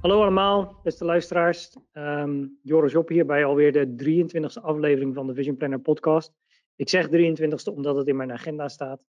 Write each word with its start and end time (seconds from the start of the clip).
Hallo 0.00 0.20
allemaal, 0.20 0.80
beste 0.82 1.04
luisteraars. 1.04 1.76
Um, 1.92 2.58
Joris 2.62 2.92
Job 2.92 3.08
hier 3.08 3.26
bij 3.26 3.44
alweer 3.44 3.72
de 3.72 3.86
23e 3.86 4.62
aflevering 4.62 5.14
van 5.14 5.26
de 5.26 5.34
Vision 5.34 5.56
Planner 5.56 5.80
podcast. 5.80 6.32
Ik 6.76 6.88
zeg 6.88 7.08
23e 7.08 7.74
omdat 7.74 7.96
het 7.96 8.06
in 8.06 8.16
mijn 8.16 8.32
agenda 8.32 8.68
staat. 8.68 9.04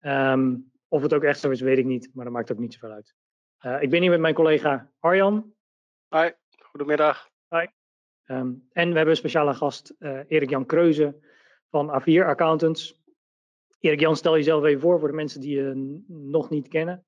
Um, 0.00 0.72
of 0.88 1.02
het 1.02 1.14
ook 1.14 1.22
echt 1.22 1.40
zo 1.40 1.50
is, 1.50 1.60
weet 1.60 1.78
ik 1.78 1.84
niet, 1.84 2.10
maar 2.14 2.24
dat 2.24 2.32
maakt 2.32 2.52
ook 2.52 2.58
niet 2.58 2.72
zoveel 2.72 2.90
uit. 2.90 3.14
Uh, 3.60 3.82
ik 3.82 3.90
ben 3.90 4.00
hier 4.00 4.10
met 4.10 4.20
mijn 4.20 4.34
collega 4.34 4.92
Arjan. 4.98 5.54
Hoi, 6.08 6.32
goedemiddag. 6.58 7.30
Hi. 7.48 7.66
Um, 8.26 8.68
en 8.72 8.88
we 8.88 8.94
hebben 8.94 9.08
een 9.08 9.16
speciale 9.16 9.54
gast, 9.54 9.94
uh, 9.98 10.20
Erik-Jan 10.28 10.66
Kreuze 10.66 11.18
van 11.68 12.00
A4 12.00 12.26
Accountants. 12.26 13.00
Erik-Jan, 13.80 14.16
stel 14.16 14.36
jezelf 14.36 14.64
even 14.64 14.80
voor 14.80 14.98
voor 14.98 15.08
de 15.08 15.14
mensen 15.14 15.40
die 15.40 15.56
je 15.56 16.02
nog 16.08 16.50
niet 16.50 16.68
kennen. 16.68 17.04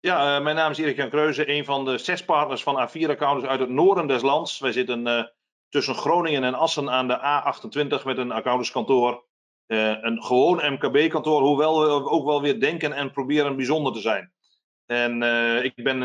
Ja, 0.00 0.36
uh, 0.36 0.42
mijn 0.42 0.56
naam 0.56 0.70
is 0.70 0.78
Erik-Jan 0.78 1.08
Kreuze, 1.08 1.50
een 1.50 1.64
van 1.64 1.84
de 1.84 1.98
zes 1.98 2.24
partners 2.24 2.62
van 2.62 2.88
A4 2.88 3.08
Accountants 3.08 3.46
uit 3.46 3.60
het 3.60 3.68
noorden 3.68 4.06
des 4.06 4.22
lands. 4.22 4.58
Wij 4.58 4.72
zitten 4.72 5.06
uh, 5.06 5.22
tussen 5.68 5.94
Groningen 5.94 6.44
en 6.44 6.54
Assen 6.54 6.90
aan 6.90 7.08
de 7.08 7.18
A28 7.18 8.04
met 8.04 8.18
een 8.18 8.32
accountantskantoor. 8.32 9.24
Uh, 9.66 10.02
een 10.02 10.22
gewoon 10.22 10.72
MKB-kantoor, 10.72 11.42
hoewel 11.42 11.80
we 11.80 12.10
ook 12.10 12.24
wel 12.24 12.42
weer 12.42 12.60
denken 12.60 12.92
en 12.92 13.10
proberen 13.10 13.56
bijzonder 13.56 13.92
te 13.92 14.00
zijn. 14.00 14.32
En 14.86 15.22
ik 15.62 15.74
ben 15.74 16.02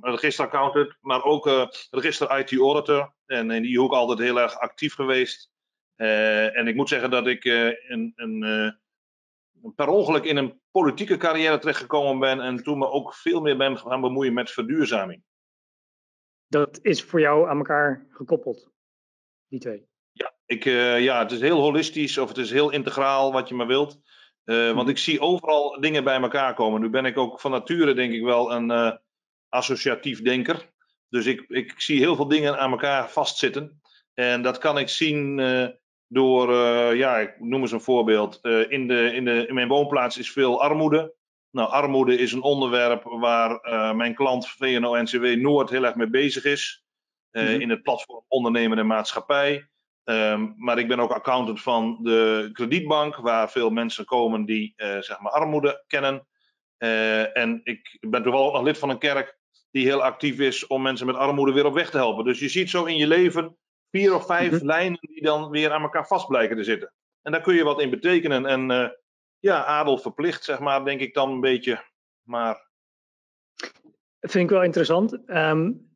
registeraccountant, 0.00 0.96
maar 1.00 1.22
ook 1.24 1.46
register 1.90 2.38
IT-auditor. 2.38 3.12
En 3.26 3.50
in 3.50 3.62
die 3.62 3.78
hoek 3.78 3.92
altijd 3.92 4.18
heel 4.18 4.40
erg 4.40 4.58
actief 4.58 4.94
geweest. 4.94 5.50
en 5.96 6.66
ik 6.66 6.74
moet 6.74 6.88
zeggen 6.88 7.10
dat 7.10 7.26
ik 7.26 7.44
een, 7.44 8.12
een 8.16 8.78
per 9.74 9.88
ongeluk 9.88 10.24
in 10.24 10.36
een 10.36 10.60
politieke 10.70 11.16
carrière 11.16 11.58
terechtgekomen 11.58 12.18
ben 12.18 12.40
en 12.40 12.62
toen 12.62 12.78
me 12.78 12.90
ook 12.90 13.14
veel 13.14 13.40
meer 13.40 13.56
ben 13.56 13.78
gaan 13.78 14.00
bemoeien 14.00 14.34
met 14.34 14.50
verduurzaming. 14.50 15.22
Dat 16.46 16.78
is 16.82 17.02
voor 17.02 17.20
jou 17.20 17.48
aan 17.48 17.56
elkaar 17.56 18.06
gekoppeld, 18.10 18.70
die 19.48 19.60
twee? 19.60 19.86
Ja, 20.12 20.34
ik, 20.46 20.64
uh, 20.64 21.00
ja 21.00 21.18
het 21.18 21.32
is 21.32 21.40
heel 21.40 21.60
holistisch 21.60 22.18
of 22.18 22.28
het 22.28 22.38
is 22.38 22.50
heel 22.50 22.70
integraal, 22.70 23.32
wat 23.32 23.48
je 23.48 23.54
maar 23.54 23.66
wilt. 23.66 24.00
Uh, 24.44 24.66
want 24.66 24.80
mhm. 24.80 24.88
ik 24.88 24.98
zie 24.98 25.20
overal 25.20 25.80
dingen 25.80 26.04
bij 26.04 26.20
elkaar 26.20 26.54
komen. 26.54 26.80
Nu 26.80 26.88
ben 26.88 27.04
ik 27.04 27.18
ook 27.18 27.40
van 27.40 27.50
nature, 27.50 27.94
denk 27.94 28.12
ik 28.12 28.22
wel, 28.22 28.52
een 28.52 28.70
uh, 28.70 28.92
associatief 29.48 30.22
denker. 30.22 30.70
Dus 31.08 31.26
ik, 31.26 31.44
ik 31.48 31.80
zie 31.80 31.98
heel 31.98 32.16
veel 32.16 32.28
dingen 32.28 32.58
aan 32.58 32.70
elkaar 32.70 33.10
vastzitten. 33.10 33.80
En 34.14 34.42
dat 34.42 34.58
kan 34.58 34.78
ik 34.78 34.88
zien 34.88 35.40
door, 36.08 36.50
uh, 36.50 36.94
ja, 36.94 37.18
ik 37.18 37.40
noem 37.40 37.60
eens 37.60 37.72
een 37.72 37.80
voorbeeld. 37.80 38.38
Uh, 38.42 38.70
in, 38.70 38.88
de, 38.88 39.12
in, 39.14 39.24
de, 39.24 39.46
in 39.46 39.54
mijn 39.54 39.68
woonplaats 39.68 40.18
is 40.18 40.32
veel 40.32 40.62
armoede. 40.62 41.14
Nou, 41.50 41.70
armoede 41.70 42.18
is 42.18 42.32
een 42.32 42.42
onderwerp 42.42 43.02
waar 43.02 43.50
uh, 43.50 43.92
mijn 43.92 44.14
klant 44.14 44.48
VNO-NCW 44.48 45.24
Noord 45.24 45.70
heel 45.70 45.84
erg 45.84 45.94
mee 45.94 46.10
bezig 46.10 46.44
is. 46.44 46.84
Mm 47.32 47.42
-hmm. 47.42 47.60
In 47.60 47.70
het 47.70 47.82
platform 47.82 48.24
Ondernemen 48.28 48.78
en 48.78 48.86
Maatschappij. 48.86 49.68
Um, 50.04 50.54
maar 50.56 50.78
ik 50.78 50.88
ben 50.88 51.00
ook 51.00 51.12
accountant 51.12 51.62
van 51.62 51.98
de 52.02 52.50
kredietbank, 52.52 53.16
waar 53.16 53.50
veel 53.50 53.70
mensen 53.70 54.04
komen 54.04 54.44
die 54.44 54.72
zeg 54.76 55.20
maar 55.20 55.32
armoede 55.32 55.84
kennen. 55.86 56.26
en 57.32 57.60
ik 57.64 57.96
ben 58.00 58.22
toevallig 58.22 58.46
ook 58.46 58.52
nog 58.52 58.62
lid 58.62 58.78
van 58.78 58.90
een 58.90 58.98
kerk 58.98 59.38
die 59.70 59.84
heel 59.84 60.02
actief 60.02 60.38
is 60.38 60.66
om 60.66 60.82
mensen 60.82 61.06
met 61.06 61.16
armoede 61.16 61.52
weer 61.52 61.66
op 61.66 61.74
weg 61.74 61.90
te 61.90 61.96
helpen. 61.96 62.24
Dus 62.24 62.38
je 62.38 62.48
ziet 62.48 62.70
zo 62.70 62.84
in 62.84 62.96
je 62.96 63.06
leven 63.06 63.56
vier 63.90 64.14
of 64.14 64.26
vijf 64.26 64.50
mm 64.50 64.58
-hmm. 64.58 64.66
lijnen 64.66 64.98
die 65.00 65.22
dan 65.22 65.50
weer 65.50 65.70
aan 65.70 65.82
elkaar 65.82 66.06
vast 66.06 66.26
blijken 66.26 66.56
te 66.56 66.64
zitten. 66.64 66.92
En 67.22 67.32
daar 67.32 67.40
kun 67.40 67.54
je 67.54 67.64
wat 67.64 67.80
in 67.80 67.90
betekenen. 67.90 68.46
En 68.46 68.70
uh, 68.70 68.88
ja, 69.38 69.64
adel 69.64 69.98
verplicht, 69.98 70.44
zeg 70.44 70.58
maar, 70.58 70.84
denk 70.84 71.00
ik 71.00 71.14
dan 71.14 71.30
een 71.30 71.40
beetje. 71.40 71.84
Maar. 72.22 72.66
Dat 74.20 74.30
vind 74.30 74.44
ik 74.44 74.50
wel 74.50 74.62
interessant. 74.62 75.18
Um, 75.26 75.88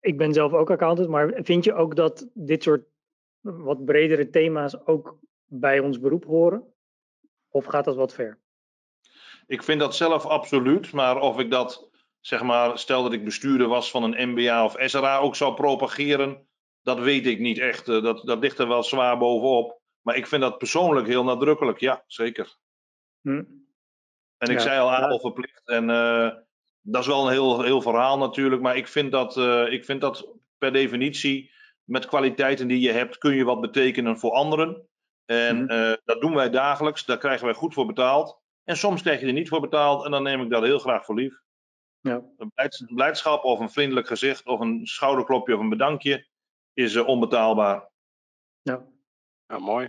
ik 0.00 0.16
ben 0.16 0.32
zelf 0.32 0.52
ook 0.52 0.70
accountant, 0.70 1.08
maar 1.08 1.32
vind 1.36 1.64
je 1.64 1.74
ook 1.74 1.96
dat 1.96 2.28
dit 2.34 2.62
soort 2.62 2.86
wat 3.40 3.84
bredere 3.84 4.30
thema's 4.30 4.86
ook 4.86 5.18
bij 5.44 5.78
ons 5.78 6.00
beroep 6.00 6.24
horen? 6.24 6.74
Of 7.48 7.64
gaat 7.64 7.84
dat 7.84 7.96
wat 7.96 8.14
ver? 8.14 8.38
Ik 9.46 9.62
vind 9.62 9.80
dat 9.80 9.96
zelf 9.96 10.26
absoluut, 10.26 10.92
maar 10.92 11.20
of 11.20 11.38
ik 11.38 11.50
dat, 11.50 11.90
zeg 12.20 12.42
maar, 12.42 12.78
stel 12.78 13.02
dat 13.02 13.12
ik 13.12 13.24
bestuurder 13.24 13.68
was 13.68 13.90
van 13.90 14.02
een 14.02 14.30
MBA 14.30 14.64
of 14.64 14.74
SRA 14.78 15.18
ook 15.18 15.36
zou 15.36 15.54
propageren, 15.54 16.46
dat 16.86 16.98
weet 16.98 17.26
ik 17.26 17.38
niet 17.38 17.58
echt. 17.58 17.88
Eh, 17.88 18.02
dat, 18.02 18.26
dat 18.26 18.38
ligt 18.38 18.58
er 18.58 18.68
wel 18.68 18.82
zwaar 18.82 19.18
bovenop. 19.18 19.80
Maar 20.00 20.16
ik 20.16 20.26
vind 20.26 20.42
dat 20.42 20.58
persoonlijk 20.58 21.06
heel 21.06 21.24
nadrukkelijk. 21.24 21.80
Ja, 21.80 22.04
zeker. 22.06 22.56
Hm. 23.20 23.44
En 24.38 24.50
ik 24.50 24.56
ja, 24.56 24.60
zei 24.60 24.80
al 24.80 24.92
adel 24.92 25.20
verplicht. 25.20 25.68
En 25.68 25.88
uh, 25.88 26.30
dat 26.80 27.00
is 27.00 27.06
wel 27.06 27.26
een 27.26 27.32
heel, 27.32 27.62
heel 27.62 27.82
verhaal 27.82 28.18
natuurlijk. 28.18 28.62
Maar 28.62 28.76
ik 28.76 28.88
vind, 28.88 29.12
dat, 29.12 29.36
uh, 29.36 29.72
ik 29.72 29.84
vind 29.84 30.00
dat 30.00 30.32
per 30.58 30.72
definitie 30.72 31.50
met 31.84 32.06
kwaliteiten 32.06 32.68
die 32.68 32.80
je 32.80 32.92
hebt 32.92 33.18
kun 33.18 33.34
je 33.34 33.44
wat 33.44 33.60
betekenen 33.60 34.18
voor 34.18 34.32
anderen. 34.32 34.88
En 35.24 35.56
hm. 35.56 35.72
uh, 35.72 35.92
dat 36.04 36.20
doen 36.20 36.34
wij 36.34 36.50
dagelijks. 36.50 37.04
Daar 37.04 37.18
krijgen 37.18 37.44
wij 37.44 37.54
goed 37.54 37.74
voor 37.74 37.86
betaald. 37.86 38.40
En 38.64 38.76
soms 38.76 39.02
krijg 39.02 39.20
je 39.20 39.26
er 39.26 39.32
niet 39.32 39.48
voor 39.48 39.60
betaald. 39.60 40.04
En 40.04 40.10
dan 40.10 40.22
neem 40.22 40.42
ik 40.42 40.50
dat 40.50 40.62
heel 40.62 40.78
graag 40.78 41.04
voor 41.04 41.14
lief. 41.14 41.40
Ja. 42.00 42.22
Een 42.36 42.94
blijdschap 42.94 43.44
of 43.44 43.60
een 43.60 43.70
vriendelijk 43.70 44.06
gezicht 44.06 44.46
of 44.46 44.60
een 44.60 44.86
schouderklopje 44.86 45.54
of 45.54 45.60
een 45.60 45.68
bedankje 45.68 46.26
is 46.76 46.94
uh, 46.94 47.08
onbetaalbaar. 47.08 47.88
Ja. 48.62 48.86
ja, 49.46 49.58
mooi. 49.58 49.88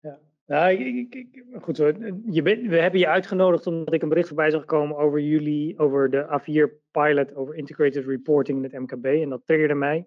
Ja. 0.00 0.18
Nou, 0.46 0.72
ik, 0.72 1.14
ik, 1.14 1.44
goed 1.60 1.78
hoor. 1.78 1.94
Je 2.30 2.42
ben, 2.42 2.68
we 2.68 2.80
hebben 2.80 3.00
je 3.00 3.08
uitgenodigd 3.08 3.66
omdat 3.66 3.94
ik 3.94 4.02
een 4.02 4.08
bericht 4.08 4.28
voorbij 4.28 4.50
zag 4.50 4.64
komen 4.64 4.96
over 4.96 5.20
jullie, 5.20 5.78
over 5.78 6.10
de 6.10 6.40
A4 6.40 6.90
pilot, 6.90 7.34
over 7.34 7.54
integrated 7.54 8.04
reporting 8.04 8.58
in 8.58 8.64
het 8.64 8.80
MKB. 8.80 9.04
En 9.04 9.28
dat 9.28 9.46
triggerde 9.46 9.74
mij. 9.74 10.06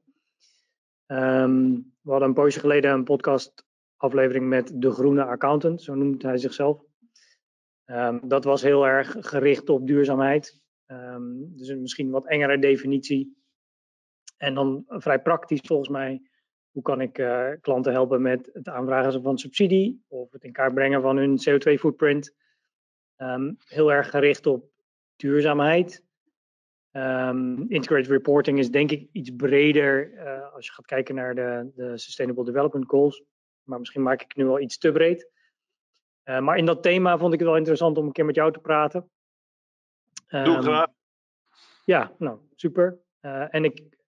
Um, 1.07 1.93
we 2.01 2.11
hadden 2.11 2.27
een 2.27 2.33
poosje 2.33 2.59
geleden 2.59 2.91
een 2.91 3.03
podcast 3.03 3.65
aflevering 3.97 4.47
met 4.47 4.71
de 4.75 4.91
groene 4.91 5.23
accountant, 5.23 5.81
zo 5.81 5.95
noemt 5.95 6.21
hij 6.21 6.37
zichzelf. 6.37 6.83
Um, 7.85 8.19
dat 8.27 8.43
was 8.43 8.61
heel 8.61 8.87
erg 8.87 9.15
gericht 9.19 9.69
op 9.69 9.87
duurzaamheid. 9.87 10.59
Um, 10.87 11.57
dus 11.57 11.67
een 11.67 11.81
misschien 11.81 12.09
wat 12.09 12.27
engere 12.27 12.59
definitie. 12.59 13.40
En 14.41 14.53
dan 14.53 14.83
vrij 14.87 15.21
praktisch 15.21 15.61
volgens 15.63 15.89
mij, 15.89 16.21
hoe 16.71 16.83
kan 16.83 17.01
ik 17.01 17.17
uh, 17.17 17.49
klanten 17.61 17.91
helpen 17.91 18.21
met 18.21 18.49
het 18.53 18.67
aanvragen 18.67 19.21
van 19.21 19.37
subsidie 19.37 20.03
of 20.07 20.31
het 20.31 20.43
in 20.43 20.51
kaart 20.51 20.73
brengen 20.73 21.01
van 21.01 21.17
hun 21.17 21.39
CO2-footprint. 21.39 22.35
Um, 23.17 23.27
ehm, 23.27 23.53
heel 23.65 23.91
erg 23.91 24.09
gericht 24.09 24.45
op 24.45 24.69
duurzaamheid. 25.15 26.03
Um, 26.91 27.65
integrated 27.69 28.11
reporting 28.11 28.59
is 28.59 28.69
denk 28.69 28.91
ik 28.91 29.09
iets 29.11 29.35
breder 29.35 30.13
uh, 30.13 30.53
als 30.53 30.65
je 30.65 30.71
gaat 30.71 30.85
kijken 30.85 31.15
naar 31.15 31.35
de, 31.35 31.71
de, 31.75 31.97
Sustainable 31.97 32.45
Development 32.45 32.89
Goals. 32.89 33.23
Maar 33.63 33.79
misschien 33.79 34.03
maak 34.03 34.21
ik 34.21 34.35
nu 34.35 34.45
wel 34.45 34.59
iets 34.59 34.77
te 34.77 34.91
breed. 34.91 35.29
Uh, 36.25 36.39
maar 36.39 36.57
in 36.57 36.65
dat 36.65 36.83
thema 36.83 37.17
vond 37.17 37.33
ik 37.33 37.39
het 37.39 37.47
wel 37.47 37.57
interessant 37.57 37.97
om 37.97 38.05
een 38.05 38.11
keer 38.11 38.25
met 38.25 38.35
jou 38.35 38.51
te 38.51 38.59
praten. 38.59 39.09
Um, 40.27 40.43
Doe 40.43 40.61
graag. 40.61 40.87
Ja, 41.85 42.15
nou, 42.17 42.39
super. 42.55 42.99
en 43.49 43.63
ik 43.63 43.99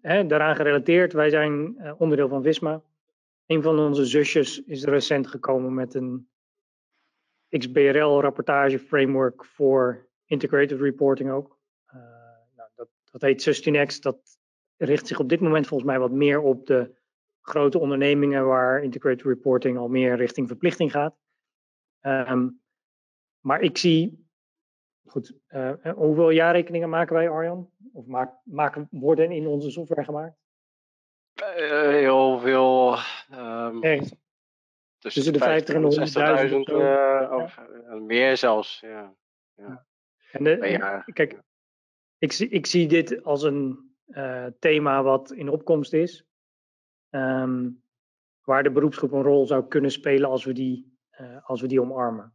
hè, 0.00 0.26
daaraan 0.26 0.56
gerelateerd, 0.56 1.12
wij 1.12 1.30
zijn 1.30 1.76
uh, 1.78 2.00
onderdeel 2.00 2.28
van 2.28 2.42
Visma. 2.42 2.82
Een 3.46 3.62
van 3.62 3.78
onze 3.78 4.04
zusjes 4.04 4.64
is 4.64 4.84
recent 4.84 5.26
gekomen 5.26 5.74
met 5.74 5.94
een 5.94 6.28
XBRL-rapportage 7.48 8.78
framework 8.78 9.44
voor 9.44 10.08
integrated 10.24 10.80
reporting 10.80 11.30
ook. 11.30 11.58
Uh, 11.86 11.94
nou, 12.56 12.70
dat, 12.74 12.88
dat 13.10 13.20
heet 13.20 13.42
Sustinex. 13.42 14.00
Dat 14.00 14.38
richt 14.76 15.06
zich 15.06 15.18
op 15.18 15.28
dit 15.28 15.40
moment 15.40 15.66
volgens 15.66 15.90
mij 15.90 15.98
wat 15.98 16.10
meer 16.10 16.40
op 16.40 16.66
de 16.66 16.94
grote 17.40 17.78
ondernemingen 17.78 18.46
waar 18.46 18.82
integrated 18.82 19.22
reporting 19.22 19.78
al 19.78 19.88
meer 19.88 20.16
richting 20.16 20.48
verplichting 20.48 20.90
gaat. 20.90 21.16
Um, 22.00 22.60
maar 23.40 23.60
ik 23.60 23.78
zie 23.78 24.23
Goed, 25.06 25.34
uh, 25.48 25.72
hoeveel 25.94 26.30
jaarrekeningen 26.30 26.88
maken 26.88 27.14
wij, 27.14 27.28
Arjan? 27.28 27.70
Of 27.92 28.06
maak, 28.06 28.32
maken, 28.44 28.88
worden 28.90 29.30
in 29.30 29.46
onze 29.46 29.70
software 29.70 30.04
gemaakt? 30.04 30.36
Uh, 31.40 31.80
heel 31.80 32.38
veel. 32.38 32.96
Um, 33.32 33.82
Echt? 33.82 34.16
Tussen 34.98 35.32
de 35.32 35.38
50 35.38 35.74
en 35.74 35.82
100.000. 35.82 36.74
Uh, 36.74 37.32
of 37.32 37.60
ja. 37.88 37.94
meer 37.94 38.36
zelfs, 38.36 38.80
ja. 38.80 39.14
ja. 39.54 39.86
En 40.32 40.44
de, 40.44 40.68
ja. 40.68 41.04
Kijk, 41.12 41.42
ik, 42.18 42.38
ik 42.38 42.66
zie 42.66 42.86
dit 42.86 43.24
als 43.24 43.42
een 43.42 43.92
thema 44.58 45.02
wat 45.02 45.32
in 45.32 45.48
opkomst 45.48 45.92
is. 45.92 46.26
Um, 47.10 47.82
waar 48.44 48.62
de 48.62 48.70
beroepsgroep 48.70 49.12
een 49.12 49.22
rol 49.22 49.46
zou 49.46 49.68
kunnen 49.68 49.90
spelen 49.90 50.30
als 50.30 50.44
we 50.44 50.52
die, 50.52 50.98
als 51.42 51.60
we 51.60 51.66
die 51.66 51.80
omarmen. 51.80 52.32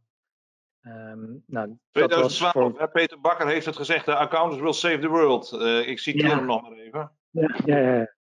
Um, 0.82 1.42
nou, 1.46 1.76
2012, 1.92 2.52
voor... 2.52 2.90
Peter 2.90 3.20
Bakker 3.20 3.46
heeft 3.46 3.66
het 3.66 3.76
gezegd, 3.76 4.04
de 4.04 4.14
accountants 4.14 4.62
will 4.62 4.72
save 4.72 4.98
the 4.98 5.08
world. 5.08 5.52
Uh, 5.52 5.88
ik 5.88 5.98
citeer 5.98 6.28
ja. 6.28 6.36
hem 6.36 6.46
nog 6.46 6.62
maar 6.62 6.72
even. 6.72 7.12
Ja, 7.30 7.58
ja, 7.64 7.78
ja. 7.78 8.14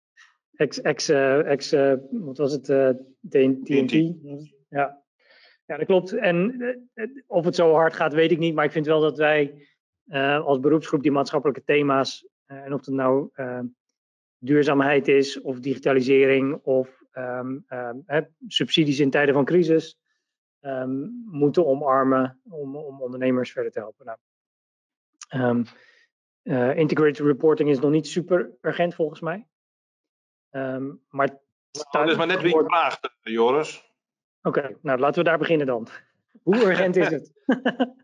Ex, 0.56 0.82
ex, 0.82 1.10
uh, 1.10 1.52
ex 1.52 1.74
uh, 1.74 1.94
wat 2.12 2.38
was 2.38 2.52
het, 2.52 2.64
TNT? 3.30 3.66
TNT. 3.66 3.92
Ja. 4.70 5.04
ja, 5.66 5.78
dat 5.78 5.86
klopt. 5.86 6.14
En 6.14 6.62
of 7.28 7.46
het 7.46 7.56
zo 7.56 7.74
hard 7.74 7.94
gaat, 7.94 8.14
weet 8.14 8.32
ik 8.32 8.38
niet. 8.38 8.56
Maar 8.56 8.66
ik 8.66 8.72
vind 8.72 8.86
wel 8.86 9.02
dat 9.02 9.18
wij 9.18 9.68
als 10.44 10.60
beroepsgroep 10.60 11.02
die 11.02 11.12
maatschappelijke 11.12 11.64
thema's, 11.64 12.28
en 12.46 12.74
of 12.74 12.86
het 12.86 12.96
nou 12.96 13.32
duurzaamheid 14.38 15.08
is, 15.08 15.42
of 15.42 15.60
digitalisering, 15.60 16.60
of 16.64 17.04
ehm, 17.12 17.58
ehm, 17.68 18.24
subsidies 18.48 19.00
in 19.00 19.10
tijden 19.10 19.34
van 19.34 19.46
crisis, 19.46 19.98
moeten 21.26 21.66
omarmen 21.66 22.42
om, 22.50 22.76
om 22.76 23.02
ondernemers 23.02 23.52
verder 23.52 23.72
te 23.72 23.80
helpen. 23.80 24.18
Nou, 25.30 25.66
integrated 26.76 27.26
reporting 27.26 27.70
is 27.70 27.80
nog 27.80 27.92
niet 27.92 28.08
super 28.08 28.52
urgent 28.62 28.96
volgens 28.96 29.20
mij. 29.20 29.48
maar 31.10 31.28
nou, 31.72 31.88
dat 31.92 32.10
is 32.10 32.16
maar 32.16 32.28
net 32.28 32.42
wie 32.42 32.56
je 32.56 32.64
vraagt, 32.64 33.10
Joris. 33.22 33.90
Oké, 34.42 34.78
nou 34.82 35.00
laten 35.00 35.24
we 35.24 35.30
daar 35.30 35.38
beginnen 35.38 35.68
dan. 35.68 35.88
Hoe 36.44 36.66
urgent 36.66 36.96
is 36.96 37.08
het? 37.08 37.32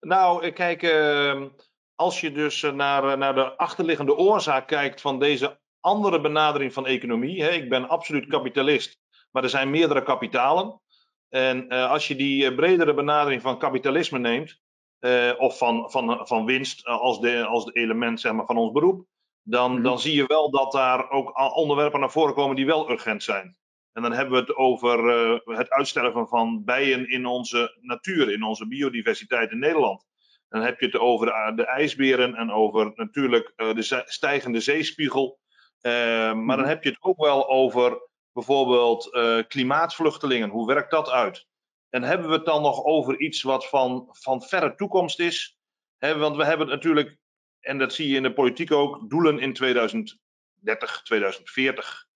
nou, 0.00 0.50
kijk, 0.50 0.82
ehm, 0.82 1.48
als 1.94 2.20
je 2.20 2.32
dus 2.32 2.62
eh, 2.62 2.72
naar, 2.72 3.04
eh, 3.04 3.16
naar 3.16 3.34
de 3.34 3.56
achterliggende 3.56 4.16
oorzaak 4.16 4.66
kijkt 4.66 5.00
van 5.00 5.18
deze 5.18 5.60
andere 5.80 6.20
benadering 6.20 6.72
van 6.72 6.86
economie. 6.86 7.42
Hè, 7.42 7.50
ik 7.50 7.68
ben 7.68 7.88
absoluut 7.88 8.26
kapitalist, 8.26 9.00
maar 9.30 9.42
er 9.42 9.48
zijn 9.48 9.70
meerdere 9.70 10.02
kapitalen. 10.02 10.80
En 11.28 11.74
uh, 11.74 11.90
als 11.90 12.08
je 12.08 12.16
die 12.16 12.54
bredere 12.54 12.94
benadering 12.94 13.42
van 13.42 13.58
kapitalisme 13.58 14.18
neemt, 14.18 14.60
uh, 15.00 15.32
of 15.38 15.58
van, 15.58 15.90
van, 15.90 16.26
van 16.26 16.44
winst 16.44 16.86
als, 16.86 17.20
de, 17.20 17.44
als 17.44 17.64
de 17.64 17.72
element 17.72 18.20
zeg 18.20 18.32
maar, 18.32 18.46
van 18.46 18.56
ons 18.56 18.72
beroep, 18.72 19.06
dan, 19.42 19.72
mhm. 19.72 19.82
dan 19.82 19.98
zie 19.98 20.14
je 20.14 20.26
wel 20.26 20.50
dat 20.50 20.72
daar 20.72 21.10
ook 21.10 21.56
onderwerpen 21.56 22.00
naar 22.00 22.10
voren 22.10 22.34
komen 22.34 22.56
die 22.56 22.66
wel 22.66 22.90
urgent 22.90 23.22
zijn. 23.22 23.56
En 23.92 24.02
dan 24.02 24.12
hebben 24.12 24.34
we 24.34 24.40
het 24.40 24.56
over 24.56 24.98
uh, 25.04 25.56
het 25.56 25.70
uitsterven 25.70 26.28
van 26.28 26.64
bijen 26.64 27.08
in 27.08 27.26
onze 27.26 27.76
natuur, 27.80 28.32
in 28.32 28.42
onze 28.42 28.68
biodiversiteit 28.68 29.50
in 29.50 29.58
Nederland. 29.58 30.04
Dan 30.48 30.62
heb 30.62 30.80
je 30.80 30.86
het 30.86 30.98
over 30.98 31.26
de, 31.26 31.52
de 31.54 31.66
ijsberen 31.66 32.34
en 32.34 32.50
over 32.50 32.92
natuurlijk 32.94 33.52
uh, 33.56 33.74
de 33.74 34.02
stijgende 34.04 34.60
zeespiegel. 34.60 35.38
Uh, 35.82 35.92
maar 36.32 36.56
dan 36.56 36.64
mhm. 36.64 36.68
heb 36.68 36.82
je 36.82 36.88
het 36.88 37.02
ook 37.02 37.24
wel 37.24 37.48
over 37.48 38.05
bijvoorbeeld 38.36 39.10
klimaatvluchtelingen. 39.48 40.48
Hoe 40.48 40.66
werkt 40.66 40.90
dat 40.90 41.10
uit? 41.10 41.46
En 41.90 42.02
hebben 42.02 42.28
we 42.28 42.34
het 42.34 42.44
dan 42.44 42.62
nog 42.62 42.84
over 42.84 43.20
iets 43.20 43.42
wat 43.42 43.68
van, 43.68 44.08
van 44.10 44.42
verre 44.42 44.74
toekomst 44.74 45.20
is? 45.20 45.58
Want 45.98 46.36
we 46.36 46.44
hebben 46.44 46.66
natuurlijk 46.66 47.18
en 47.66 47.78
dat 47.78 47.92
zie 47.92 48.08
je 48.08 48.16
in 48.16 48.22
de 48.22 48.32
politiek 48.32 48.72
ook, 48.72 49.10
doelen 49.10 49.38
in 49.38 49.52
2030, 49.52 51.02
2040. 51.02 52.06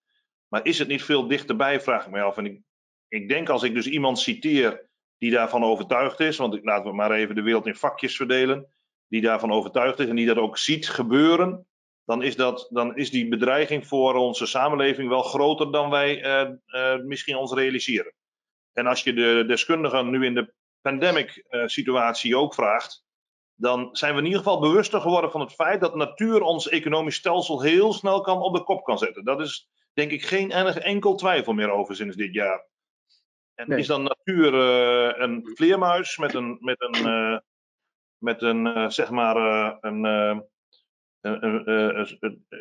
Maar 0.48 0.66
is 0.66 0.78
het 0.78 0.88
niet 0.88 1.02
veel 1.02 1.26
dichterbij, 1.26 1.80
vraag 1.80 2.04
ik 2.04 2.10
mij 2.10 2.22
af. 2.22 2.36
En 2.36 2.46
ik, 2.46 2.60
ik 3.08 3.28
denk 3.28 3.48
als 3.48 3.62
ik 3.62 3.74
dus 3.74 3.86
iemand 3.86 4.18
citeer 4.18 4.88
die 5.18 5.30
daarvan 5.30 5.64
overtuigd 5.64 6.20
is, 6.20 6.36
want 6.36 6.64
laten 6.64 6.90
we 6.90 6.96
maar 6.96 7.10
even 7.10 7.34
de 7.34 7.42
wereld 7.42 7.66
in 7.66 7.76
vakjes 7.76 8.16
verdelen, 8.16 8.72
die 9.08 9.20
daarvan 9.20 9.52
overtuigd 9.52 9.98
is 9.98 10.08
en 10.08 10.16
die 10.16 10.26
dat 10.26 10.36
ook 10.36 10.58
ziet 10.58 10.88
gebeuren, 10.88 11.66
dan 12.10 12.22
is, 12.22 12.36
dat, 12.36 12.66
dan 12.70 12.96
is 12.96 13.10
die 13.10 13.28
bedreiging 13.28 13.86
voor 13.86 14.14
onze 14.14 14.46
samenleving 14.46 15.08
wel 15.08 15.22
groter 15.22 15.72
dan 15.72 15.90
wij 15.90 16.24
uh, 16.24 16.50
uh, 16.66 16.96
misschien 17.04 17.36
ons 17.36 17.52
realiseren. 17.52 18.12
En 18.72 18.86
als 18.86 19.02
je 19.02 19.12
de 19.12 19.44
deskundigen 19.46 20.10
nu 20.10 20.24
in 20.24 20.34
de 20.34 20.52
pandemic 20.80 21.44
uh, 21.50 21.66
situatie 21.66 22.36
ook 22.36 22.54
vraagt, 22.54 23.04
dan 23.54 23.88
zijn 23.92 24.12
we 24.12 24.18
in 24.18 24.24
ieder 24.24 24.38
geval 24.38 24.60
bewuster 24.60 25.00
geworden 25.00 25.30
van 25.30 25.40
het 25.40 25.52
feit 25.52 25.80
dat 25.80 25.94
natuur 25.94 26.40
ons 26.40 26.68
economisch 26.68 27.14
stelsel 27.14 27.62
heel 27.62 27.92
snel 27.92 28.20
kan 28.20 28.42
op 28.42 28.54
de 28.54 28.64
kop 28.64 28.84
kan 28.84 28.98
zetten. 28.98 29.24
Dat 29.24 29.40
is 29.40 29.68
denk 29.92 30.10
ik 30.10 30.24
geen 30.24 30.50
enkel 30.50 31.14
twijfel 31.14 31.52
meer 31.52 31.70
over 31.70 31.96
sinds 31.96 32.16
dit 32.16 32.34
jaar. 32.34 32.66
En 33.54 33.78
is 33.78 33.86
dan 33.86 34.02
natuur 34.02 34.54
uh, 34.54 35.12
een 35.16 35.50
vleermuis 35.54 36.18
met 36.18 36.34
een, 36.34 36.58
met 36.60 36.82
een, 36.82 37.06
uh, 37.06 37.38
met 38.18 38.42
een 38.42 38.66
uh, 38.66 38.88
zeg 38.88 39.10
maar, 39.10 39.36
een, 39.80 40.04
een 40.04 40.50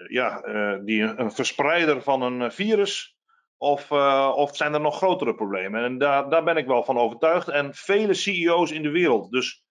ja, 0.08 0.42
die, 0.78 1.02
een 1.02 1.32
verspreider 1.32 2.02
van 2.02 2.22
een 2.22 2.52
virus? 2.52 3.18
Of, 3.58 3.92
of 4.36 4.56
zijn 4.56 4.74
er 4.74 4.82
nog 4.82 4.98
grotere 4.98 5.36
problemen? 5.36 5.84
En 5.84 5.98
daar, 5.98 6.30
daar 6.30 6.44
ben 6.44 6.58
ik 6.58 6.68
wel 6.68 6.84
van 6.84 6.98
overtuigd. 6.98 7.48
En 7.48 7.74
vele 7.74 8.14
CEO's 8.14 8.72
in 8.72 8.84
de 8.84 8.90
wereld. 8.90 9.32
Dus 9.32 9.64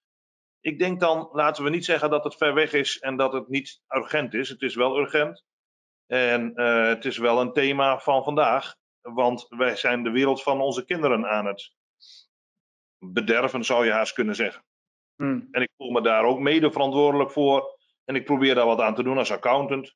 ik 0.60 0.78
denk 0.78 1.00
dan, 1.00 1.28
laten 1.32 1.64
we 1.64 1.70
niet 1.70 1.84
zeggen 1.84 2.10
dat 2.10 2.24
het 2.24 2.36
ver 2.36 2.54
weg 2.54 2.72
is 2.72 2.98
en 2.98 3.16
dat 3.16 3.32
het 3.32 3.48
niet 3.48 3.80
urgent 3.88 4.34
is. 4.34 4.48
Het 4.48 4.62
is 4.62 4.74
wel 4.74 4.98
urgent. 4.98 5.44
En 6.06 6.52
uh, 6.54 6.86
het 6.86 7.04
is 7.04 7.18
wel 7.18 7.40
een 7.40 7.52
thema 7.52 7.98
van 7.98 8.24
vandaag. 8.24 8.76
Want 9.00 9.46
wij 9.48 9.76
zijn 9.76 10.02
de 10.02 10.10
wereld 10.10 10.42
van 10.42 10.60
onze 10.60 10.84
kinderen 10.84 11.26
aan 11.26 11.46
het 11.46 11.72
bederven, 12.98 13.64
zou 13.64 13.84
je 13.84 13.92
haast 13.92 14.12
kunnen 14.12 14.34
zeggen. 14.34 14.64
Hmm. 15.16 15.48
En 15.50 15.62
ik 15.62 15.70
voel 15.76 15.90
me 15.90 16.02
daar 16.02 16.24
ook 16.24 16.38
mede 16.38 16.72
verantwoordelijk 16.72 17.30
voor. 17.30 17.77
En 18.08 18.14
ik 18.14 18.24
probeer 18.24 18.54
daar 18.54 18.66
wat 18.66 18.80
aan 18.80 18.94
te 18.94 19.02
doen 19.02 19.18
als 19.18 19.32
accountant. 19.32 19.94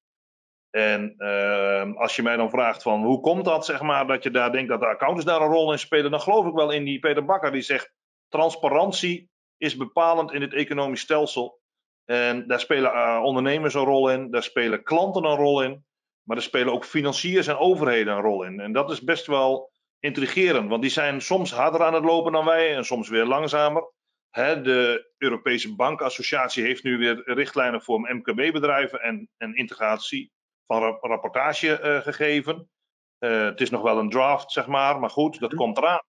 En 0.71 1.15
uh, 1.19 1.95
als 1.95 2.17
je 2.17 2.23
mij 2.23 2.37
dan 2.37 2.51
vraagt 2.51 2.83
van 2.83 3.05
hoe 3.05 3.21
komt 3.21 3.45
dat, 3.45 3.65
zeg 3.65 3.81
maar, 3.81 4.07
dat 4.07 4.23
je 4.23 4.31
daar 4.31 4.53
denkt 4.53 4.69
dat 4.69 4.81
de 4.81 4.87
accountants 4.87 5.25
daar 5.25 5.41
een 5.41 5.53
rol 5.53 5.73
in 5.73 5.79
spelen, 5.79 6.11
dan 6.11 6.21
geloof 6.21 6.47
ik 6.47 6.55
wel 6.55 6.71
in 6.71 6.85
die 6.85 6.99
Peter 6.99 7.25
Bakker 7.25 7.53
die 7.53 7.63
zegt 7.63 7.93
transparantie 8.29 9.31
is 9.57 9.77
bepalend 9.77 10.33
in 10.33 10.41
het 10.41 10.53
economisch 10.53 11.01
stelsel. 11.01 11.61
En 12.05 12.47
daar 12.47 12.61
spelen 12.61 12.95
uh, 12.95 13.21
ondernemers 13.23 13.75
een 13.75 13.85
rol 13.85 14.11
in, 14.11 14.31
daar 14.31 14.43
spelen 14.43 14.83
klanten 14.83 15.25
een 15.25 15.37
rol 15.37 15.63
in, 15.63 15.85
maar 16.23 16.37
er 16.37 16.43
spelen 16.43 16.73
ook 16.73 16.85
financiers 16.85 17.47
en 17.47 17.57
overheden 17.57 18.15
een 18.15 18.23
rol 18.23 18.43
in. 18.43 18.61
En 18.61 18.73
dat 18.73 18.91
is 18.91 19.03
best 19.03 19.27
wel 19.27 19.71
intrigerend, 19.99 20.69
want 20.69 20.83
die 20.83 20.91
zijn 20.91 21.21
soms 21.21 21.53
harder 21.53 21.83
aan 21.83 21.95
het 21.95 22.05
lopen 22.05 22.33
dan 22.33 22.45
wij 22.45 22.77
en 22.77 22.85
soms 22.85 23.09
weer 23.09 23.25
langzamer. 23.25 23.92
De 24.33 25.13
Europese 25.19 25.75
Bankassociatie 25.75 26.65
heeft 26.65 26.83
nu 26.83 26.99
weer 26.99 27.23
richtlijnen 27.25 27.83
voor 27.83 28.15
MKB-bedrijven 28.15 29.01
en, 29.01 29.29
en, 29.37 29.55
integratie 29.55 30.33
van 30.67 30.99
rapportage 31.01 31.81
uh, 31.83 32.01
gegeven. 32.01 32.71
Uh, 33.19 33.45
het 33.45 33.61
is 33.61 33.71
nog 33.71 33.83
wel 33.83 33.99
een 33.99 34.11
draft, 34.11 34.53
zeg 34.53 34.67
maar, 34.67 35.01
maar 35.01 35.11
goed, 35.11 35.41
dat 35.41 35.51
mhm. 35.51 35.61
komt 35.61 35.77
eraan. 35.77 36.03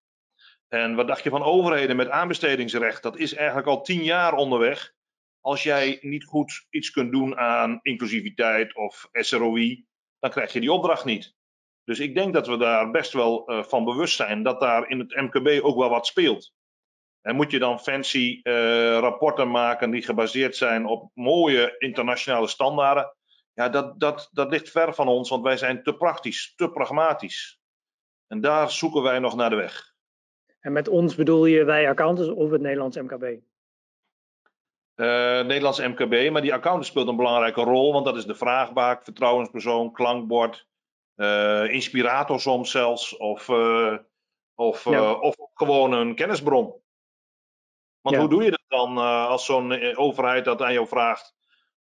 En 0.68 0.96
wat 0.96 1.08
dacht 1.08 1.24
je 1.24 1.30
van 1.30 1.44
overheden 1.44 1.96
met 1.96 2.10
aanbestedingsrecht? 2.10 3.04
Dat 3.04 3.18
is 3.18 3.34
eigenlijk 3.34 3.68
al 3.68 3.82
tien 3.82 4.04
jaar 4.04 4.34
onderweg. 4.34 4.94
Als 5.40 5.64
jij 5.64 5.98
niet 6.02 6.24
goed 6.24 6.66
iets 6.70 6.92
kunt 6.92 7.12
doen 7.12 7.38
aan 7.38 7.80
inclusiviteit 7.82 8.76
of 8.76 9.08
SROI, 9.12 9.86
dan 10.20 10.30
krijg 10.30 10.54
je 10.54 10.60
die 10.60 10.72
opdracht 10.72 11.06
niet. 11.06 11.36
Dus 11.84 12.00
ik 12.00 12.16
denk 12.16 12.34
dat 12.34 12.48
we 12.48 12.58
daar 12.58 12.92
best 12.92 13.14
wel 13.14 13.52
uh, 13.52 13.64
van 13.64 13.84
bewust 13.86 14.16
zijn 14.16 14.44
dat 14.44 14.60
daar 14.60 14.90
in 14.90 15.00
het 15.00 15.16
MKB 15.16 15.64
ook 15.64 15.78
wel 15.78 15.90
wat 15.90 16.08
speelt. 16.08 16.54
En 17.24 17.36
moet 17.36 17.52
je 17.52 17.60
dan 17.60 17.80
fancy 17.80 18.40
uh, 18.44 18.54
rapporten 19.00 19.52
maken 19.52 19.92
die 19.92 20.02
gebaseerd 20.02 20.56
zijn 20.56 20.86
op 20.86 21.12
mooie 21.14 21.76
internationale 21.78 22.48
standaarden? 22.48 23.16
Ja, 23.54 23.70
dat, 23.70 24.00
dat, 24.00 24.30
dat 24.32 24.50
ligt 24.50 24.70
ver 24.70 24.94
van 24.94 25.08
ons, 25.08 25.30
want 25.30 25.44
wij 25.44 25.58
zijn 25.58 25.84
te 25.84 25.96
praktisch, 25.96 26.54
te 26.56 26.70
pragmatisch. 26.70 27.60
En 28.28 28.42
daar 28.42 28.72
zoeken 28.72 29.02
wij 29.02 29.20
nog 29.20 29.36
naar 29.36 29.50
de 29.50 29.56
weg. 29.56 29.94
En 30.60 30.72
met 30.72 30.88
ons 30.88 31.16
bedoel 31.16 31.46
je 31.46 31.64
wij 31.64 31.90
accountants 31.90 32.32
of 32.32 32.52
het 32.52 32.62
Nederlands 32.62 32.98
MKB? 32.98 33.24
Uh, 34.96 35.42
Nederlands 35.42 35.80
MKB, 35.80 36.30
maar 36.32 36.42
die 36.42 36.54
accountant 36.54 36.86
speelt 36.86 37.08
een 37.08 37.16
belangrijke 37.16 37.62
rol, 37.62 37.94
want 37.94 38.06
dat 38.06 38.16
is 38.16 38.26
de 38.26 38.36
vraagbaak, 38.36 39.04
vertrouwenspersoon, 39.04 39.92
klankbord, 39.92 40.68
uh, 41.16 41.70
inspirator 41.70 42.40
soms 42.40 42.72
zelfs, 42.72 43.18
of, 43.18 43.48
uh, 43.48 43.98
of, 44.56 44.88
of 44.88 45.36
gewoon 45.54 45.94
een 45.94 46.16
kennisbron. 46.16 46.83
Want 48.04 48.16
hoe 48.16 48.30
doe 48.30 48.44
je 48.44 48.50
dat 48.50 48.64
dan 48.68 48.98
als 49.28 49.46
zo'n 49.46 49.96
overheid 49.96 50.46
dat 50.46 50.62
aan 50.62 50.74
jou 50.74 50.88
vraagt? 50.88 51.36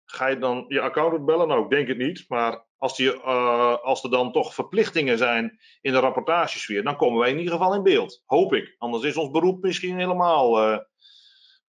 Ga 0.05 0.27
je 0.27 0.39
dan 0.39 0.65
je 0.69 0.81
accountant 0.81 1.25
bellen? 1.25 1.49
Nou, 1.49 1.63
ik 1.63 1.71
denk 1.71 1.89
het 1.89 1.97
niet, 1.97 2.25
maar 2.29 2.65
als, 2.79 2.97
die, 2.97 3.15
uh, 3.15 3.77
als 3.77 4.05
er 4.05 4.11
dan 4.11 4.33
toch 4.33 4.55
verplichtingen 4.55 5.19
zijn 5.19 5.59
in 5.81 5.93
de 5.93 5.99
rapportagesfeer, 5.99 6.83
dan 6.83 6.97
komen 6.97 7.19
wij 7.19 7.31
in 7.31 7.39
ieder 7.39 7.53
geval 7.53 7.75
in 7.75 7.83
beeld. 7.83 8.23
Hoop 8.27 8.55
ik. 8.55 8.75
Anders 8.79 9.05
is 9.05 9.17
ons 9.17 9.31
beroep 9.31 9.63
misschien 9.63 9.99
helemaal, 9.99 10.59
uh, 10.59 10.79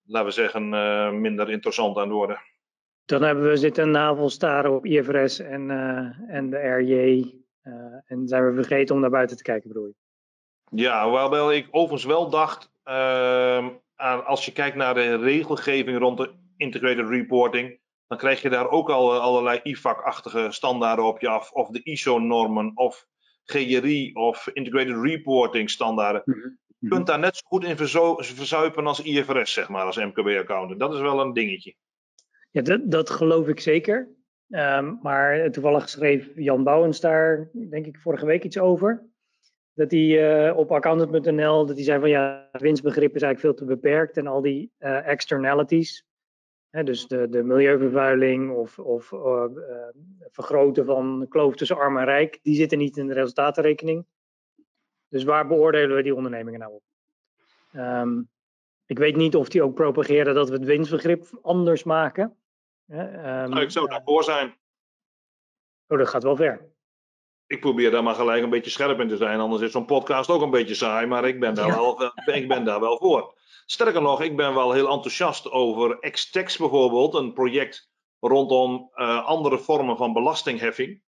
laten 0.04 0.28
we 0.28 0.34
zeggen, 0.34 0.70
minder 1.22 1.50
interessant 1.50 1.98
aan 1.98 2.04
het 2.04 2.12
worden. 2.12 2.42
Dan 3.06 3.22
hebben 3.22 3.50
we 3.50 3.58
zitten 3.58 3.92
navelstaren 3.92 4.76
op 4.76 4.86
IFRS 4.86 5.40
en, 5.40 5.70
en 6.28 6.50
de 6.50 6.58
RJ. 6.58 7.32
en 8.06 8.28
zijn 8.28 8.46
we 8.46 8.54
vergeten 8.54 8.96
om 8.96 9.02
naar 9.02 9.10
buiten 9.10 9.38
te 9.38 9.44
kijken, 9.44 9.68
bedoel 9.68 9.86
je? 9.86 9.96
Ja, 10.70 11.10
waarbij 11.10 11.58
ik 11.58 11.68
overigens 11.72 12.06
wel 12.06 12.30
dacht, 12.30 12.72
ehm, 12.84 13.70
als 14.26 14.46
je 14.46 14.52
kijkt 14.52 14.76
naar 14.76 14.94
de 14.94 15.18
regelgeving 15.18 15.98
rond 15.98 16.18
de 16.18 16.34
integrated 16.58 17.10
reporting, 17.10 17.80
dan 18.08 18.18
krijg 18.18 18.42
je 18.42 18.50
daar 18.50 18.70
ook 18.70 18.90
al 18.90 19.14
eh, 19.14 19.20
allerlei 19.20 19.60
IFAC-achtige 19.64 20.48
standaarden 20.52 21.06
op 21.06 21.20
je 21.20 21.28
af. 21.28 21.52
Of 21.52 21.70
de 21.70 21.84
ISO-normen, 21.84 22.72
of 22.76 23.06
GRI, 23.44 24.14
of 24.14 24.50
Integrated 24.54 25.04
Reporting 25.04 25.70
standaarden. 25.70 26.22
Mhm. 26.26 26.40
Je 26.80 26.90
kunt 26.90 27.08
daar 27.08 27.20
net 27.20 27.36
zo 27.36 27.42
goed 27.48 27.64
in 27.64 27.78
verzuipen 27.78 28.88
als 28.88 29.02
IFRS, 29.02 29.54
zeg 29.54 29.70
maar, 29.70 29.86
als 29.86 29.98
MKB-accountant. 29.98 30.80
Dat 30.80 30.94
is 30.94 31.00
wel 31.00 31.20
een 31.20 31.34
dingetje. 31.34 31.76
Ja, 32.52 32.62
dat, 32.62 32.92
dat 32.92 33.10
geloof 33.10 33.48
ik 33.48 33.60
zeker. 33.60 34.10
Um, 34.50 35.00
maar 35.02 35.52
toevallig 35.52 35.90
schreef 35.90 36.30
Jan 36.36 36.64
Bouwens 36.64 37.00
daar, 37.00 37.50
denk 37.54 37.86
ik, 37.86 37.98
vorige 37.98 38.26
week 38.26 38.44
iets 38.44 38.60
over. 38.60 39.10
Dat 39.76 39.92
hij 39.92 40.48
uh, 40.50 40.58
op 40.58 40.72
accountant.nl, 40.72 41.66
dat 41.66 41.76
hij 41.76 41.86
zei 41.86 42.00
van 42.00 42.10
ja, 42.10 42.50
het 42.52 42.62
winstbegrip 42.62 43.16
is 43.16 43.22
eigenlijk 43.22 43.40
veel 43.40 43.68
te 43.68 43.76
beperkt 43.76 44.18
en 44.18 44.28
al 44.28 44.42
die 44.42 44.72
uh, 44.80 45.08
externalities 45.08 46.06
Hè, 46.76 46.84
dus 46.84 47.08
de, 47.08 47.30
de 47.30 47.44
milieuvervuiling 47.44 48.52
of, 48.52 48.80
of 48.80 49.12
uh, 49.12 49.20
uh, 49.20 49.88
vergroten 50.32 50.86
van 50.86 51.20
de 51.20 51.28
kloof 51.28 51.56
tussen 51.56 51.78
arm 51.78 51.98
en 51.98 52.06
rijk, 52.06 52.40
die 52.42 52.56
zitten 52.56 52.78
niet 52.78 52.98
in 52.98 53.08
de 53.08 53.14
resultatenrekening. 53.14 54.06
Dus 55.08 55.24
waar 55.24 55.48
beoordelen 55.48 55.96
we 55.96 56.04
die 56.04 56.16
ondernemingen 56.16 56.60
nou 56.60 56.74
op? 56.74 56.84
Um, 57.74 58.30
ik 58.86 58.98
weet 58.98 59.16
niet 59.16 59.36
of 59.36 59.50
die 59.50 59.64
ook 59.64 59.74
propageren 59.74 60.36
dat 60.36 60.50
we 60.50 60.56
het 60.56 60.66
winstbegrip 60.66 61.40
anders 61.42 61.84
maken. 61.84 62.38
Um, 62.88 62.98
nou, 63.50 63.62
ik 63.62 63.72
zou 63.72 63.90
daarvoor 63.90 64.24
zijn. 64.24 64.56
Oh, 65.88 65.98
dat 65.98 66.10
gaat 66.10 66.24
wel 66.24 66.36
ver. 66.36 66.75
Ik 67.48 67.60
probeer 67.60 67.92
daar 67.92 68.04
maar 68.04 68.16
gelijk 68.16 68.44
een 68.44 68.50
beetje 68.50 68.72
scherp 68.72 69.00
in 69.00 69.08
te 69.08 69.18
zijn, 69.18 69.40
anders 69.40 69.62
is 69.62 69.72
zo'n 69.72 69.86
podcast 69.86 70.30
ook 70.30 70.42
een 70.42 70.50
beetje 70.50 70.76
saai, 70.76 71.08
maar 71.08 71.28
ik 71.28 71.40
ben 71.40 71.54
daar, 71.54 71.68
ja. 71.68 71.76
wel, 71.76 72.12
ik 72.26 72.48
ben 72.48 72.66
daar 72.66 72.80
wel 72.80 72.98
voor. 72.98 73.34
Sterker 73.66 74.02
nog, 74.02 74.22
ik 74.22 74.36
ben 74.36 74.54
wel 74.54 74.72
heel 74.72 74.90
enthousiast 74.90 75.52
over 75.52 76.00
Xtex 76.12 76.58
bijvoorbeeld, 76.58 77.14
een 77.14 77.34
project 77.34 77.90
rondom 78.20 78.92
uh, 78.96 79.26
andere 79.26 79.58
vormen 79.58 79.98
van 79.98 80.14
belastingheffing. 80.14 81.02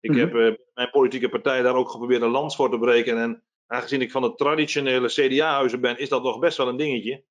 Ik 0.00 0.10
mm 0.10 0.16
-hmm. 0.16 0.24
heb 0.24 0.34
uh, 0.34 0.58
mijn 0.74 0.90
politieke 0.90 1.28
partij 1.28 1.62
daar 1.62 1.74
ook 1.74 1.90
geprobeerd 1.90 2.22
een 2.22 2.30
lans 2.30 2.56
voor 2.56 2.70
te 2.70 2.78
breken. 2.78 3.18
En 3.18 3.42
aangezien 3.66 4.00
ik 4.00 4.10
van 4.10 4.22
de 4.22 4.34
traditionele 4.34 5.08
CDA-huizen 5.08 5.80
ben, 5.80 5.98
is 5.98 6.08
dat 6.08 6.22
nog 6.22 6.38
best 6.38 6.56
wel 6.56 6.68
een 6.68 6.76
dingetje. 6.76 7.24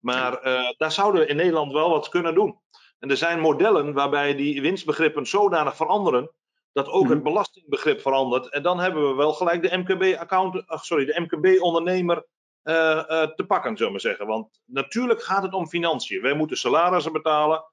Maar 0.00 0.46
uh, 0.46 0.70
daar 0.76 0.92
zouden 0.92 1.20
we 1.20 1.26
in 1.26 1.36
Nederland 1.36 1.72
wel 1.72 1.90
wat 1.90 2.08
kunnen 2.08 2.34
doen. 2.34 2.58
En 2.98 3.10
er 3.10 3.16
zijn 3.16 3.40
modellen 3.40 3.92
waarbij 3.92 4.34
die 4.34 4.60
winstbegrippen 4.60 5.26
zodanig 5.26 5.76
veranderen 5.76 6.30
dat 6.76 6.88
ook 6.88 7.08
het 7.08 7.22
belastingbegrip 7.22 8.00
verandert. 8.00 8.48
En 8.48 8.62
dan 8.62 8.78
hebben 8.78 9.08
we 9.08 9.14
wel 9.14 9.32
gelijk 9.32 9.62
de 9.62 9.76
MKB-account, 9.76 10.62
sorry, 10.66 11.04
de 11.04 11.20
MKB-ondernemer 11.20 12.26
uh, 12.64 12.74
uh, 12.74 13.22
te 13.22 13.44
pakken, 13.46 13.76
zullen 13.76 13.92
we 13.92 13.98
zeggen. 13.98 14.26
Want 14.26 14.60
natuurlijk 14.64 15.22
gaat 15.22 15.42
het 15.42 15.52
om 15.52 15.66
financiën. 15.66 16.22
Wij 16.22 16.34
moeten 16.34 16.56
salarissen 16.56 17.12
betalen. 17.12 17.64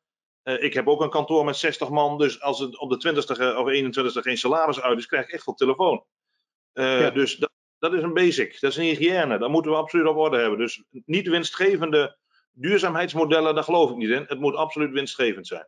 Uh, 0.44 0.64
ik 0.64 0.74
heb 0.74 0.88
ook 0.88 1.02
een 1.02 1.10
kantoor 1.10 1.46
met 1.46 1.56
60 1.56 1.90
man, 1.90 2.18
dus 2.18 2.42
als 2.42 2.60
het 2.60 2.80
op 2.80 2.90
de 2.90 3.14
20ste 3.14 3.58
of 3.58 3.68
21ste 3.68 4.22
geen 4.22 4.38
salaris 4.38 4.82
uit 4.82 4.98
is, 4.98 5.06
krijg 5.06 5.26
ik 5.26 5.32
echt 5.32 5.44
veel 5.44 5.54
telefoon. 5.54 6.06
Ja. 6.74 7.10
Dus 7.10 7.36
dat, 7.36 7.52
dat, 7.80 7.94
is 7.94 8.02
een 8.02 8.14
basic, 8.14 8.60
dat 8.60 8.72
is 8.72 8.78
een 8.78 8.84
hygiëne, 8.84 9.38
dat 9.38 9.50
moeten 9.50 9.72
we 9.72 9.78
absoluut 9.78 10.08
op 10.08 10.18
orde 10.18 10.38
hebben. 10.38 10.60
Dus 10.60 10.84
niet 10.90 11.28
winstgevende 11.28 12.18
duurzaamheidsmodellen, 12.52 13.56
daar 13.56 13.64
geloof 13.64 13.90
ik 13.90 13.98
niet 13.98 14.10
in. 14.10 14.26
Het 14.28 14.40
moet 14.40 14.56
absoluut 14.56 14.92
winstgevend 14.92 15.48
zijn. 15.48 15.68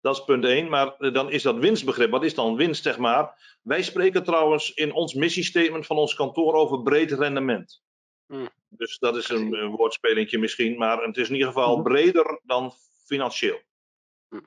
Dat 0.00 0.16
is 0.16 0.24
punt 0.24 0.44
1. 0.44 0.68
Maar 0.68 1.12
dan 1.12 1.30
is 1.30 1.42
dat 1.42 1.58
winstbegrip. 1.58 2.10
Wat 2.10 2.24
is 2.24 2.34
dan 2.34 2.56
winst, 2.56 2.82
zeg 2.82 2.98
maar? 2.98 3.56
Wij 3.62 3.82
spreken 3.82 4.24
trouwens 4.24 4.74
in 4.74 4.92
ons 4.92 5.14
missiestatement 5.14 5.86
van 5.86 5.96
ons 5.96 6.14
kantoor 6.14 6.54
over 6.54 6.82
breed 6.82 7.12
rendement. 7.12 7.82
Hmm. 8.26 8.48
Dus 8.68 8.98
dat 8.98 9.16
is 9.16 9.28
een, 9.28 9.52
een 9.52 9.70
woordspelingje 9.70 10.38
misschien. 10.38 10.78
Maar 10.78 11.02
het 11.02 11.16
is 11.16 11.28
in 11.28 11.34
ieder 11.34 11.48
geval 11.48 11.82
breder 11.82 12.40
dan 12.44 12.72
financieel. 13.06 13.60
Hmm. 14.28 14.46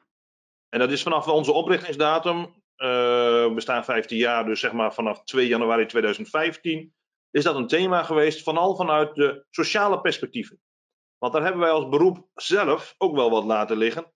En 0.69 0.79
dat 0.79 0.91
is 0.91 1.03
vanaf 1.03 1.27
onze 1.27 1.51
oprichtingsdatum. 1.51 2.37
Uh, 2.37 2.87
we 3.45 3.51
bestaan 3.55 3.85
15 3.85 4.17
jaar, 4.17 4.45
dus 4.45 4.59
zeg 4.59 4.71
maar 4.71 4.93
vanaf 4.93 5.23
2 5.23 5.47
januari 5.47 5.85
2015. 5.85 6.93
Is 7.31 7.43
dat 7.43 7.55
een 7.55 7.67
thema 7.67 8.03
geweest, 8.03 8.43
vooral 8.43 8.75
vanuit 8.75 9.15
de 9.15 9.45
sociale 9.49 10.01
perspectieven. 10.01 10.59
Want 11.17 11.33
daar 11.33 11.43
hebben 11.43 11.61
wij 11.61 11.71
als 11.71 11.89
beroep 11.89 12.27
zelf 12.33 12.95
ook 12.97 13.15
wel 13.15 13.29
wat 13.29 13.43
laten 13.43 13.77
liggen. 13.77 14.11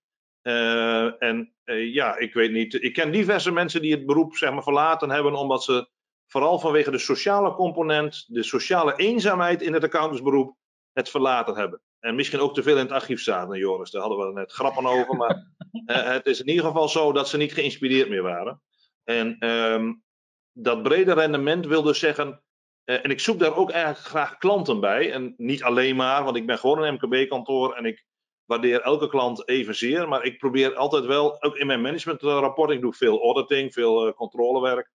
Uh, 0.47 1.23
en 1.23 1.53
uh, 1.65 1.93
ja, 1.93 2.17
ik 2.17 2.33
weet 2.33 2.51
niet. 2.51 2.73
Ik 2.73 2.93
ken 2.93 3.11
diverse 3.11 3.51
mensen 3.51 3.81
die 3.81 3.91
het 3.91 4.05
beroep 4.05 4.35
zeg 4.35 4.51
maar, 4.51 4.63
verlaten 4.63 5.09
hebben 5.09 5.35
omdat 5.35 5.63
ze 5.63 5.89
vooral 6.27 6.59
vanwege 6.59 6.91
de 6.91 6.97
sociale 6.97 7.53
component, 7.53 8.25
de 8.27 8.43
sociale 8.43 8.95
eenzaamheid 8.95 9.61
in 9.61 9.73
het 9.73 9.83
accountantsberoep, 9.83 10.55
het 10.93 11.09
verlaten 11.09 11.55
hebben. 11.55 11.81
En 11.99 12.15
misschien 12.15 12.39
ook 12.39 12.53
te 12.53 12.63
veel 12.63 12.77
in 12.77 12.83
het 12.83 12.91
archief 12.91 13.21
zaten, 13.21 13.57
Joris. 13.57 13.91
Daar 13.91 14.01
hadden 14.01 14.27
we 14.27 14.33
net 14.33 14.51
grappen 14.51 14.85
over. 14.85 15.15
Maar 15.15 15.47
uh, 15.85 16.03
het 16.17 16.25
is 16.25 16.39
in 16.39 16.49
ieder 16.49 16.65
geval 16.65 16.89
zo 16.89 17.11
dat 17.11 17.29
ze 17.29 17.37
niet 17.37 17.53
geïnspireerd 17.53 18.09
meer 18.09 18.23
waren. 18.23 18.61
En 19.03 19.49
um, 19.49 20.03
dat 20.51 20.83
brede 20.83 21.13
rendement 21.13 21.65
wil 21.65 21.81
dus 21.81 21.99
zeggen. 21.99 22.43
en 22.83 23.09
ik 23.09 23.19
zoek 23.19 23.39
daar 23.39 23.55
ook 23.55 23.71
eigenlijk 23.71 24.05
graag 24.05 24.37
klanten 24.37 24.79
bij. 24.79 25.11
En 25.11 25.33
niet 25.37 25.63
alleen 25.63 25.95
maar, 25.95 26.23
want 26.23 26.35
ik 26.35 26.45
ben 26.45 26.57
gewoon 26.57 26.83
een 26.83 26.93
MKB-kantoor 26.93 27.73
en 27.73 27.85
ik 27.85 28.05
waardeer 28.45 28.81
elke 28.81 29.07
klant 29.07 29.47
evenzeer. 29.47 30.07
Maar 30.07 30.23
ik 30.23 30.37
probeer 30.37 30.75
altijd 30.75 31.05
wel, 31.05 31.43
ook 31.43 31.55
in 31.55 31.67
mijn 31.67 31.81
managementrapport, 31.81 32.71
ik 32.71 32.81
doe 32.81 32.93
veel 32.93 33.21
auditing, 33.21 33.73
veel 33.73 34.07
uh, 34.07 34.13
controlewerk. 34.13 34.91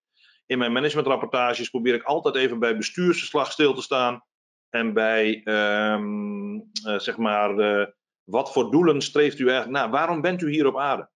In 0.46 0.58
mijn 0.58 0.72
managementrapportages 0.72 1.70
probeer 1.70 1.94
ik 1.94 2.02
altijd 2.02 2.34
even 2.34 2.58
bij 2.58 2.76
bestuursverslag 2.76 3.52
stil 3.52 3.74
te 3.74 3.82
staan. 3.82 4.24
En 4.70 4.92
bij, 4.92 5.42
um, 5.44 6.54
uh, 6.54 6.98
zeg 6.98 7.16
maar, 7.16 7.58
uh, 7.58 7.86
wat 8.24 8.52
voor 8.52 8.70
doelen 8.70 9.00
streeft 9.00 9.38
u 9.38 9.48
eigenlijk 9.48 9.78
na? 9.78 9.90
Waarom 9.90 10.20
bent 10.20 10.42
u 10.42 10.50
hier 10.50 10.66
op 10.66 10.78
aarde? 10.78 11.08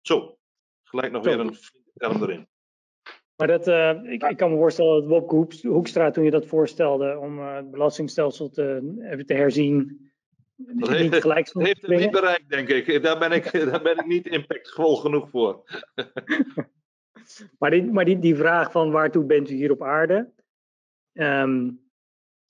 Zo, 0.00 0.38
gelijk 0.82 1.12
nog 1.12 1.24
Zo. 1.24 1.30
weer 1.30 1.40
een 1.40 1.56
term 1.94 2.22
erin. 2.22 2.48
Maar 3.36 3.46
dat, 3.46 3.68
uh, 3.68 4.12
ik, 4.12 4.22
ik, 4.22 4.36
kan 4.36 4.50
me 4.50 4.56
voorstellen 4.56 5.00
dat 5.00 5.08
Wopke 5.08 5.68
Hoekstra, 5.68 6.10
toen 6.10 6.24
je 6.24 6.30
dat 6.30 6.46
voorstelde 6.46 7.18
om 7.18 7.38
het 7.38 7.70
belastingstelsel 7.70 8.50
te, 8.50 8.96
even 9.10 9.26
te 9.26 9.34
herzien, 9.34 10.11
dat 10.66 10.88
heeft, 10.88 11.20
gelijk 11.20 11.50
heeft 11.52 11.82
het 11.82 11.98
niet 12.00 12.10
bereikt, 12.10 12.48
denk 12.48 12.68
ik. 12.68 13.02
Daar 13.02 13.18
ben 13.18 13.32
ik, 13.32 13.52
daar 13.70 13.82
ben 13.82 13.98
ik 13.98 14.06
niet 14.06 14.26
impactvol 14.26 14.96
genoeg 14.96 15.30
voor. 15.30 15.64
maar 17.58 17.70
die, 17.70 17.84
maar 17.84 18.04
die, 18.04 18.18
die 18.18 18.36
vraag 18.36 18.70
van 18.70 18.90
waartoe 18.90 19.24
bent 19.24 19.50
u 19.50 19.54
hier 19.54 19.70
op 19.70 19.82
aarde? 19.82 20.32
Um, 21.12 21.80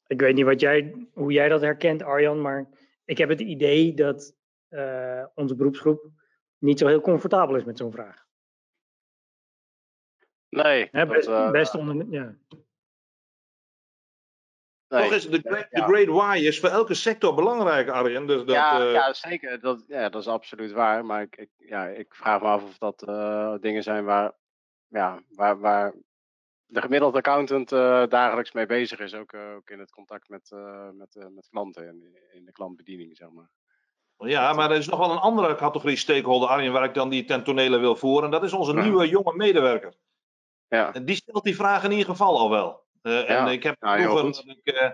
ik 0.07 0.21
weet 0.21 0.35
niet 0.35 0.45
wat 0.45 0.61
jij, 0.61 1.09
hoe 1.13 1.33
jij 1.33 1.49
dat 1.49 1.61
herkent, 1.61 2.03
Arjan, 2.03 2.41
maar 2.41 2.69
ik 3.05 3.19
heb 3.19 3.29
het 3.29 3.41
idee 3.41 3.95
dat 3.95 4.37
uh, 4.71 5.25
onze 5.35 5.55
beroepsgroep 5.55 6.11
niet 6.59 6.79
zo 6.79 6.87
heel 6.87 7.01
comfortabel 7.01 7.57
is 7.57 7.65
met 7.65 7.79
zo'n 7.79 7.93
vraag. 7.93 8.27
Nee. 10.49 10.89
Hè, 10.91 11.07
best, 11.07 11.27
dat, 11.27 11.47
uh, 11.47 11.51
best 11.51 11.75
onder, 11.75 12.07
ja. 12.11 12.37
Nee. 14.93 15.03
Toch 15.03 15.13
is 15.13 15.29
de 15.29 15.41
great, 15.45 15.67
ja. 15.71 15.87
great 15.87 16.07
why 16.07 16.39
is 16.45 16.61
voor 16.61 16.69
elke 16.69 16.95
sector 16.95 17.35
belangrijk, 17.35 17.89
Arjen. 17.89 18.27
Dus 18.27 18.45
dat, 18.45 18.55
ja, 18.55 18.81
uh... 18.81 18.93
ja, 18.93 19.13
zeker. 19.13 19.61
Dat, 19.61 19.85
ja, 19.89 20.09
dat 20.09 20.21
is 20.21 20.29
absoluut 20.29 20.73
waar. 20.73 21.05
Maar 21.05 21.23
ik, 21.23 21.37
ik, 21.37 21.49
ja, 21.57 21.87
ik 21.87 22.15
vraag 22.15 22.41
me 22.41 22.47
af 22.47 22.63
of 22.63 22.79
dat 22.79 23.05
uh, 23.09 23.55
dingen 23.61 23.83
zijn 23.83 24.05
waar, 24.05 24.33
ja, 24.89 25.23
waar, 25.29 25.61
waar 25.61 25.95
de 26.67 26.81
gemiddelde 26.81 27.19
accountant 27.19 27.73
uh, 27.73 28.07
dagelijks 28.09 28.53
mee 28.53 28.67
bezig 28.67 28.99
is. 28.99 29.15
Ook, 29.15 29.35
ook 29.35 29.71
in 29.71 29.79
het 29.79 29.91
contact 29.91 30.29
met, 30.29 30.51
met, 30.93 31.27
met 31.35 31.49
klanten 31.51 31.89
en 31.89 32.17
in 32.33 32.45
de 32.45 32.53
klantbediening, 32.53 33.17
zeg 33.17 33.31
maar. 33.31 33.51
Ja, 34.17 34.53
maar 34.53 34.71
er 34.71 34.77
is 34.77 34.89
nog 34.89 34.99
wel 34.99 35.11
een 35.11 35.19
andere 35.19 35.55
categorie 35.55 35.97
stakeholder, 35.97 36.49
Arjen, 36.49 36.73
waar 36.73 36.85
ik 36.85 36.95
dan 36.95 37.09
die 37.09 37.25
ten 37.25 37.81
wil 37.81 37.97
voeren. 37.97 38.25
En 38.25 38.31
dat 38.31 38.43
is 38.43 38.53
onze 38.53 38.75
nieuwe 38.75 39.09
jonge 39.09 39.35
medewerker. 39.35 39.95
Ja. 40.69 40.95
En 40.95 41.05
die 41.05 41.17
stelt 41.17 41.45
die 41.45 41.57
vraag 41.57 41.85
in 41.85 41.91
ieder 41.91 42.07
geval 42.07 42.39
al 42.39 42.51
wel. 42.51 42.81
Uh, 43.03 43.29
ja. 43.29 43.47
En 43.47 43.53
ik 43.53 43.63
heb 43.63 43.77
ja, 43.79 43.97
dat 43.97 44.45
ik 44.47 44.75
uh, 44.75 44.91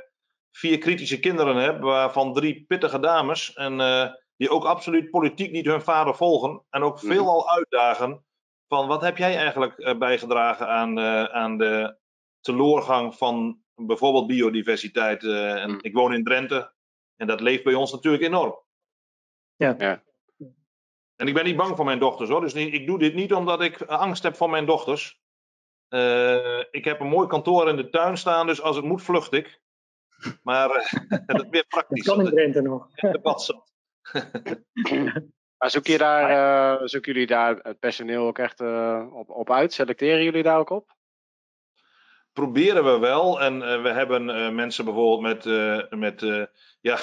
vier 0.50 0.78
kritische 0.78 1.20
kinderen 1.20 1.56
heb, 1.56 1.80
waarvan 1.80 2.34
drie 2.34 2.64
pittige 2.68 3.00
dames. 3.00 3.52
En 3.52 3.80
uh, 3.80 4.10
die 4.36 4.50
ook 4.50 4.64
absoluut 4.64 5.10
politiek 5.10 5.50
niet 5.50 5.66
hun 5.66 5.82
vader 5.82 6.14
volgen. 6.14 6.64
En 6.70 6.82
ook 6.82 6.98
veel 6.98 7.22
mm. 7.22 7.28
al 7.28 7.50
uitdagen 7.50 8.24
van 8.68 8.86
wat 8.86 9.02
heb 9.02 9.16
jij 9.16 9.36
eigenlijk 9.36 9.98
bijgedragen 9.98 10.68
aan, 10.68 11.00
aan 11.30 11.58
de 11.58 11.96
teloorgang 12.40 13.14
van 13.14 13.62
bijvoorbeeld 13.74 14.26
biodiversiteit. 14.26 15.22
en 15.22 15.70
mm. 15.70 15.78
Ik 15.80 15.94
woon 15.94 16.14
in 16.14 16.24
Drenthe 16.24 16.72
en 17.16 17.26
dat 17.26 17.40
leeft 17.40 17.64
bij 17.64 17.74
ons 17.74 17.92
natuurlijk 17.92 18.22
enorm. 18.22 18.58
Ja. 19.56 19.74
ja. 19.78 20.02
En 21.16 21.28
ik 21.28 21.34
ben 21.34 21.44
niet 21.44 21.56
bang 21.56 21.76
voor 21.76 21.84
mijn 21.84 21.98
dochters 21.98 22.30
hoor. 22.30 22.40
Dus 22.40 22.54
ik 22.54 22.86
doe 22.86 22.98
dit 22.98 23.14
niet 23.14 23.32
omdat 23.32 23.62
ik 23.62 23.82
angst 23.82 24.22
heb 24.22 24.36
voor 24.36 24.50
mijn 24.50 24.66
dochters. 24.66 25.20
Uh, 25.90 26.58
ik 26.70 26.84
heb 26.84 27.00
een 27.00 27.06
mooi 27.06 27.28
kantoor 27.28 27.68
in 27.68 27.76
de 27.76 27.90
tuin 27.90 28.16
staan, 28.16 28.46
dus 28.46 28.62
als 28.62 28.76
het 28.76 28.84
moet, 28.84 29.02
vlucht 29.02 29.32
ik. 29.32 29.60
Maar 30.42 30.68
uh, 31.10 31.18
dat 31.26 31.42
is 31.42 31.48
meer 31.50 31.66
praktisch. 31.68 32.04
Dat 32.04 32.16
kan 32.16 32.26
in 32.26 32.30
Drenthe 32.30 32.62
nog. 32.62 32.90
De 32.94 33.20
bad 33.22 33.42
zat. 33.42 33.72
maar 35.58 35.70
zoek 35.70 35.86
je 35.86 35.98
daar, 35.98 36.30
uh, 36.80 36.86
zoeken 36.86 37.12
jullie 37.12 37.26
daar 37.26 37.58
het 37.62 37.78
personeel 37.78 38.26
ook 38.26 38.38
echt 38.38 38.60
op, 39.10 39.30
op 39.30 39.50
uit? 39.50 39.72
Selecteren 39.72 40.24
jullie 40.24 40.42
daar 40.42 40.58
ook 40.58 40.70
op? 40.70 40.96
Proberen 42.32 42.84
we 42.84 42.98
wel. 42.98 43.40
En 43.40 43.82
we 43.82 43.88
hebben 43.88 44.54
mensen 44.54 44.84
bijvoorbeeld 44.84 45.44
met, 45.44 45.44
met 45.98 46.48
ja, 46.80 46.98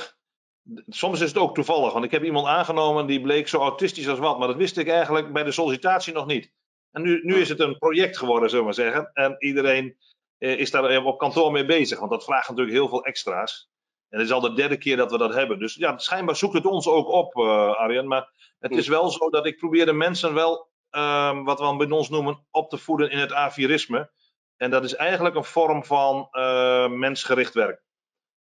soms 0.88 1.22
is 1.22 1.30
het 1.30 1.38
ook 1.38 1.56
toevallig. 1.56 1.94
Want 1.94 2.06
ik 2.06 2.12
heb 2.12 2.24
iemand 2.24 2.48
aangenomen 2.48 3.08
die 3.08 3.22
bleek 3.22 3.48
zo 3.48 3.60
autistisch 3.60 4.08
als 4.08 4.20
wat. 4.20 4.39
Maar 4.39 4.48
dat 4.48 4.58
wist 4.58 4.77
ik 4.77 4.88
eigenlijk 4.88 5.34
bij 5.34 5.44
de 5.44 5.51
sollicitatie 5.51 6.13
nog 6.13 6.25
niet. 6.25 6.54
En 6.96 7.02
nu, 7.02 7.20
nu 7.24 7.36
is 7.36 7.50
het 7.50 7.60
een 7.60 7.78
project 7.78 8.18
geworden, 8.18 8.50
zullen 8.50 8.66
we 8.66 8.72
maar 8.75 8.86
zeggen. 8.86 9.10
En 9.14 9.36
iedereen 9.40 9.98
eh, 10.38 10.60
is 10.60 10.72
daar 10.72 11.04
op 11.06 11.18
kantoor 11.18 11.52
mee 11.52 11.66
bezig. 11.66 12.00
Want 12.00 12.12
dat 12.12 12.24
vraagt 12.24 12.50
natuurlijk 12.50 12.75
heel 12.78 12.90
veel 12.90 13.04
extra's. 13.06 13.70
En 14.10 14.18
het 14.20 14.28
is 14.28 14.34
al 14.34 14.42
de 14.42 14.54
derde 14.54 14.78
keer 14.78 14.98
dat 14.98 15.12
we 15.12 15.18
dat 15.18 15.34
hebben. 15.34 15.60
Dus 15.60 15.75
ja, 15.75 15.98
schijnbaar 15.98 16.36
zoekt 16.36 16.54
het 16.54 16.66
ons 16.66 16.88
ook 16.88 17.08
op, 17.08 17.36
uh, 17.36 17.75
Arjen. 17.75 18.08
Maar 18.08 18.30
het 18.60 18.72
is 18.72 18.88
wel 18.88 19.10
zo 19.10 19.30
dat 19.30 19.46
ik 19.46 19.58
probeer 19.58 19.86
de 19.86 19.94
mensen 19.94 20.34
wel, 20.34 20.70
uh, 20.92 21.44
wat 21.44 21.60
we 21.60 21.75
bij 21.78 21.90
ons 21.90 22.10
noemen, 22.10 22.46
op 22.52 22.70
te 22.70 22.78
voeden 22.78 23.10
in 23.12 23.18
het 23.18 23.34
avirisme. 23.34 24.12
En 24.58 24.72
dat 24.72 24.84
is 24.84 24.96
eigenlijk 24.96 25.36
een 25.36 25.44
vorm 25.44 25.84
van 25.86 26.28
uh, 26.32 26.88
mensgericht 26.90 27.54
werk. 27.54 27.84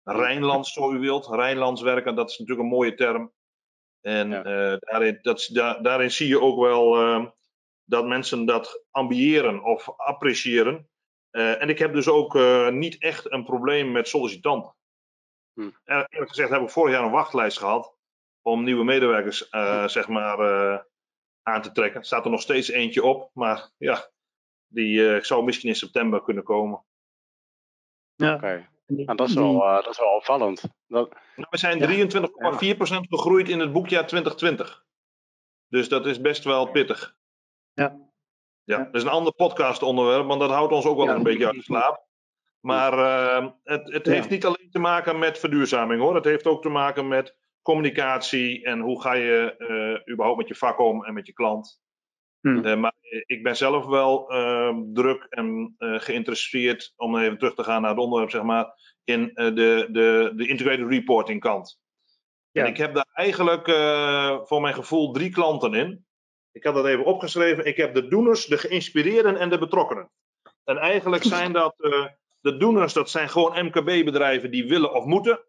Rijnlands, 0.04 0.73
zo 0.73 0.92
u 0.92 0.99
wilt. 0.99 1.26
Rijnlands 1.26 1.83
werken, 1.83 2.14
dat 2.14 2.30
is 2.30 2.38
natuurlijk 2.38 2.66
een 2.69 2.75
mooie 2.75 2.95
term. 2.95 3.33
En 4.00 4.30
Ja. 4.30 4.42
eh, 4.45 4.76
daarin, 4.78 5.19
dat, 5.23 5.49
da- 5.52 5.78
daarin 5.80 6.11
zie 6.11 6.28
je 6.28 6.40
ook 6.40 6.61
wel 6.61 6.97
ehm, 6.97 7.26
dat 7.90 8.06
mensen 8.06 8.44
dat 8.44 8.85
ambiëren 8.90 9.62
of 9.64 9.90
appreciëren. 9.97 10.88
Eh, 11.30 11.62
en 11.62 11.68
ik 11.68 11.78
heb 11.78 11.92
dus 11.92 12.09
ook 12.09 12.37
eh, 12.37 12.68
niet 12.68 13.02
echt 13.02 13.32
een 13.32 13.44
probleem 13.44 13.92
met 13.92 14.09
sollicitanten. 14.09 14.75
Hm. 15.54 15.70
Eh, 15.85 16.02
eerlijk 16.09 16.30
gezegd 16.30 16.50
heb 16.50 16.62
ik 16.62 16.70
vorig 16.70 16.94
jaar 16.94 17.04
een 17.04 17.11
wachtlijst 17.11 17.59
gehad 17.59 17.94
om 18.42 18.64
nieuwe 18.64 18.85
medewerkers 18.85 19.49
eh, 19.49 19.88
zeg 19.88 20.09
maar, 20.09 20.38
eh, 20.38 20.78
aan 21.42 21.62
te 21.62 21.73
trekken. 21.73 22.00
Er 22.00 22.06
staat 22.06 22.25
er 22.25 22.30
nog 22.30 22.40
steeds 22.40 22.68
eentje 22.68 23.02
op, 23.04 23.30
maar 23.35 23.70
ja, 23.76 24.11
die 24.66 25.14
eh, 25.14 25.23
zou 25.23 25.44
misschien 25.44 25.68
in 25.68 25.76
september 25.76 26.23
kunnen 26.23 26.44
komen. 26.44 26.85
Ja. 28.14 28.35
Oké. 28.35 28.68
Nou, 28.87 29.16
dat, 29.16 29.28
is 29.28 29.35
wel, 29.35 29.64
eh, 29.64 29.75
dat 29.75 29.88
is 29.92 29.99
wel 29.99 30.14
opvallend. 30.14 30.61
Dat, 30.87 31.14
Nou, 31.37 31.49
we 31.50 31.59
zijn 31.59 31.78
Ja. 31.78 31.87
23,4% 31.87 33.09
gegroeid 33.09 33.49
in 33.49 33.61
het 33.61 33.73
boekjaar 33.73 34.06
2020. 34.06 34.85
Dus 35.68 35.88
dat 35.88 36.06
is 36.06 36.20
best 36.20 36.44
wel 36.44 36.70
pittig. 36.70 37.16
Ja. 37.80 38.08
Ja, 38.64 38.78
dat 38.84 38.94
is 38.94 39.02
een 39.02 39.08
ander 39.08 39.32
podcast 39.32 39.82
onderwerp, 39.82 40.26
want 40.26 40.40
dat 40.40 40.50
houdt 40.50 40.72
ons 40.72 40.84
ook 40.87 40.96
wel 40.96 41.06
Ja. 41.06 41.14
een 41.14 41.22
beetje 41.22 41.46
uit 41.46 41.54
de 41.54 41.62
slaap. 41.62 42.06
Maar 42.60 42.92
eh, 42.92 43.49
het, 43.64 43.92
het 43.92 44.06
Ja. 44.06 44.12
heeft 44.12 44.30
niet 44.30 44.44
alleen 44.44 44.70
te 44.70 44.78
maken 44.78 45.18
met 45.18 45.38
verduurzaming 45.38 46.00
hoor. 46.00 46.14
Het 46.14 46.25
heeft 46.25 46.46
ook 46.46 46.62
te 46.62 46.68
maken 46.68 47.08
met 47.08 47.37
communicatie 47.62 48.64
en 48.64 48.80
hoe 48.80 49.00
ga 49.02 49.12
je 49.12 49.54
eh, 49.56 50.12
überhaupt 50.12 50.38
met 50.38 50.49
je 50.49 50.54
vak 50.54 50.78
om 50.78 51.04
en 51.04 51.14
met 51.14 51.26
je 51.26 51.32
klant. 51.32 51.80
Hm. 52.40 52.64
Eh, 52.64 52.76
maar 52.76 52.94
ik 53.26 53.42
ben 53.42 53.56
zelf 53.56 53.87
wel 53.87 54.30
eh, 54.30 54.76
druk 54.92 55.26
en 55.28 55.75
eh, 55.78 55.99
geïnteresseerd, 55.99 56.92
om 56.96 57.16
even 57.18 57.38
terug 57.38 57.54
te 57.54 57.64
gaan 57.64 57.80
naar 57.82 57.90
het 57.90 58.00
onderwerp, 58.00 58.30
zeg 58.30 58.42
maar, 58.42 58.72
in 59.04 59.30
de, 59.34 59.52
de, 59.90 60.32
de 60.37 60.49
integrated 60.49 60.88
reporting 60.88 61.40
kant. 61.40 61.80
Ja. 62.50 62.62
En 62.62 62.68
ik 62.68 62.76
heb 62.76 62.94
daar 62.94 63.08
eigenlijk 63.12 63.70
voor 64.49 64.60
mijn 64.60 64.75
gevoel 64.75 65.12
drie 65.12 65.30
klanten 65.30 65.75
in. 65.75 66.04
Ik 66.52 66.64
had 66.64 66.75
dat 66.75 66.87
even 66.87 67.04
opgeschreven. 67.04 67.64
Ik 67.64 67.76
heb 67.76 67.95
de 67.95 68.09
doeners, 68.09 68.47
de 68.47 68.59
geïnspireerden 68.59 69.37
en 69.37 69.50
de 69.50 69.59
betrokkenen. 69.59 70.11
En 70.64 70.76
eigenlijk 70.78 71.23
zijn 71.35 71.52
dat 71.52 71.75
eh, 71.80 72.07
de 72.40 72.57
doeners, 72.57 72.92
dat 72.92 73.11
zijn 73.11 73.28
gewoon 73.28 73.64
MKB-bedrijven 73.66 74.50
die 74.50 74.69
willen 74.69 74.92
of 74.92 75.04
moeten. 75.04 75.40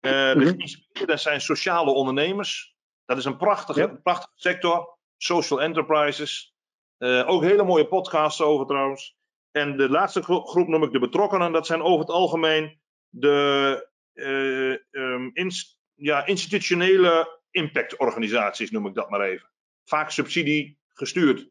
Eh, 0.00 0.32
de 0.32 0.34
Mhm. 0.38 0.46
geïnspireerden 0.48 1.18
zijn 1.18 1.40
sociale 1.40 1.90
ondernemers. 1.90 2.74
Dat 3.04 3.18
is 3.18 3.24
een 3.24 3.36
prachtige, 3.36 3.80
Ja. 3.80 3.86
prachtige 4.02 4.32
sector. 4.34 4.98
Social 5.16 5.62
enterprises. 5.62 6.54
Eh, 6.98 7.28
ook 7.28 7.42
hele 7.42 7.64
mooie 7.64 7.86
podcasts 7.88 8.40
over 8.40 8.66
trouwens. 8.66 9.16
En 9.50 9.76
de 9.76 9.88
laatste 9.88 10.22
gro- 10.22 10.44
groep 10.44 10.68
noem 10.68 10.82
ik 10.82 10.92
de 10.92 10.98
betrokkenen. 10.98 11.52
Dat 11.52 11.66
zijn 11.66 11.82
over 11.82 12.00
het 12.00 12.10
algemeen 12.10 12.80
de 13.08 13.90
eh, 14.12 14.72
ehm, 14.90 15.50
ja, 15.94 16.26
institutionele 16.26 17.40
impactorganisaties, 17.50 18.70
noem 18.70 18.86
ik 18.86 18.94
dat 18.94 19.10
maar 19.10 19.20
even. 19.20 19.50
Vaak 19.84 20.10
subsidie 20.10 20.78
gestuurd. 20.88 21.48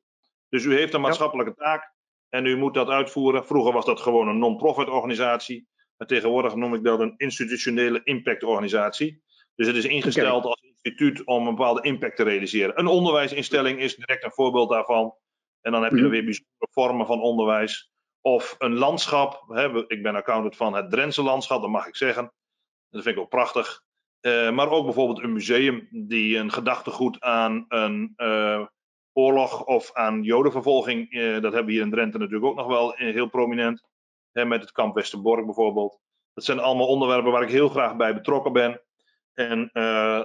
Dus 0.49 0.63
u 0.63 0.73
heeft 0.75 0.93
een 0.93 1.01
maatschappelijke 1.01 1.53
taak 1.53 1.93
en 2.29 2.45
u 2.45 2.57
moet 2.57 2.73
dat 2.73 2.87
uitvoeren. 2.89 3.45
Vroeger 3.45 3.73
was 3.73 3.85
dat 3.85 3.99
gewoon 3.99 4.27
een 4.27 4.37
non-profit 4.37 4.87
organisatie. 4.89 5.67
Maar 5.97 6.07
tegenwoordig 6.07 6.55
noem 6.55 6.73
ik 6.73 6.83
dat 6.83 6.99
een 6.99 7.13
institutionele 7.17 8.01
impactorganisatie. 8.03 9.21
Dus 9.55 9.67
het 9.67 9.75
is 9.75 9.85
ingesteld 9.85 10.45
als 10.45 10.61
instituut 10.61 11.25
om 11.25 11.47
een 11.47 11.55
bepaalde 11.55 11.81
impact 11.81 12.15
te 12.15 12.23
realiseren. 12.23 12.79
Een 12.79 12.87
onderwijsinstelling 12.87 13.79
is 13.79 13.95
direct 13.95 14.23
een 14.23 14.31
voorbeeld 14.31 14.69
daarvan. 14.69 15.15
En 15.61 15.71
dan 15.71 15.81
heb 15.83 15.91
je 15.91 15.95
Mhm. 15.97 16.05
er 16.05 16.11
weer 16.11 16.23
bijzondere 16.23 16.67
vormen 16.71 17.05
van 17.05 17.21
onderwijs. 17.21 17.91
Of 18.21 18.55
een 18.57 18.73
landschap. 18.73 19.43
Hè, 19.47 19.87
ik 19.87 20.03
ben 20.03 20.15
accountant 20.15 20.55
van 20.55 20.73
het 20.73 20.89
Drentse 20.91 21.21
landschap, 21.23 21.61
dat 21.61 21.69
mag 21.69 21.87
ik 21.87 21.95
zeggen. 21.95 22.33
Dat 22.89 23.03
vind 23.03 23.15
ik 23.15 23.21
ook 23.21 23.29
prachtig. 23.29 23.83
Eh, 24.21 24.51
maar 24.51 24.69
ook 24.69 24.83
bijvoorbeeld 24.83 25.23
een 25.23 25.33
museum 25.33 25.87
die 25.91 26.37
een 26.37 26.51
gedachtegoed 26.51 27.21
aan 27.21 27.65
een 27.67 28.13
eh, 28.15 28.65
oorlog 29.13 29.65
of 29.65 29.93
aan 29.93 30.23
jodenvervolging. 30.23 31.11
eh, 31.11 31.31
dat 31.31 31.41
hebben 31.41 31.65
we 31.65 31.71
hier 31.71 31.81
in 31.81 31.91
Drenthe 31.91 32.17
natuurlijk 32.17 32.45
ook 32.45 32.55
nog 32.55 32.67
wel 32.67 32.93
heel 32.95 33.27
prominent. 33.27 33.83
Hè, 34.31 34.45
met 34.45 34.61
het 34.61 34.71
kamp 34.71 34.95
Westerbork 34.95 35.45
bijvoorbeeld. 35.45 35.99
Dat 36.33 36.43
zijn 36.43 36.59
allemaal 36.59 36.87
onderwerpen 36.87 37.31
waar 37.31 37.41
ik 37.41 37.49
heel 37.49 37.69
graag 37.69 37.95
bij 37.95 38.13
betrokken 38.13 38.53
ben. 38.53 38.81
En 39.33 39.69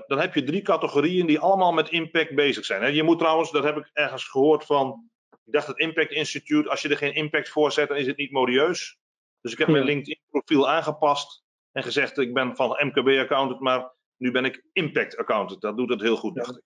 dan 0.06 0.18
heb 0.18 0.34
je 0.34 0.42
drie 0.42 0.62
categorieën 0.62 1.26
die 1.26 1.38
allemaal 1.38 1.72
met 1.72 1.90
impact 1.90 2.34
bezig 2.34 2.64
zijn. 2.64 2.82
Hè. 2.82 2.88
Je 2.88 3.02
moet 3.02 3.18
trouwens, 3.18 3.50
dat 3.50 3.64
heb 3.64 3.76
ik 3.76 3.90
ergens 3.92 4.24
gehoord 4.24 4.64
van. 4.64 5.10
Ik 5.44 5.52
dacht 5.52 5.66
het 5.66 5.78
Impact 5.78 6.10
Institute, 6.10 6.70
als 6.70 6.82
je 6.82 6.88
er 6.88 6.96
geen 6.96 7.14
impact 7.14 7.48
voor 7.48 7.72
zet, 7.72 7.88
dan 7.88 7.96
is 7.96 8.06
het 8.06 8.16
niet 8.16 8.30
modieus. 8.30 8.98
Dus 9.40 9.52
ik 9.52 9.58
heb 9.58 9.68
mijn. 9.68 9.84
LinkedIn 9.84 10.20
profiel 10.30 10.68
aangepast 10.68 11.44
en 11.76 11.82
gezegd 11.82 12.18
ik 12.18 12.34
ben 12.34 12.56
van 12.56 12.68
MKB 12.86 13.08
accountant, 13.08 13.60
maar 13.60 13.92
nu 14.16 14.30
ben 14.30 14.44
ik 14.44 14.64
impact 14.72 15.16
accountant. 15.16 15.60
Dat 15.60 15.76
doet 15.76 15.90
het 15.90 16.00
heel 16.00 16.16
goed, 16.16 16.34
dacht 16.34 16.56
ik. 16.56 16.62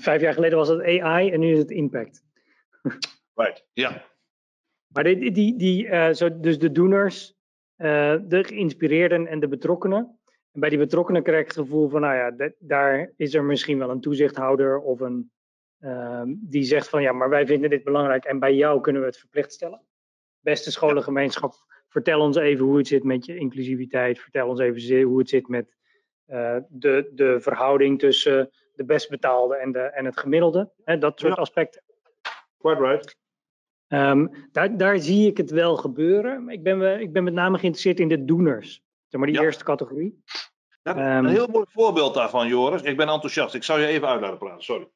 Vijf 0.00 0.20
jaar 0.20 0.34
geleden 0.34 0.58
was 0.58 0.68
het 0.68 0.80
AI 0.82 1.30
en 1.30 1.40
nu 1.40 1.52
is 1.52 1.58
het 1.58 1.70
impact. 1.70 2.22
Right. 3.34 3.66
Ja, 3.72 4.04
Maar 4.86 5.04
die, 5.04 5.30
die, 5.32 5.56
die, 5.56 5.88
eh, 5.88 6.12
zo, 6.14 6.40
dus 6.40 6.58
de 6.58 6.72
doeners, 6.72 7.34
eh, 7.76 8.16
de 8.22 8.44
geïnspireerden 8.44 9.26
en 9.26 9.40
de 9.40 9.48
betrokkenen. 9.48 10.18
En 10.52 10.60
bij 10.60 10.68
die 10.68 10.78
betrokkenen 10.78 11.22
krijg 11.22 11.40
ik 11.40 11.46
het 11.46 11.56
gevoel 11.56 11.88
van, 11.88 12.00
nou 12.00 12.14
ja, 12.14 12.30
dat- 12.30 12.54
daar 12.58 13.12
is 13.16 13.34
er 13.34 13.44
misschien 13.44 13.78
wel 13.78 13.90
een 13.90 14.00
toezichthouder 14.00 14.78
of 14.80 15.00
een 15.00 15.30
ehm, 15.80 16.34
die 16.36 16.62
zegt 16.62 16.88
van, 16.88 17.02
ja, 17.02 17.12
maar 17.12 17.28
wij 17.28 17.46
vinden 17.46 17.70
dit 17.70 17.84
belangrijk 17.84 18.24
en 18.24 18.38
bij 18.38 18.54
jou 18.54 18.80
kunnen 18.80 19.00
we 19.02 19.08
het 19.08 19.18
verplicht 19.18 19.52
stellen. 19.52 19.82
Beste 20.40 20.70
scholengemeenschap, 20.70 21.54
vertel 21.90 22.20
ons 22.20 22.36
even 22.36 22.64
hoe 22.64 22.76
het 22.76 22.86
zit 22.86 23.04
met 23.04 23.24
je 23.26 23.36
inclusiviteit. 23.36 24.18
Vertel 24.18 24.48
ons 24.48 24.60
even 24.60 25.02
hoe 25.02 25.18
het 25.18 25.28
zit 25.28 25.48
met 25.48 25.74
eh, 26.26 26.56
de, 26.68 27.10
de 27.14 27.40
verhouding 27.40 27.98
tussen 27.98 28.50
de 28.74 28.84
best 28.84 29.10
betaalde 29.10 29.56
en, 29.56 29.72
de, 29.72 29.78
en 29.78 30.04
het 30.04 30.18
gemiddelde. 30.18 30.70
Hè, 30.84 30.98
dat 30.98 31.20
soort 31.20 31.34
Ja. 31.34 31.40
aspecten. 31.40 31.82
quite 32.58 32.80
right. 32.80 33.16
Ehm, 33.88 34.26
daar, 34.52 34.76
daar 34.76 34.98
zie 34.98 35.26
ik 35.26 35.36
het 35.36 35.50
wel 35.50 35.76
gebeuren. 35.76 36.48
Ik 36.48 36.62
ben, 36.62 36.78
we- 36.78 37.00
ik 37.00 37.12
ben 37.12 37.24
met 37.24 37.32
name 37.32 37.58
geïnteresseerd 37.58 38.00
in 38.00 38.08
de 38.08 38.24
doeners. 38.24 38.82
Zeg 39.08 39.20
maar 39.20 39.28
die 39.30 39.38
Ja. 39.38 39.44
eerste 39.44 39.64
categorie. 39.64 40.22
Ja, 40.82 40.96
Ehm. 40.96 41.24
een 41.24 41.30
heel 41.30 41.46
mooi 41.48 41.64
voorbeeld 41.68 42.14
daarvan, 42.14 42.48
Joris. 42.48 42.82
Ik 42.82 42.96
ben 42.96 43.08
enthousiast. 43.08 43.54
Ik 43.54 43.62
zou 43.62 43.80
je 43.80 43.86
even 43.86 44.08
uit 44.08 44.20
laten 44.20 44.38
praten, 44.38 44.64
sorry. 44.64 44.88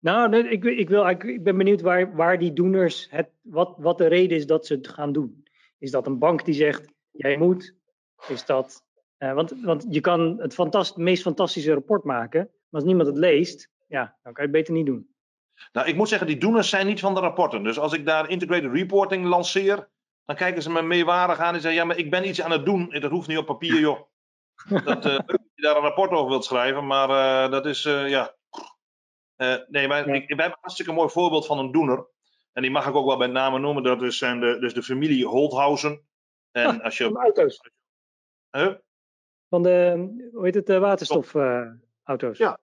Nou, 0.00 0.28
nee, 0.28 0.48
ik, 0.48 0.64
ik, 0.64 0.88
wil, 0.88 1.08
ik 1.08 1.42
ben 1.42 1.56
benieuwd 1.56 1.80
waar, 1.80 2.16
waar 2.16 2.38
die 2.38 2.52
doeners, 2.52 3.06
het, 3.10 3.28
wat, 3.42 3.74
wat 3.78 3.98
de 3.98 4.06
reden 4.06 4.36
is 4.36 4.46
dat 4.46 4.66
ze 4.66 4.74
het 4.74 4.88
gaan 4.88 5.12
doen. 5.12 5.44
Is 5.80 5.90
dat 5.90 6.06
een 6.06 6.18
bank 6.18 6.44
die 6.44 6.54
zegt, 6.54 6.92
jij 7.10 7.36
moet? 7.36 7.74
Is 8.28 8.44
dat, 8.44 8.84
eh, 9.16 9.32
want, 9.32 9.54
want 9.62 9.86
je 9.88 10.00
kan 10.00 10.36
het 10.38 10.54
fantast, 10.54 10.96
meest 10.96 11.22
fantastische 11.22 11.72
rapport 11.72 12.04
maken, 12.04 12.40
maar 12.40 12.80
als 12.80 12.84
niemand 12.84 13.08
het 13.08 13.16
leest, 13.18 13.70
ja, 13.86 14.18
dan 14.22 14.32
kan 14.32 14.44
je 14.44 14.50
het 14.50 14.58
beter 14.58 14.74
niet 14.74 14.86
doen. 14.86 15.14
Nou, 15.72 15.88
ik 15.88 15.96
moet 15.96 16.08
zeggen, 16.08 16.26
die 16.26 16.38
doeners 16.38 16.68
zijn 16.68 16.86
niet 16.86 17.00
van 17.00 17.14
de 17.14 17.20
rapporten. 17.20 17.62
Dus 17.62 17.78
als 17.78 17.92
ik 17.92 18.06
daar 18.06 18.28
integrated 18.30 18.72
reporting 18.72 19.24
lanceer, 19.24 19.88
dan 20.24 20.36
kijken 20.36 20.62
ze 20.62 20.70
me 20.70 20.82
meewarig 20.82 21.38
aan 21.38 21.54
en 21.54 21.60
zeggen: 21.60 21.80
Ja, 21.80 21.86
maar 21.86 21.96
ik 21.98 22.10
ben 22.10 22.28
iets 22.28 22.42
aan 22.42 22.50
het 22.50 22.64
doen. 22.64 22.90
Dat 22.90 23.10
hoeft 23.10 23.28
niet 23.28 23.38
op 23.38 23.46
papier, 23.46 23.78
joh. 23.80 24.00
Dat, 24.84 25.04
eh, 25.06 25.18
dat 25.26 25.40
je 25.54 25.62
daar 25.62 25.76
een 25.76 25.82
rapport 25.82 26.10
over 26.10 26.28
wilt 26.28 26.44
schrijven, 26.44 26.86
maar 26.86 27.10
eh, 27.10 27.50
dat 27.50 27.66
is, 27.66 27.82
ja. 27.82 28.34
Nee, 29.68 29.88
maar 29.88 30.08
Ja. 30.08 30.14
ik, 30.14 30.22
ik 30.22 30.28
heb 30.28 30.38
een 30.38 30.56
hartstikke 30.60 30.92
mooi 30.92 31.08
voorbeeld 31.08 31.46
van 31.46 31.58
een 31.58 31.72
doener. 31.72 32.06
En 32.52 32.62
die 32.62 32.70
mag 32.70 32.86
ik 32.86 32.94
ook 32.94 33.06
wel 33.06 33.16
bij 33.16 33.26
name 33.26 33.58
noemen. 33.58 33.82
Dat 33.82 34.02
is, 34.02 34.18
zijn 34.18 34.40
de, 34.40 34.58
dus 34.58 34.74
de 34.74 34.82
familie 34.82 35.26
Holthausen. 35.26 36.06
En 36.50 36.66
Ah, 36.66 36.84
als 36.84 36.96
Van 36.96 37.06
je. 37.06 37.12
de 37.12 37.18
auto's. 37.18 37.60
Huh? 38.50 38.74
Van 39.48 39.62
de, 39.62 39.94
hoe 40.32 40.44
heet 40.44 40.54
het, 40.54 40.66
de 40.66 40.78
waterstofauto's. 40.78 42.38
Ja. 42.38 42.58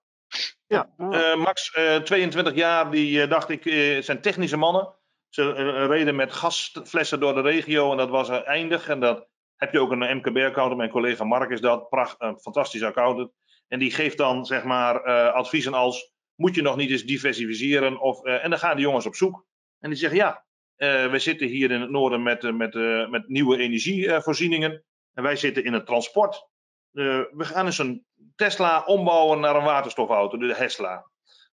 Ja, 0.68 0.94
Ah. 0.98 1.32
Eh, 1.32 1.38
Max, 1.38 1.72
eh, 1.72 1.96
22 1.96 2.54
jaar, 2.56 2.92
die 2.92 3.22
eh, 3.22 3.30
dacht 3.30 3.50
ik, 3.50 3.66
eh, 3.66 4.02
zijn 4.02 4.22
technische 4.22 4.58
mannen. 4.58 4.94
Ze 5.30 5.54
eh, 5.54 5.86
reden 5.88 6.16
met 6.16 6.34
gasflessen 6.34 7.20
door 7.20 7.34
de 7.34 7.42
regio 7.42 7.92
en 7.92 7.98
dat 7.98 8.10
was 8.10 8.30
eh, 8.30 8.48
eindig. 8.48 8.88
En 8.90 9.00
dat 9.00 9.28
heb 9.56 9.72
je 9.74 9.80
ook 9.80 9.92
een 9.92 10.18
MKB-accountant, 10.18 10.78
mijn 10.78 10.90
collega 10.90 11.24
Mark 11.24 11.50
is 11.50 11.62
dat, 11.62 11.90
pracht, 11.90 12.16
een 12.20 12.40
fantastische 12.40 12.86
accountant. 12.86 13.32
En 13.68 13.80
die 13.80 13.92
geeft 13.92 14.18
dan 14.18 14.46
zeg 14.46 14.64
maar 14.64 15.04
eh, 15.04 15.34
adviezen 15.34 15.74
als, 15.74 16.14
moet 16.36 16.56
je 16.56 16.62
nog 16.62 16.76
niet 16.76 16.90
eens 16.90 17.04
diversificeren? 17.04 18.00
Of, 18.00 18.24
eh, 18.24 18.44
en 18.44 18.50
dan 18.50 18.60
gaan 18.60 18.76
die 18.76 18.86
jongens 18.86 19.06
op 19.06 19.16
zoek. 19.16 19.46
En 19.80 19.90
die 19.90 20.00
zeggen, 20.00 20.20
ja, 20.20 20.46
eh, 20.76 21.12
we 21.12 21.20
zitten 21.20 21.48
hier 21.48 21.72
in 21.72 21.82
het 21.82 21.90
noorden 21.90 22.24
met, 22.24 22.44
eh, 22.44 22.54
met, 22.54 22.76
eh, 22.76 23.08
met 23.10 23.28
nieuwe 23.28 23.58
energievoorzieningen. 23.58 24.84
En 25.14 25.24
wij 25.24 25.36
zitten 25.36 25.64
in 25.64 25.74
het 25.74 25.86
transport. 25.86 26.48
We 26.92 27.30
gaan 27.38 27.66
eens 27.66 27.78
een 27.78 28.06
Tesla 28.36 28.84
ombouwen 28.86 29.40
naar 29.40 29.56
een 29.56 29.64
waterstofauto, 29.64 30.38
de 30.38 30.56
Tesla. 30.56 30.90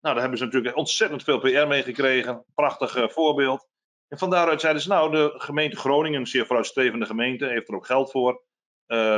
Nou, 0.00 0.14
daar 0.14 0.20
hebben 0.20 0.38
ze 0.38 0.44
natuurlijk 0.44 0.76
ontzettend 0.76 1.22
veel 1.22 1.38
PR 1.38 1.66
mee 1.66 1.82
gekregen. 1.82 2.44
Prachtig 2.54 3.12
voorbeeld. 3.12 3.68
En 4.08 4.18
van 4.18 4.30
daaruit 4.30 4.60
zeiden 4.60 4.82
ze, 4.82 4.88
nou, 4.88 5.10
de 5.10 5.34
gemeente 5.36 5.76
Groningen, 5.76 6.20
een 6.20 6.26
zeer 6.26 6.46
vooruitstrevende 6.46 7.06
gemeente, 7.06 7.46
heeft 7.46 7.68
er 7.68 7.74
ook 7.74 7.86
geld 7.86 8.10
voor 8.10 8.42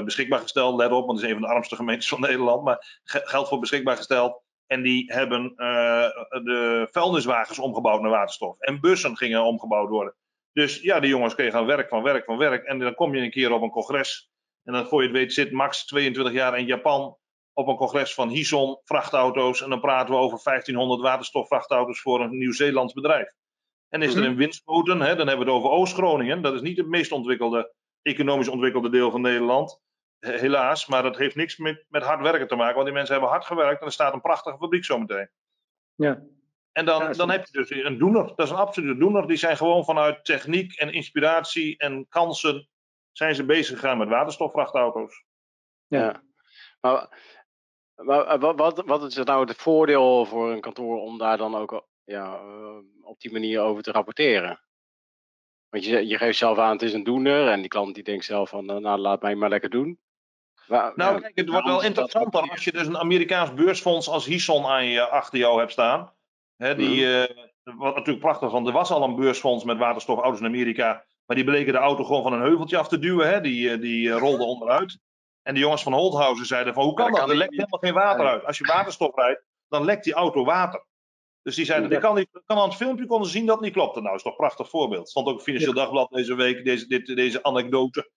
beschikbaar 0.05 0.41
gesteld. 0.41 0.77
Let 0.77 0.93
op, 0.93 1.07
want 1.07 1.21
het 1.21 1.29
is 1.29 1.35
een 1.35 1.39
van 1.41 1.49
de 1.49 1.55
armste 1.55 1.77
gemeentes 1.77 2.09
van 2.09 2.21
Nederland, 2.21 2.65
maar 2.65 3.01
ge- 3.05 3.23
geld 3.25 3.49
voor 3.49 3.59
beschikbaar 3.59 3.97
gesteld. 3.97 4.43
En 4.71 4.83
die 4.83 5.13
hebben 5.13 5.53
eh, 5.57 6.09
de 6.29 6.89
vuilniswagens 6.91 7.59
omgebouwd 7.59 8.01
naar 8.01 8.11
waterstof. 8.11 8.59
En 8.59 8.81
bussen 8.81 9.17
gingen 9.17 9.45
omgebouwd 9.45 9.89
worden. 9.89 10.15
Dus 10.53 10.81
ja, 10.83 11.01
die 11.01 11.11
jongens 11.11 11.35
kregen 11.35 11.59
aan 11.59 11.67
werk 11.67 11.89
van 11.89 12.03
werk 12.03 12.25
van 12.25 12.37
werk. 12.37 12.65
En 12.65 12.79
dan 12.79 12.95
kom 12.95 13.15
je 13.15 13.23
een 13.23 13.31
keer 13.31 13.53
op 13.53 13.63
een 13.63 13.71
congres. 13.71 14.31
En 14.65 14.73
dan 14.73 14.87
voor 14.87 15.01
je 15.03 15.09
het 15.09 15.17
weet 15.17 15.33
zit 15.33 15.53
Max 15.53 15.87
22 15.87 16.33
jaar 16.35 16.59
in 16.59 16.67
Japan 16.67 17.17
op 17.53 17.69
een 17.69 17.77
congres 17.77 18.15
van 18.15 18.29
Hison 18.29 18.81
vrachtauto's. 18.85 19.63
En 19.63 19.71
dan 19.71 19.81
praten 19.81 20.15
we 20.15 20.21
over 20.21 20.41
1500 20.43 21.01
waterstofvrachtauto's 21.01 22.01
voor 22.01 22.21
een 22.21 22.39
Nieuw-Zeelands 22.39 22.93
bedrijf. 22.93 23.33
En 23.89 24.03
is 24.03 24.15
er 24.15 24.21
Mhm. 24.21 24.31
een 24.31 24.37
Winschoten, 24.37 25.01
hè, 25.01 25.17
dan 25.17 25.27
hebben 25.27 25.47
we 25.47 25.53
het 25.53 25.61
over 25.61 25.71
Oost-Groningen. 25.71 26.43
Dat 26.43 26.55
is 26.55 26.61
niet 26.61 26.77
het 26.77 26.87
meest 26.89 27.13
ontwikkelde, 27.13 27.75
economisch 28.03 28.49
ontwikkelde 28.49 28.91
deel 28.91 29.11
van 29.11 29.21
Nederland. 29.21 29.81
He- 30.21 30.39
Helaas, 30.39 30.87
maar 30.87 31.03
dat 31.03 31.17
heeft 31.17 31.37
niks 31.37 31.57
met, 31.57 31.85
met 31.89 32.03
hard 32.03 32.21
werken 32.21 32.49
te 32.49 32.57
maken. 32.57 32.75
Want 32.75 32.87
die 32.87 32.95
mensen 32.95 33.15
hebben 33.15 33.33
hard 33.33 33.45
gewerkt 33.45 33.81
en 33.81 33.87
er 33.87 33.93
staat 33.93 34.13
een 34.13 34.21
prachtige 34.21 34.57
fabriek 34.59 34.85
zometeen. 34.85 35.31
Ja. 35.95 36.23
En 36.73 36.85
dan, 36.85 37.03
Ja, 37.03 37.13
dan 37.13 37.31
heb 37.31 37.47
je 37.47 37.53
dus 37.53 37.71
een 37.71 37.99
doener. 37.99 38.27
Dat 38.27 38.47
is 38.47 38.51
een 38.51 38.57
absolute 38.57 38.99
doener. 38.99 39.27
Die 39.27 39.37
zijn 39.37 39.57
gewoon 39.57 39.85
vanuit 39.85 40.25
techniek 40.25 40.77
en 40.79 40.93
inspiratie 40.93 41.79
en 41.79 42.07
kansen 42.09 42.69
zijn 43.13 43.35
ze 43.35 43.45
bezig 43.45 43.79
gegaan 43.79 43.99
met 43.99 44.09
waterstofvrachtauto's. 44.09 45.25
Ja. 45.87 46.23
Maar, 46.81 47.19
maar 47.95 48.27
eh, 48.27 48.41
wat, 48.41 48.57
wat, 48.59 48.83
wat 48.87 49.03
is 49.03 49.17
er 49.17 49.25
nou 49.25 49.47
het 49.47 49.57
voordeel 49.57 50.25
voor 50.27 50.53
een 50.53 50.61
kantoor 50.61 51.01
om 51.01 51.19
daar 51.19 51.37
dan 51.37 51.55
ook 51.55 51.89
ja, 52.05 52.35
eh, 52.35 52.79
op 53.03 53.21
die 53.21 53.33
manier 53.33 53.61
over 53.61 53.83
te 53.83 53.93
rapporteren? 53.93 54.61
Want 55.69 55.85
je, 55.85 56.07
je 56.07 56.19
geeft 56.19 56.39
zelf 56.39 56.59
aan, 56.59 56.73
het 56.73 56.83
is 56.83 56.93
een 56.93 57.05
doener. 57.05 57.49
En 57.49 57.61
die 57.61 57.69
klant 57.69 57.95
die 57.95 58.05
denkt 58.05 58.25
zelf 58.25 58.49
van, 58.49 58.71
eh, 58.71 58.77
nou 58.77 58.99
laat 58.99 59.23
mij 59.23 59.35
maar 59.35 59.49
lekker 59.49 59.71
doen. 59.71 60.01
Maar, 60.71 60.93
Nou, 60.95 61.15
ja, 61.15 61.21
kijk, 61.21 61.37
het 61.39 61.49
wordt 61.49 61.67
wel 61.67 61.83
interessanter 61.83 62.51
als 62.51 62.65
je 62.65 62.73
dus 62.73 62.87
een 62.87 62.99
Amerikaans 62.99 63.55
beursfonds 63.55 64.09
als 64.09 64.27
Hison 64.27 64.67
aan 64.67 64.85
je, 64.87 65.09
achter 65.09 65.39
jou 65.39 65.59
hebt 65.59 65.73
staan. 65.73 66.13
Hè, 66.57 66.75
die, 66.75 67.07
Mhm. 67.07 67.27
eh, 67.65 67.75
wat 67.77 67.95
natuurlijk 67.95 68.25
prachtig 68.25 68.51
want 68.51 68.67
er 68.67 68.73
was 68.73 68.91
al 68.91 69.03
een 69.03 69.15
beursfonds 69.17 69.65
met 69.65 69.79
waterstofauto's 69.79 70.41
in 70.41 70.47
Amerika. 70.47 71.05
Maar 71.27 71.37
die 71.37 71.45
bleken 71.45 71.73
de 71.73 71.79
auto 71.79 72.05
gewoon 72.05 72.23
van 72.23 72.33
een 72.33 72.41
heuveltje 72.41 72.77
af 72.79 72.89
te 72.89 72.99
duwen. 72.99 73.29
Hè. 73.29 73.41
Die, 73.41 73.71
eh, 73.71 73.81
die 73.81 74.11
eh, 74.13 74.19
rolde 74.19 74.45
onderuit. 74.45 74.99
En 75.43 75.55
de 75.55 75.61
jongens 75.61 75.83
van 75.83 75.93
Holthausen 75.93 76.47
zeiden 76.47 76.75
van, 76.75 76.85
hoe 76.85 76.95
kan 76.95 77.05
Ja, 77.05 77.11
dat 77.11 77.21
kan 77.21 77.31
Er 77.31 77.37
lekt 77.37 77.51
helemaal 77.51 77.79
geen 77.79 77.95
water 77.95 78.27
uit. 78.27 78.45
Als 78.45 78.59
je 78.59 78.67
waterstof 78.67 79.15
rijdt, 79.15 79.45
dan 79.69 79.85
lekt 79.85 80.05
die 80.05 80.15
auto 80.15 80.45
water. 80.45 80.87
Dus 81.43 81.55
die 81.55 81.65
zeiden, 81.65 81.89
Ja. 81.91 81.97
ik 81.97 82.03
kan, 82.03 82.15
niet, 82.15 82.29
kan 82.47 82.59
aan 82.59 82.69
het 82.69 82.77
filmpje 82.77 83.07
konden 83.07 83.31
zien 83.31 83.47
dat 83.47 83.55
het 83.55 83.65
niet 83.65 83.73
klopte. 83.75 84.01
Nou, 84.01 84.15
is 84.15 84.23
toch 84.23 84.33
een 84.33 84.39
prachtig 84.39 84.69
voorbeeld. 84.69 85.09
Stond 85.09 85.27
ook 85.27 85.37
in 85.39 85.45
Financieel 85.45 85.75
Dagblad 85.75 86.11
deze 86.11 86.35
week, 86.35 86.65
deze, 86.65 86.87
dit, 86.87 87.07
deze 87.07 87.43
anekdote. 87.43 88.11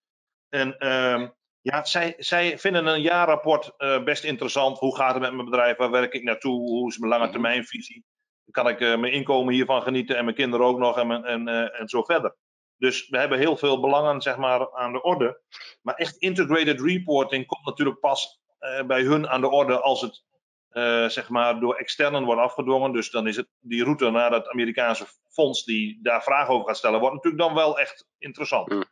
En 0.50 0.78
ehm, 0.78 1.30
ja, 1.64 1.84
zij, 1.86 2.14
zij 2.18 2.58
vinden 2.60 2.86
een 2.88 3.02
jaarrapport 3.02 3.74
eh, 3.78 4.04
best 4.04 4.24
interessant. 4.24 4.80
Hoe 4.80 4.96
gaat 4.96 5.14
het 5.14 5.22
met 5.22 5.34
mijn 5.34 5.46
bedrijf? 5.50 5.78
Waar 5.78 5.92
werk 5.92 6.14
ik 6.14 6.24
naartoe? 6.24 6.60
Hoe 6.60 6.90
is 6.90 6.98
mijn 6.98 7.12
lange 7.12 7.24
Mhm. 7.24 7.32
termijnvisie? 7.32 8.06
Kan 8.52 8.68
ik 8.68 8.80
eh, 8.80 8.98
mijn 8.98 9.14
inkomen 9.14 9.54
hiervan 9.54 9.82
genieten 9.82 10.18
en 10.18 10.24
mijn 10.24 10.36
kinderen 10.36 10.66
ook 10.66 10.78
nog 10.78 10.98
en, 10.98 11.08
mijn- 11.08 11.26
en, 11.26 11.48
eh, 11.48 11.80
en 11.80 11.88
zo 11.90 12.04
verder. 12.04 12.36
Dus 12.78 13.10
we 13.10 13.18
hebben 13.18 13.38
heel 13.40 13.58
veel 13.58 13.80
belangen 13.80 14.22
zeg 14.22 14.38
maar, 14.38 14.74
aan 14.74 14.92
de 14.94 15.02
orde. 15.02 15.42
Maar 15.82 15.96
echt 15.96 16.18
integrated 16.18 16.82
reporting 16.82 17.46
komt 17.46 17.66
natuurlijk 17.66 18.00
pas 18.00 18.42
bij 18.88 19.02
hun 19.02 19.30
aan 19.30 19.42
de 19.42 19.50
orde 19.50 19.80
als 19.82 20.02
het 20.02 20.24
zeg 21.14 21.30
maar 21.30 21.60
door 21.60 21.76
externen 21.76 22.24
wordt 22.24 22.42
afgedwongen. 22.42 22.92
Dus 22.92 23.10
dan 23.12 23.28
is 23.28 23.36
het 23.36 23.48
die 23.60 23.84
route 23.84 24.10
naar 24.10 24.30
dat 24.30 24.48
Amerikaanse 24.50 25.06
fonds 25.30 25.64
die 25.64 26.00
daar 26.02 26.24
vragen 26.24 26.54
over 26.54 26.68
gaat 26.68 26.78
stellen, 26.78 27.00
wordt 27.00 27.16
natuurlijk 27.16 27.44
dan 27.44 27.54
wel 27.54 27.80
echt 27.80 28.08
interessant. 28.18 28.86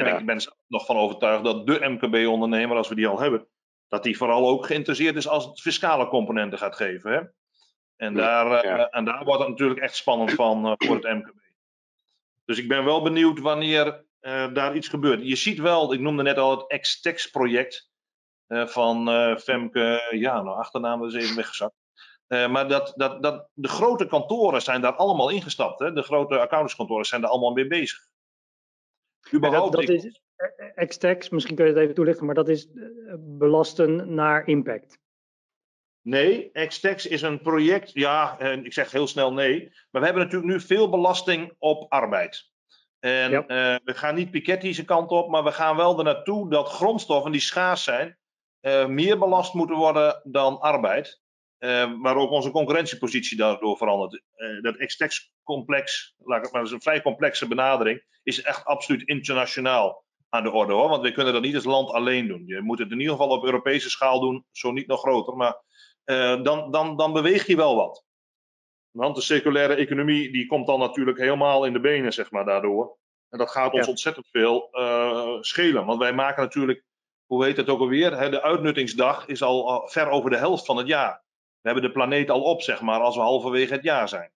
En 0.00 0.12
Ja. 0.12 0.18
ik 0.18 0.26
ben 0.26 0.36
er 0.36 0.52
nog 0.66 0.86
van 0.86 0.96
overtuigd 0.96 1.44
dat 1.44 1.66
de 1.66 1.88
MKB-ondernemer, 1.88 2.76
als 2.76 2.88
we 2.88 2.94
die 2.94 3.06
al 3.08 3.20
hebben, 3.20 3.46
dat 3.88 4.02
die 4.02 4.16
vooral 4.16 4.48
ook 4.48 4.66
geïnteresseerd 4.66 5.16
is 5.16 5.28
als 5.28 5.44
het 5.44 5.60
fiscale 5.60 6.08
componenten 6.08 6.58
gaat 6.58 6.76
geven. 6.76 7.12
Hè? 7.12 7.20
En, 7.96 8.14
daar, 8.14 8.52
eh, 8.52 8.76
ja. 8.76 8.88
en 8.88 9.04
daar 9.04 9.24
wordt 9.24 9.40
het 9.40 9.48
natuurlijk 9.48 9.80
echt 9.80 9.96
spannend 9.96 10.32
van 10.32 10.66
eh, 10.66 10.72
voor 10.76 10.96
het 10.96 11.04
MKB. 11.04 11.38
Dus 12.44 12.58
ik 12.58 12.68
ben 12.68 12.84
wel 12.84 13.02
benieuwd 13.02 13.40
wanneer 13.40 14.04
eh, 14.20 14.52
daar 14.52 14.76
iets 14.76 14.88
gebeurt. 14.88 15.28
Je 15.28 15.36
ziet 15.36 15.58
wel, 15.58 15.92
ik 15.92 16.00
noemde 16.00 16.22
net 16.22 16.38
al 16.38 16.50
het 16.50 16.80
X-Tex-project 16.80 17.90
eh, 18.46 18.66
van 18.66 19.08
eh, 19.08 19.36
Femke, 19.36 20.08
ja, 20.10 20.42
nou, 20.42 20.58
achternaam 20.58 21.04
is 21.04 21.14
even 21.14 21.36
weggezakt. 21.36 21.74
Maar 22.28 22.68
dat, 22.68 22.92
dat, 22.96 23.22
dat, 23.22 23.48
de 23.52 23.68
grote 23.68 24.06
kantoren 24.06 24.62
zijn 24.62 24.80
daar 24.80 24.94
allemaal 24.94 25.30
ingestapt. 25.30 25.78
Hè? 25.78 25.92
De 25.92 26.02
grote 26.02 26.38
accountantskantoren 26.38 27.04
zijn 27.04 27.20
daar 27.20 27.30
allemaal 27.30 27.52
mee 27.52 27.66
bezig. 27.66 28.08
Überhaupt, 29.34 29.72
dat, 29.72 29.88
is 29.88 30.20
eh, 30.36 30.86
X-Tax, 30.86 31.28
misschien 31.28 31.56
kun 31.56 31.64
je 31.64 31.72
het 31.72 31.80
even 31.80 31.94
toelichten, 31.94 32.26
maar 32.26 32.34
dat 32.34 32.48
is 32.48 32.66
eh, 32.66 33.14
belasten 33.18 34.14
naar 34.14 34.46
impact. 34.46 34.98
Nee, 36.02 36.50
Xtex 36.66 37.06
is 37.06 37.22
een 37.22 37.40
project. 37.40 37.90
Ja, 37.92 38.38
en 38.38 38.64
ik 38.64 38.72
zeg 38.72 38.90
heel 38.92 39.06
snel 39.06 39.32
nee. 39.32 39.64
Maar 39.90 40.00
we 40.00 40.06
hebben 40.06 40.24
natuurlijk 40.24 40.52
nu 40.52 40.60
veel 40.60 40.90
belasting 40.90 41.54
op 41.58 41.92
arbeid. 41.92 42.50
En 42.98 43.30
Ja. 43.30 43.46
eh, 43.46 43.76
we 43.84 43.94
gaan 43.94 44.14
niet 44.14 44.30
Piketty's 44.30 44.84
kant 44.84 45.10
op, 45.10 45.28
maar 45.28 45.44
we 45.44 45.52
gaan 45.52 45.76
wel 45.76 45.98
er 45.98 46.04
naartoe 46.04 46.50
dat 46.50 46.68
grondstoffen 46.68 47.32
die 47.32 47.40
schaars 47.40 47.84
zijn, 47.84 48.18
eh, 48.60 48.86
meer 48.86 49.18
belast 49.18 49.54
moeten 49.54 49.76
worden 49.76 50.20
dan 50.24 50.60
arbeid. 50.60 51.19
Eh, 51.60 51.92
waar 51.98 52.16
ook 52.16 52.30
onze 52.30 52.50
concurrentiepositie 52.50 53.36
daardoor 53.36 53.76
verandert. 53.76 54.22
Eh, 54.34 54.62
dat 54.62 54.76
Xtex-complex, 54.76 56.14
laat 56.18 56.36
ik 56.38 56.42
het 56.42 56.52
maar, 56.52 56.60
dat 56.60 56.70
is 56.70 56.76
een 56.76 56.82
vrij 56.82 57.02
complexe 57.02 57.48
benadering, 57.48 58.02
is 58.22 58.42
echt 58.42 58.64
absoluut 58.64 59.08
internationaal 59.08 60.04
aan 60.28 60.42
de 60.42 60.50
orde 60.50 60.72
hoor. 60.72 60.88
Want 60.88 61.02
we 61.02 61.12
kunnen 61.12 61.32
dat 61.32 61.42
niet 61.42 61.54
als 61.54 61.64
land 61.64 61.90
alleen 61.90 62.26
doen. 62.28 62.42
Je 62.46 62.60
moet 62.60 62.78
het 62.78 62.90
in 62.90 62.98
ieder 63.00 63.12
geval 63.12 63.28
op 63.28 63.44
Europese 63.44 63.90
schaal 63.90 64.20
doen, 64.20 64.44
zo 64.52 64.72
niet 64.72 64.86
nog 64.86 65.00
groter. 65.00 65.36
Maar 65.36 65.62
eh, 66.04 66.42
dan, 66.42 66.70
dan, 66.70 66.96
dan 66.96 67.12
beweeg 67.12 67.46
je 67.46 67.56
wel 67.56 67.76
wat. 67.76 68.04
Want 68.90 69.14
de 69.16 69.22
circulaire 69.22 69.74
economie 69.74 70.32
die 70.32 70.46
komt 70.46 70.66
dan 70.66 70.78
natuurlijk 70.78 71.18
helemaal 71.18 71.64
in 71.64 71.72
de 71.72 71.80
benen, 71.80 72.12
zeg 72.12 72.30
maar, 72.30 72.44
daardoor. 72.44 72.98
En 73.28 73.38
dat 73.38 73.50
gaat 73.50 73.72
ons 73.72 73.84
Ja. 73.84 73.90
ontzettend 73.90 74.28
veel 74.30 74.68
eh, 74.70 75.36
schelen. 75.40 75.86
Want 75.86 75.98
wij 75.98 76.12
maken 76.12 76.42
natuurlijk, 76.42 76.84
hoe 77.26 77.44
heet 77.44 77.56
het 77.56 77.68
ook 77.68 77.80
alweer? 77.80 78.18
Hè, 78.18 78.30
de 78.30 78.42
uitnuttingsdag 78.42 79.26
is 79.26 79.42
al 79.42 79.88
ver 79.88 80.08
over 80.08 80.30
de 80.30 80.36
helft 80.36 80.66
van 80.66 80.76
het 80.76 80.86
jaar. 80.86 81.22
We 81.60 81.68
hebben 81.70 81.82
de 81.82 81.92
planeet 81.92 82.30
al 82.30 82.42
op, 82.42 82.62
zeg 82.62 82.80
maar, 82.80 83.00
als 83.00 83.16
we 83.16 83.22
halverwege 83.22 83.72
het 83.72 83.82
jaar 83.82 84.08
zijn. 84.08 84.30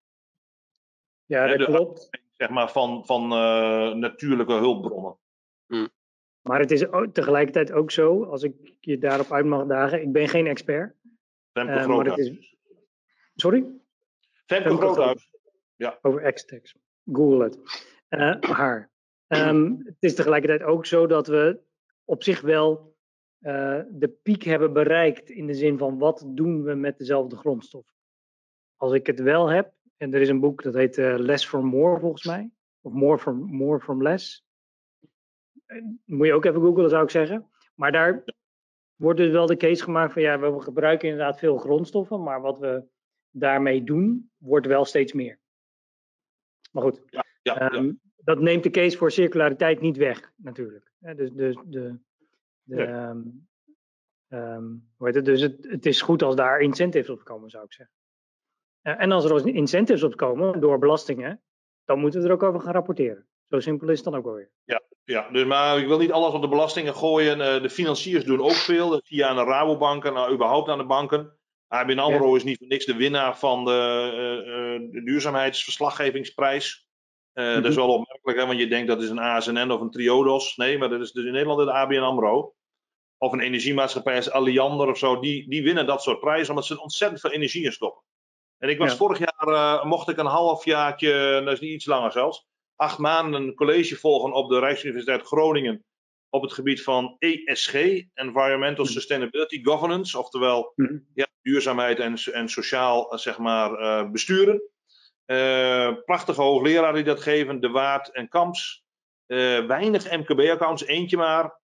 Ja, 1.25 1.45
Ja, 1.45 1.57
dat 1.57 1.59
de- 1.59 1.65
klopt. 1.75 2.09
Zeg 2.33 2.49
maar 2.51 2.71
van, 2.71 3.07
van 3.07 3.23
eh, 3.33 3.93
natuurlijke 3.93 4.53
hulpbronnen. 4.53 5.19
Maar 6.43 6.61
het 6.61 6.71
is 6.71 6.87
ook 6.89 7.15
tegelijkertijd 7.15 7.73
ook 7.73 7.91
zo, 7.91 8.25
als 8.25 8.43
ik 8.43 8.75
je 8.81 8.99
daarop 8.99 9.33
uit 9.33 9.47
mag 9.47 9.67
dagen, 9.67 10.03
ik 10.03 10.13
ben 10.13 10.29
geen 10.29 10.47
expert. 10.47 10.97
Femke 11.53 11.73
Eh, 11.73 11.87
maar 11.87 12.05
het 12.05 12.19
is... 12.19 12.57
Sorry? 13.35 13.61
Femke 14.47 14.69
Femke 14.69 14.77
Groothuis. 14.77 15.31
Over 16.03 16.33
X-Tax. 16.33 16.77
Google 17.13 17.45
het. 17.45 17.59
Eh, 18.09 18.41
haar. 18.41 18.91
Ehm, 19.27 19.73
het 19.85 19.97
is 19.99 20.15
tegelijkertijd 20.15 20.63
ook 20.63 20.87
zo 20.87 21.07
dat 21.07 21.27
we 21.27 21.61
op 22.05 22.23
zich 22.23 22.41
wel 22.41 22.94
eh, 23.45 23.81
de 23.91 24.09
piek 24.09 24.43
hebben 24.43 24.73
bereikt 24.73 25.31
in 25.31 25.47
de 25.47 25.55
zin 25.55 25.79
van 25.79 25.99
wat 25.99 26.25
doen 26.27 26.63
we 26.63 26.75
met 26.75 26.99
dezelfde 26.99 27.37
grondstof. 27.37 27.87
Als 28.77 28.93
ik 28.93 29.07
het 29.07 29.21
wel 29.21 29.49
heb, 29.49 29.73
en 29.97 30.15
er 30.15 30.21
is 30.21 30.29
een 30.29 30.41
boek 30.41 30.63
dat 30.63 30.75
heet 30.75 30.99
eh, 30.99 31.15
Less 31.19 31.47
for 31.47 31.65
More 31.65 32.01
volgens 32.01 32.25
mij, 32.25 32.51
of 32.81 32.93
More 32.93 33.19
from, 33.19 33.37
more 33.37 33.81
from 33.81 34.03
Less. 34.03 34.47
Eh, 35.67 35.83
Moet 36.05 36.27
je 36.27 36.33
ook 36.33 36.45
even 36.45 36.61
googlen 36.61 36.91
zou 36.91 37.03
ik 37.03 37.11
zeggen. 37.11 37.49
Maar 37.75 37.93
daar 37.93 38.25
wordt 38.95 39.19
dus 39.19 39.31
wel 39.31 39.47
de 39.47 39.57
case 39.57 39.83
gemaakt 39.83 40.13
van 40.13 40.23
ja, 40.23 40.39
we 40.39 40.61
gebruiken 40.61 41.09
inderdaad 41.09 41.39
veel 41.39 41.59
grondstoffen, 41.59 42.23
maar 42.23 42.41
wat 42.41 42.59
we 42.59 42.85
daarmee 43.31 43.85
doen, 43.85 44.31
wordt 44.37 44.67
wel 44.67 44.85
steeds 44.85 45.13
meer. 45.13 45.39
Maar 46.73 46.83
goed, 46.83 47.03
Ja, 47.07 47.25
ja. 47.43 47.71
Ehm, 47.71 47.93
dat 48.17 48.41
neemt 48.41 48.63
de 48.63 48.71
case 48.71 48.97
voor 48.97 49.11
circulariteit 49.11 49.81
niet 49.81 49.97
weg, 49.97 50.33
natuurlijk. 50.37 50.93
Hè, 50.99 51.15
dus 51.15 51.31
de, 51.65 51.99
de, 52.65 52.83
ehm, 52.83 53.21
ehm, 54.29 54.65
hoe 54.97 55.07
heet 55.07 55.15
het? 55.15 55.25
Dus 55.25 55.41
het, 55.41 55.67
het 55.69 55.87
is 55.87 56.03
goed 56.03 56.23
als 56.23 56.37
daar 56.37 56.61
incentives 56.61 57.11
op 57.11 57.25
komen, 57.25 57.51
zou 57.51 57.65
ik 57.65 57.73
zeggen. 57.73 57.95
Eh, 58.83 59.01
en 59.01 59.13
als 59.13 59.25
er 59.25 59.47
incentives 59.47 60.03
op 60.03 60.17
komen 60.17 60.61
door 60.61 60.79
belastingen, 60.79 61.43
dan 61.85 61.99
moeten 61.99 62.21
we 62.21 62.27
er 62.27 62.33
ook 62.33 62.43
over 62.43 62.61
gaan 62.61 62.73
rapporteren. 62.73 63.27
Zo 63.49 63.61
simpel 63.61 63.89
is 63.89 63.95
het 63.95 64.05
dan 64.05 64.15
ook 64.15 64.27
alweer. 64.27 64.51
Ja, 65.05 65.31
dus, 65.31 65.45
maar 65.45 65.79
ik 65.79 65.87
wil 65.87 65.99
niet 65.99 66.13
alles 66.13 66.35
op 66.35 66.43
de 66.43 66.49
belastingen 66.49 66.95
gooien. 66.95 67.41
Eh, 67.41 67.63
de 67.63 67.71
financiers 67.71 68.25
doen 68.25 68.41
ook 68.41 68.53
veel. 68.53 69.01
Je 69.05 69.27
aan 69.27 69.37
de 69.37 69.45
Rabobanken, 69.45 70.13
nou, 70.13 70.33
überhaupt 70.35 70.69
aan 70.69 70.79
de 70.79 70.87
banken. 70.87 71.39
ABN 71.69 71.99
AMRO 71.99 72.35
is 72.35 72.45
niet 72.45 72.59
voor 72.59 72.67
niks 72.67 72.85
de 72.85 72.97
winnaar 72.97 73.39
van 73.39 73.65
de, 73.65 73.71
eh, 73.71 74.93
de 74.93 75.03
duurzaamheidsverslaggevingsprijs. 75.05 76.84
Eh, 77.35 77.55
Dat 77.55 77.65
is 77.65 77.75
wel 77.75 77.89
opmerkelijk, 77.93 78.39
hè, 78.39 78.47
want 78.47 78.59
je 78.59 78.67
denkt 78.69 78.89
dat 78.89 79.03
is 79.03 79.09
een 79.09 79.19
ASNN 79.19 79.71
of 79.71 79.81
een 79.81 79.91
Triodos. 79.91 80.57
Nee, 80.57 80.79
maar 80.79 80.89
dat 80.89 81.01
is 81.01 81.13
dus 81.13 81.25
in 81.25 81.33
Nederland 81.33 81.59
de 81.67 81.73
ABN 81.73 81.99
AMRO. 81.99 82.55
Of 83.19 83.33
een 83.33 83.41
energiemaatschappij 83.41 84.17
als 84.17 84.31
Alliander 84.31 84.89
of 84.89 84.99
zo. 84.99 85.21
Die, 85.21 85.49
die 85.49 85.63
winnen 85.63 85.87
dat 85.87 86.03
soort 86.03 86.21
prijzen 86.21 86.49
omdat 86.51 86.67
ze 86.67 86.81
ontzettend 86.81 87.21
veel 87.21 87.31
energie 87.31 87.65
in 87.65 87.73
stoppen. 87.73 88.03
En 88.59 88.69
ik 88.69 88.79
was 88.79 88.91
Ja. 88.91 88.97
vorig 88.97 89.19
jaar, 89.19 89.55
eh, 89.55 89.85
mocht 89.85 90.09
ik 90.09 90.17
een 90.17 90.27
halfjaartje, 90.27 91.41
dat 91.45 91.53
is 91.53 91.61
niet 91.61 91.73
iets 91.73 91.87
langer 91.87 92.13
zelfs, 92.13 92.47
acht 92.77 92.99
maanden 92.99 93.43
een 93.43 93.55
college 93.55 93.97
volgen 93.97 94.33
op 94.33 94.49
de 94.49 94.59
Rijksuniversiteit 94.59 95.23
Groningen 95.27 95.85
op 96.31 96.43
het 96.43 96.53
gebied 96.53 96.83
van 96.83 97.17
ESG, 97.19 97.75
Environmental 98.15 98.85
Mhm. 98.85 98.93
Sustainability 98.93 99.63
Governance, 99.65 100.19
oftewel 100.19 100.73
Mhm. 100.77 100.99
ja, 101.15 101.27
duurzaamheid 101.43 101.99
en, 101.99 102.15
en 102.33 102.49
sociaal 102.49 103.13
eh, 103.13 103.19
zeg 103.19 103.39
maar, 103.39 104.11
besturen. 104.11 104.63
Eh, 105.25 105.93
prachtige 106.05 106.43
hoogleraar 106.43 106.95
die 106.95 107.05
dat 107.05 107.21
geven, 107.21 107.61
De 107.61 107.69
Waard 107.69 108.11
en 108.11 108.29
Kamps. 108.29 108.85
Eh, 109.27 109.67
weinig 109.67 110.11
MKB-accounts, 110.11 110.85
eentje 110.85 111.17
maar. 111.17 111.63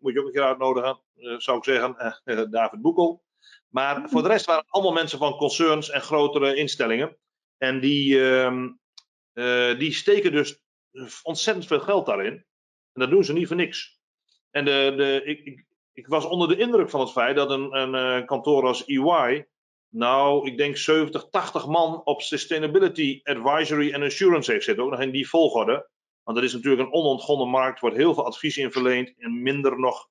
moet 0.00 0.12
je 0.12 0.20
ook 0.20 0.26
een 0.26 0.32
keer 0.32 0.44
uitnodigen, 0.44 1.00
zou 1.36 1.58
ik 1.58 1.64
zeggen, 1.64 1.96
David 2.50 2.80
Boekel. 2.80 3.22
Maar 3.68 4.08
voor 4.08 4.22
de 4.22 4.28
rest 4.28 4.46
waren 4.46 4.62
het 4.62 4.72
allemaal 4.72 4.92
mensen 4.92 5.18
van 5.18 5.36
concerns 5.36 5.90
en 5.90 6.00
grotere 6.00 6.54
instellingen. 6.54 7.16
En 7.58 7.80
die, 7.80 8.30
ehm, 8.30 8.70
die 9.78 9.92
steken 9.92 10.32
dus 10.32 10.60
ontzettend 11.22 11.66
veel 11.66 11.80
geld 11.80 12.06
daarin. 12.06 12.34
En 12.92 13.00
dat 13.00 13.10
doen 13.10 13.24
ze 13.24 13.32
niet 13.32 13.46
voor 13.46 13.56
niks. 13.56 13.98
En 14.50 14.64
de, 14.64 14.94
de, 14.96 15.22
ik, 15.24 15.44
ik, 15.44 15.66
ik 15.92 16.06
was 16.06 16.24
onder 16.24 16.48
de 16.48 16.56
indruk 16.56 16.90
van 16.90 17.00
het 17.00 17.12
feit 17.12 17.36
dat 17.36 17.50
een, 17.50 17.76
een 17.76 18.26
kantoor 18.26 18.66
als 18.66 18.84
EY 18.84 19.46
nou, 19.94 20.46
ik 20.46 20.56
denk 20.56 20.76
70, 20.76 21.28
80 21.30 21.66
man 21.66 22.04
op 22.04 22.22
Sustainability 22.22 23.20
Advisory 23.22 23.92
en 23.92 24.02
Assurance 24.02 24.52
heeft 24.52 24.64
zitten. 24.64 24.84
Ook 24.84 24.90
nog 24.90 25.00
in 25.00 25.10
die 25.10 25.28
volgorde. 25.28 25.88
Want 26.22 26.36
dat 26.36 26.46
is 26.46 26.52
natuurlijk 26.52 26.82
een 26.82 26.92
onontgonnen 26.92 27.48
markt. 27.48 27.80
wordt 27.80 27.96
heel 27.96 28.14
veel 28.14 28.26
advies 28.26 28.56
in 28.56 28.72
verleend. 28.72 29.14
En 29.18 29.42
minder 29.42 29.78
nog. 29.78 30.08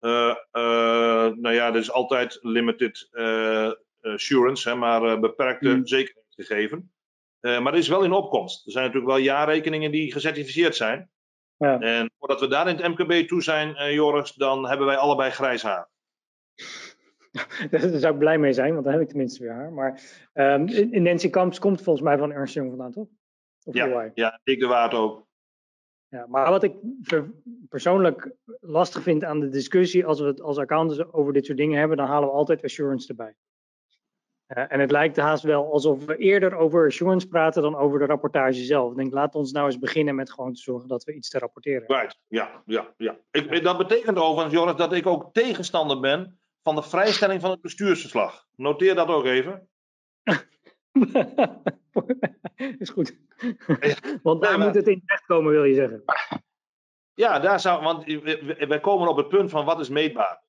Uh, 0.00 0.34
uh, 0.52 1.32
nou 1.34 1.50
ja, 1.50 1.68
er 1.68 1.76
is 1.76 1.90
altijd 1.90 2.38
limited 2.40 3.08
uh, 3.12 3.70
assurance. 4.00 4.68
Hè, 4.68 4.74
maar 4.74 5.20
beperkte 5.20 5.68
mm. 5.68 5.86
zekerheid 5.86 6.26
gegeven. 6.34 6.92
maar 7.40 7.66
er 7.72 7.74
is 7.74 7.88
wel 7.88 8.04
in 8.04 8.12
opkomst. 8.12 8.66
Er 8.66 8.72
zijn 8.72 8.84
natuurlijk 8.84 9.12
wel 9.12 9.22
jaarrekeningen 9.22 9.90
die 9.90 10.12
gecertificeerd 10.12 10.76
zijn. 10.76 11.10
Ja. 11.56 11.80
En 11.80 12.10
voordat 12.18 12.40
we 12.40 12.48
daar 12.48 12.68
in 12.68 12.76
het 12.76 12.88
MKB 12.88 13.28
toe 13.28 13.42
zijn, 13.42 13.92
Joris, 13.92 14.32
dan 14.32 14.68
hebben 14.68 14.86
wij 14.86 14.96
allebei 14.96 15.30
grijs 15.30 15.62
haar. 15.62 15.90
Daar 17.70 17.80
zou 17.80 18.12
ik 18.12 18.18
blij 18.18 18.38
mee 18.38 18.52
zijn, 18.52 18.72
want 18.72 18.84
dan 18.84 18.92
heb 18.92 19.02
ik 19.02 19.08
tenminste 19.08 19.42
weer 19.42 19.52
haar. 19.52 19.72
Maar 19.72 20.00
um, 20.34 21.02
Nancy 21.02 21.30
Kamps 21.30 21.58
komt 21.58 21.82
volgens 21.82 22.04
mij 22.04 22.18
van 22.18 22.32
Ernst 22.32 22.54
Young 22.54 22.68
vandaan, 22.68 22.92
toch? 22.92 23.08
Of 23.64 23.74
ja, 23.74 24.10
ja, 24.14 24.40
ik 24.44 24.60
de 24.60 24.66
Waard 24.66 24.94
ook. 24.94 25.26
Ja, 26.08 26.26
maar 26.28 26.50
wat 26.50 26.62
ik 26.62 26.74
persoonlijk 27.68 28.32
lastig 28.60 29.02
vind 29.02 29.24
aan 29.24 29.40
de 29.40 29.48
discussie, 29.48 30.06
als 30.06 30.20
we 30.20 30.26
het 30.26 30.40
als 30.40 30.58
accountants 30.58 31.12
over 31.12 31.32
dit 31.32 31.46
soort 31.46 31.58
dingen 31.58 31.78
hebben, 31.78 31.96
dan 31.96 32.06
halen 32.06 32.28
we 32.28 32.34
altijd 32.34 32.64
assurance 32.64 33.08
erbij. 33.08 33.34
Uh, 34.56 34.64
en 34.68 34.80
het 34.80 34.90
lijkt 34.90 35.16
haast 35.16 35.42
wel 35.42 35.72
alsof 35.72 36.04
we 36.04 36.16
eerder 36.16 36.54
over 36.54 36.86
assurance 36.86 37.28
praten 37.28 37.62
dan 37.62 37.76
over 37.76 37.98
de 37.98 38.04
rapportage 38.04 38.64
zelf. 38.64 38.90
Ik 38.90 38.96
denk, 38.96 39.12
laat 39.12 39.34
ons 39.34 39.52
nou 39.52 39.66
eens 39.66 39.78
beginnen 39.78 40.14
met 40.14 40.32
gewoon 40.32 40.52
te 40.52 40.60
zorgen 40.60 40.88
dat 40.88 41.04
we 41.04 41.14
iets 41.14 41.28
te 41.28 41.38
rapporteren 41.38 41.78
hebben. 41.78 41.96
Right, 41.96 42.18
ja, 42.28 42.62
ja, 42.66 42.94
ja. 42.96 43.16
Ik, 43.30 43.62
dat 43.62 43.78
betekent 43.78 44.18
overigens, 44.18 44.54
Joris, 44.54 44.76
dat 44.76 44.92
ik 44.92 45.06
ook 45.06 45.32
tegenstander 45.32 46.00
ben 46.00 46.40
van 46.62 46.74
de 46.74 46.82
vrijstelling 46.82 47.40
van 47.40 47.50
het 47.50 47.60
bestuursverslag. 47.60 48.46
Noteer 48.56 48.94
dat 48.94 49.08
ook 49.08 49.24
even. 49.24 49.68
is 52.78 52.90
goed. 52.90 53.16
Want 54.22 54.42
daar 54.42 54.58
moet 54.58 54.74
het 54.74 54.86
in 54.86 55.02
terechtkomen, 55.06 55.52
wil 55.52 55.64
je 55.64 55.74
zeggen. 55.74 56.04
Ja, 57.14 57.38
daar 57.38 57.60
zou, 57.60 57.82
want 57.82 58.04
wij 58.68 58.80
komen 58.80 59.08
op 59.08 59.16
het 59.16 59.28
punt 59.28 59.50
van 59.50 59.64
wat 59.64 59.80
is 59.80 59.88
meetbaar. 59.88 60.42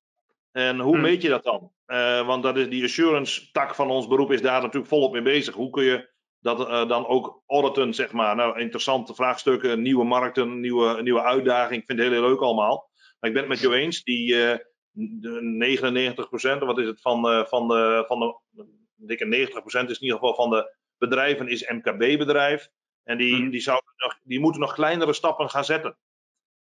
En 0.52 0.80
hoe 0.80 0.92
hmm. 0.92 1.02
meet 1.02 1.22
je 1.22 1.28
dat 1.28 1.42
dan? 1.42 1.72
Uh, 1.86 2.26
want 2.26 2.42
dat 2.42 2.56
is 2.56 2.68
die 2.68 2.84
assurance 2.84 3.50
tak 3.50 3.74
van 3.74 3.90
ons 3.90 4.06
beroep 4.06 4.32
is 4.32 4.42
daar 4.42 4.60
natuurlijk 4.60 4.86
volop 4.86 5.12
mee 5.12 5.22
bezig. 5.22 5.54
Hoe 5.54 5.70
kun 5.70 5.84
je 5.84 6.10
dat 6.38 6.60
uh, 6.60 6.88
dan 6.88 7.06
ook 7.06 7.42
auditen, 7.46 7.94
zeg 7.94 8.12
maar? 8.12 8.36
Nou, 8.36 8.60
interessante 8.60 9.14
vraagstukken, 9.14 9.82
nieuwe 9.82 10.04
markten, 10.04 10.60
nieuwe, 10.60 11.02
nieuwe 11.02 11.22
uitdaging. 11.22 11.80
Ik 11.80 11.86
vind 11.86 11.98
het 11.98 12.08
heel, 12.08 12.20
heel 12.20 12.28
leuk 12.28 12.40
allemaal. 12.40 12.90
Maar 13.20 13.30
ik 13.30 13.36
ben 13.36 13.42
het 13.42 13.48
met 13.52 13.60
jou 13.60 13.74
eens. 13.74 14.02
Die, 14.02 14.34
uh, 14.34 14.56
de 14.94 16.56
99%, 16.60 16.64
wat 16.64 16.78
is 16.78 16.86
het, 16.86 17.00
van, 17.00 17.30
uh, 17.30 17.44
van 17.44 17.68
de, 17.68 18.04
van 18.06 18.20
de, 18.50 18.64
dikke 18.94 19.24
90% 19.24 19.26
is 19.64 19.74
in 19.74 20.02
ieder 20.02 20.18
geval 20.18 20.34
van 20.34 20.50
de 20.50 20.76
bedrijven 20.98 21.48
is 21.48 21.68
MKB-bedrijf. 21.68 22.68
En 23.02 23.18
die, 23.18 23.36
mm. 23.36 23.50
die, 23.50 23.60
zouden 23.60 23.92
nog, 23.96 24.18
die 24.22 24.40
moeten 24.40 24.60
nog 24.60 24.74
kleinere 24.74 25.12
stappen 25.12 25.50
gaan 25.50 25.64
zetten. 25.64 25.96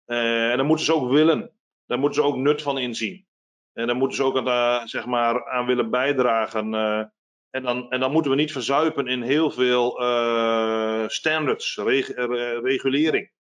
Uh, 0.05 0.51
en 0.51 0.57
dan 0.57 0.65
moeten 0.65 0.85
ze 0.85 0.95
ook 0.95 1.11
willen. 1.11 1.51
Daar 1.85 1.99
moeten 1.99 2.21
ze 2.21 2.27
ook 2.27 2.35
nut 2.35 2.61
van 2.61 2.77
inzien. 2.77 3.25
En 3.73 3.87
daar 3.87 3.95
moeten 3.95 4.17
ze 4.17 4.23
ook 4.23 4.37
aan, 4.37 4.47
uh, 4.47 4.85
zeg 4.85 5.05
maar, 5.05 5.49
aan 5.49 5.65
willen 5.65 5.89
bijdragen. 5.89 6.73
Uh, 6.73 7.03
en, 7.49 7.63
dan, 7.63 7.91
en 7.91 7.99
dan 7.99 8.11
moeten 8.11 8.31
we 8.31 8.37
niet 8.37 8.51
verzuipen 8.51 9.07
in 9.07 9.21
heel 9.21 9.51
veel 9.51 9.91
standards, 11.09 11.77
reg 11.77 12.07
regulering. 12.63 13.31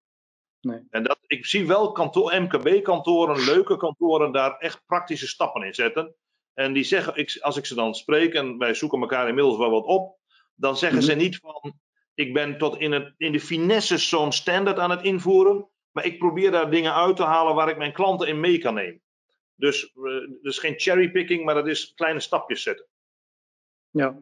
Nee. 0.61 0.87
En 0.89 1.03
dat, 1.03 1.19
ik 1.31 1.45
zie 1.45 1.67
wel 1.67 1.91
MKB-kantoren, 2.13 3.45
leuke 3.45 3.77
kantoren, 3.77 4.31
daar 4.31 4.57
echt 4.57 4.85
praktische 4.85 5.27
stappen 5.27 5.63
in 5.63 5.73
zetten. 5.73 6.15
En 6.53 6.73
die 6.73 6.83
zeggen, 6.83 7.15
ik, 7.15 7.37
als 7.41 7.57
ik 7.57 7.65
ze 7.65 7.75
dan 7.75 7.95
spreek, 7.95 8.33
en 8.33 8.57
wij 8.57 8.73
zoeken 8.73 9.01
elkaar 9.01 9.27
inmiddels 9.27 9.57
wel 9.57 9.69
wat 9.69 9.85
op, 9.85 10.17
dan 10.55 10.77
zeggen 10.77 11.03
ze 11.03 11.11
mhm. 11.11 11.19
niet 11.19 11.37
van, 11.37 11.79
ik 12.13 12.33
ben 12.33 12.57
tot 12.57 12.77
in, 12.77 12.91
het, 12.91 13.13
in 13.17 13.31
de 13.31 13.39
finesse 13.39 13.97
zo'n 13.97 14.31
standaard 14.31 14.79
aan 14.79 14.89
het 14.89 15.01
invoeren, 15.01 15.69
maar 15.91 16.05
ik 16.05 16.19
probeer 16.19 16.51
daar 16.51 16.71
dingen 16.71 16.93
uit 16.93 17.15
te 17.15 17.23
halen 17.23 17.55
waar 17.55 17.69
ik 17.69 17.77
mijn 17.77 17.93
klanten 17.93 18.27
in 18.27 18.39
mee 18.39 18.57
kan 18.57 18.73
nemen. 18.73 19.01
Dus 19.55 19.91
uh, 19.95 20.27
geen 20.41 20.79
cherrypicking, 20.79 21.45
maar 21.45 21.55
dat 21.55 21.67
is 21.67 21.93
kleine 21.93 22.19
stapjes 22.19 22.63
zetten. 22.63 22.87
Ja. 23.89 24.19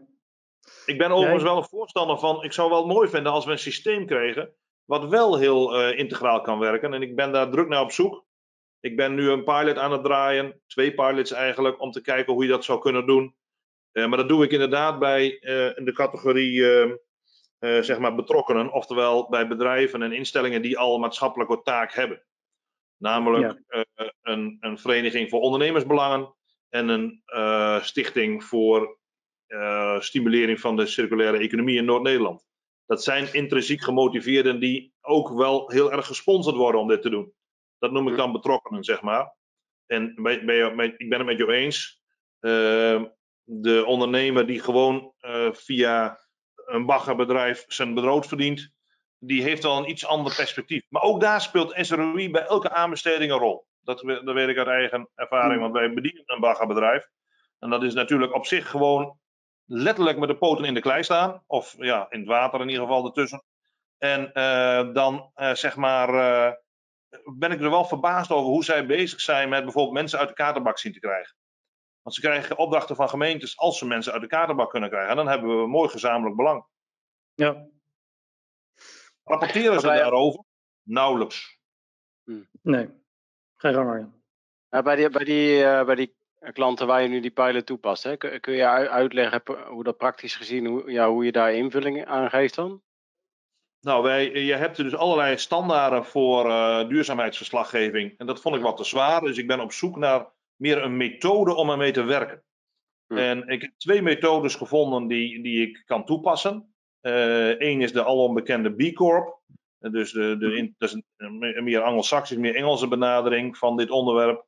Ik 0.85 0.97
ben 0.97 1.11
overigens 1.11 1.43
wel 1.43 1.57
een 1.57 1.69
voorstander 1.69 2.17
van, 2.17 2.43
ik 2.43 2.53
zou 2.53 2.69
wel 2.69 2.85
mooi 2.85 3.09
vinden 3.09 3.31
als 3.31 3.45
we 3.45 3.51
een 3.51 3.59
systeem 3.59 4.05
kregen 4.05 4.53
wat 4.89 5.10
wel 5.10 5.38
heel 5.38 5.80
uh, 5.80 5.97
integraal 5.97 6.41
kan 6.41 6.60
werken. 6.60 6.93
En 6.93 7.02
ik 7.02 7.15
ben 7.15 7.32
daar 7.32 7.49
druk 7.49 7.67
naar 7.67 7.82
op 7.82 7.91
zoek. 7.91 8.25
Ik 8.80 8.95
ben 8.95 9.15
nu 9.15 9.30
een 9.30 9.43
pilot 9.43 9.78
aan 9.78 9.91
het 9.91 10.04
draaien, 10.04 10.62
twee 10.67 10.93
pilots 10.93 11.32
eigenlijk, 11.32 11.82
om 11.82 11.91
te 11.91 12.02
kijken 12.02 12.34
hoe 12.34 12.43
je 12.43 12.49
dat 12.49 12.63
zou 12.63 12.80
kunnen 12.80 13.06
doen. 13.06 13.36
Uh, 13.93 14.08
maar 14.08 14.17
dat 14.17 14.30
doe 14.30 14.43
ik 14.43 14.52
inderdaad 14.52 14.99
bij 14.99 15.38
uh, 15.41 15.78
in 15.78 15.86
de 15.86 15.93
categorie 15.93 16.63
zeg 17.60 17.99
maar 17.99 18.15
betrokkenen, 18.15 18.71
oftewel 18.71 19.30
bij 19.30 19.47
bedrijven 19.47 20.02
en 20.02 20.12
instellingen 20.12 20.62
die 20.62 20.78
al 20.78 20.93
een 20.93 21.02
maatschappelijke 21.02 21.62
taak 21.62 21.93
hebben. 21.93 22.23
Namelijk 22.97 23.60
ja. 23.67 23.86
een, 24.21 24.58
een, 24.60 24.78
vereniging 24.78 25.30
voor 25.30 25.39
ondernemersbelangen 25.39 26.36
en 26.69 26.88
een 26.88 27.21
stichting 27.84 28.43
voor 28.43 28.99
stimulering 29.99 30.60
van 30.60 30.75
de 30.75 30.86
circulaire 30.86 31.38
economie 31.38 31.78
in 31.78 31.86
Noord-Nederland 31.86 32.48
dat 32.89 33.04
zijn 33.04 33.34
intrinsiek 33.34 33.84
gemotiveerden 33.84 34.60
die 34.60 34.93
ook 35.02 35.30
wel 35.30 35.71
heel 35.71 35.91
erg 35.91 36.06
gesponsord 36.06 36.56
worden 36.56 36.82
om 36.82 36.88
dit 36.88 37.02
te 37.02 37.10
doen. 37.10 37.34
Dat 37.80 37.91
noem 37.91 38.08
ik 38.08 38.17
dan 38.17 38.32
betrokkenen, 38.32 38.84
zeg 38.84 39.02
maar. 39.02 39.36
En 39.86 40.13
bij, 40.15 40.36
ik 40.97 41.10
ben 41.10 41.17
het 41.17 41.25
met 41.25 41.38
jou 41.38 41.54
eens. 41.54 42.02
Uh, 42.39 43.04
de 43.43 43.86
ondernemer 43.86 44.47
die 44.47 44.60
gewoon 44.60 45.13
uh, 45.21 45.52
via 45.52 46.19
een 46.56 46.86
baggerbedrijf 46.86 47.65
zijn 47.67 47.93
brood 47.93 48.28
verdient, 48.28 48.71
die 49.19 49.43
heeft 49.43 49.63
wel 49.63 49.78
een 49.78 49.89
iets 49.89 50.06
ander 50.06 50.36
perspectief. 50.36 50.84
Maar 50.89 51.02
ook 51.02 51.21
daar 51.21 51.41
speelt 51.41 51.73
SROI 51.75 52.32
bij 52.32 52.45
elke 52.45 52.69
aanbesteding 52.69 53.32
een 53.32 53.38
rol. 53.38 53.65
Dat, 53.82 53.99
dat 53.99 54.34
weet 54.34 54.49
ik 54.49 54.58
uit 54.58 54.67
eigen 54.67 55.10
ervaring, 55.15 55.52
hmm. 55.52 55.62
want 55.62 55.73
wij 55.73 55.93
bedienen 55.93 56.23
een 56.25 56.39
baggerbedrijf. 56.39 57.08
En 57.60 57.69
dat 57.69 57.84
is 57.84 57.93
natuurlijk 57.93 58.36
op 58.36 58.45
zich 58.45 58.69
gewoon 58.69 59.19
letterlijk 59.69 60.17
met 60.17 60.29
de 60.29 60.38
poten 60.38 60.65
in 60.65 60.73
de 60.73 60.82
klei 60.82 61.03
staan. 61.03 61.43
Of 61.47 61.75
ja, 61.77 62.05
in 62.10 62.19
het 62.19 62.27
water 62.27 62.62
in 62.62 62.69
ieder 62.69 62.84
geval 62.84 63.05
ertussen. 63.05 63.43
En 63.97 64.32
uh, 64.34 64.93
dan 64.93 65.32
uh, 65.36 65.53
zeg 65.53 65.75
maar. 65.75 66.13
Uh, 66.13 66.53
ben 67.38 67.51
ik 67.51 67.62
er 67.62 67.69
wel 67.69 67.86
verbaasd 67.86 68.32
over 68.32 68.49
hoe 68.49 68.63
zij 68.63 68.86
bezig 68.86 69.19
zijn 69.21 69.49
met 69.49 69.63
bijvoorbeeld 69.63 69.93
mensen 69.93 70.19
uit 70.19 70.27
de 70.27 70.34
katerbak 70.34 70.77
zien 70.77 70.93
te 70.93 70.99
krijgen. 70.99 71.36
Want 72.01 72.15
ze 72.15 72.21
krijgen 72.21 72.58
opdrachten 72.58 72.95
van 72.95 73.10
gemeentes 73.10 73.58
als 73.58 73.77
ze 73.77 73.86
mensen 73.86 74.13
uit 74.13 74.21
de 74.21 74.27
katerbak 74.27 74.69
kunnen 74.69 74.89
krijgen. 74.89 75.10
En 75.10 75.15
dan 75.15 75.27
hebben 75.27 75.58
we 75.58 75.63
een 75.63 75.69
mooi 75.69 75.89
gezamenlijk 75.89 76.36
belang. 76.36 76.65
Ja. 77.34 77.67
Rapporteren 79.23 79.79
ze 79.79 79.88
daarover? 79.88 80.43
Nauwelijks. 80.84 81.60
Nee. 82.62 82.89
Geen 83.55 83.73
gang, 83.73 84.12
ja, 84.69 84.82
bij, 84.82 84.95
die, 84.95 85.10
bij, 85.10 85.23
die, 85.23 85.62
bij 85.86 85.95
die 85.95 86.17
klanten 86.54 86.88
waar 86.88 87.02
je 87.02 87.08
nu 87.08 87.19
die 87.19 87.32
pilot 87.32 87.65
toepast. 87.65 88.04
Hè? 88.04 88.17
Kun, 88.17 88.54
je 88.54 88.65
uitleggen 88.67 89.41
hoe 89.67 89.84
dat 89.84 89.97
praktisch 89.97 90.36
gezien, 90.36 90.65
hoe, 90.65 90.91
ja, 90.91 91.10
hoe 91.10 91.25
je 91.25 91.32
daar 91.32 91.54
invulling 91.54 92.06
aan 92.06 92.30
geeft 92.30 92.56
dan? 92.56 92.82
Nou, 93.82 94.04
wij, 94.04 94.32
je 94.32 94.56
hebt 94.56 94.75
dus 94.75 94.95
allerlei 94.95 95.38
standaarden 95.38 96.06
voor 96.06 96.45
uh, 96.45 96.88
duurzaamheidsverslaggeving. 96.88 98.17
En 98.17 98.25
dat 98.25 98.41
vond 98.41 98.56
ik 98.56 98.62
wat 98.62 98.78
te 98.78 98.84
zwaar. 98.84 99.21
Dus 99.21 99.38
ik 99.38 99.47
ben 99.47 99.60
op 99.60 99.71
zoek 99.71 99.97
naar 99.97 100.28
meer 100.56 100.84
een 100.84 100.97
methode 100.97 101.56
om 101.56 101.69
ermee 101.69 101.91
te 101.91 102.04
werken. 102.04 102.43
Hm. 103.08 103.17
En 103.17 103.47
ik 103.47 103.62
heb 103.62 103.71
twee 103.78 104.02
methodes 104.02 104.56
gevonden 104.56 105.08
die, 105.08 105.43
die 105.43 105.67
ik 105.67 105.84
kan 105.86 106.06
toepassen. 106.06 106.73
Eén 107.02 107.78
uh, 107.78 107.84
is 107.84 107.91
de 107.91 108.04
alombekende 108.04 108.73
B 108.73 108.95
Corp. 108.95 109.38
Dus 109.78 110.12
de, 110.12 110.38
de, 110.38 110.58
hm. 110.58 110.67
dat 110.78 110.89
is 110.89 111.02
een, 111.17 111.63
meer 111.63 111.82
Anglo-Saxisch, 111.82 112.38
meer 112.38 112.56
Engelse 112.56 112.88
benadering 112.88 113.58
van 113.58 113.78
dit 113.78 113.89
onderwerp 113.89 114.47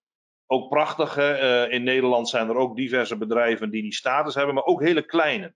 ook 0.52 0.70
prachtig. 0.70 1.18
Uh, 1.18 1.72
in 1.72 1.84
Nederland 1.84 2.30
zijn 2.30 2.50
er 2.50 2.56
ook 2.56 2.76
diverse 2.76 3.18
bedrijven 3.18 3.70
die 3.70 3.82
die 3.82 3.94
status 3.94 4.36
hebben, 4.36 4.56
maar 4.56 4.64
ook 4.64 4.82
hele 4.82 5.06
kleine. 5.06 5.54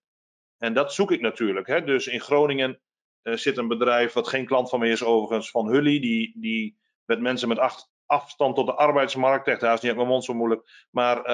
En 0.58 0.74
dat 0.74 0.94
zoek 0.94 1.12
ik 1.12 1.22
natuurlijk. 1.22 1.68
Hè. 1.68 1.84
Dus 1.84 2.08
in 2.08 2.22
Groningen 2.22 2.80
uh, 3.24 3.36
zit 3.36 3.58
een 3.58 3.68
bedrijf, 3.68 4.14
wat 4.14 4.28
geen 4.28 4.46
klant 4.46 4.70
van 4.70 4.80
mij 4.80 4.90
is 4.90 5.04
overigens, 5.04 5.52
van 5.52 5.68
Hully, 5.68 6.00
die, 6.00 6.34
die 6.40 6.78
met 7.06 7.20
mensen 7.20 7.48
met 7.48 7.60
acht, 7.60 7.92
afstand 8.06 8.56
tot 8.56 8.66
de 8.66 8.76
arbeidsmarkt, 8.76 9.48
echt 9.48 9.62
huis 9.62 9.80
niet 9.80 9.90
uit 9.90 10.00
mijn 10.00 10.10
mond 10.10 10.24
zo 10.24 10.34
moeilijk, 10.34 10.88
maar 10.92 11.30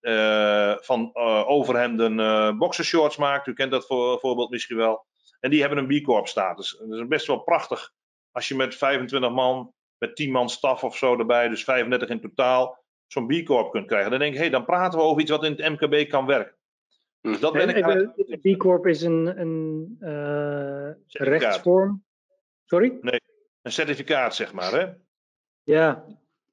uh, 0.00 0.76
van 0.80 1.14
overhemden 1.46 2.58
boxershorts 2.58 3.16
maakt. 3.16 3.46
U 3.46 3.52
kent 3.52 3.70
dat 3.70 3.86
voor, 3.86 4.18
voorbeeld 4.20 4.50
misschien 4.50 4.76
wel. 4.76 5.06
En 5.40 5.50
die 5.50 5.60
hebben 5.60 5.78
een 5.78 6.00
B 6.00 6.04
Corp 6.04 6.26
status. 6.26 6.82
Dat 6.88 6.98
is 6.98 7.06
best 7.06 7.26
wel 7.26 7.38
prachtig 7.38 7.92
als 8.32 8.48
je 8.48 8.54
met 8.54 8.74
25 8.74 9.30
man 9.30 9.74
met 9.98 10.16
10 10.16 10.30
man 10.30 10.48
staf 10.48 10.84
of 10.84 10.96
zo 10.96 11.18
erbij, 11.18 11.48
dus 11.48 11.64
35 11.64 12.08
in 12.08 12.20
totaal, 12.20 12.84
zo'n 13.06 13.26
B 13.26 13.44
Corp 13.44 13.70
kunt 13.70 13.86
krijgen. 13.86 14.10
Dan 14.10 14.18
denk 14.18 14.32
ik, 14.32 14.38
hé, 14.38 14.44
hey, 14.44 14.52
dan 14.52 14.64
praten 14.64 14.98
we 14.98 15.04
over 15.04 15.22
iets 15.22 15.30
wat 15.30 15.44
in 15.44 15.54
het 15.56 15.68
MKB 15.80 16.08
kan 16.08 16.26
werken. 16.26 16.54
Dus 17.20 17.40
dat 17.40 17.52
ben 17.52 17.68
ik 17.68 17.84
de 17.84 18.54
B 18.54 18.58
Corp 18.58 18.86
is 18.86 19.02
een, 19.02 19.40
een 19.40 19.96
uh, 20.00 20.90
rechtsvorm. 21.08 22.04
Sorry? 22.64 22.98
Nee, 23.00 23.20
een 23.62 23.72
certificaat, 23.72 24.34
zeg 24.34 24.52
maar, 24.52 24.72
hè? 24.72 24.92
Ja. 25.62 26.04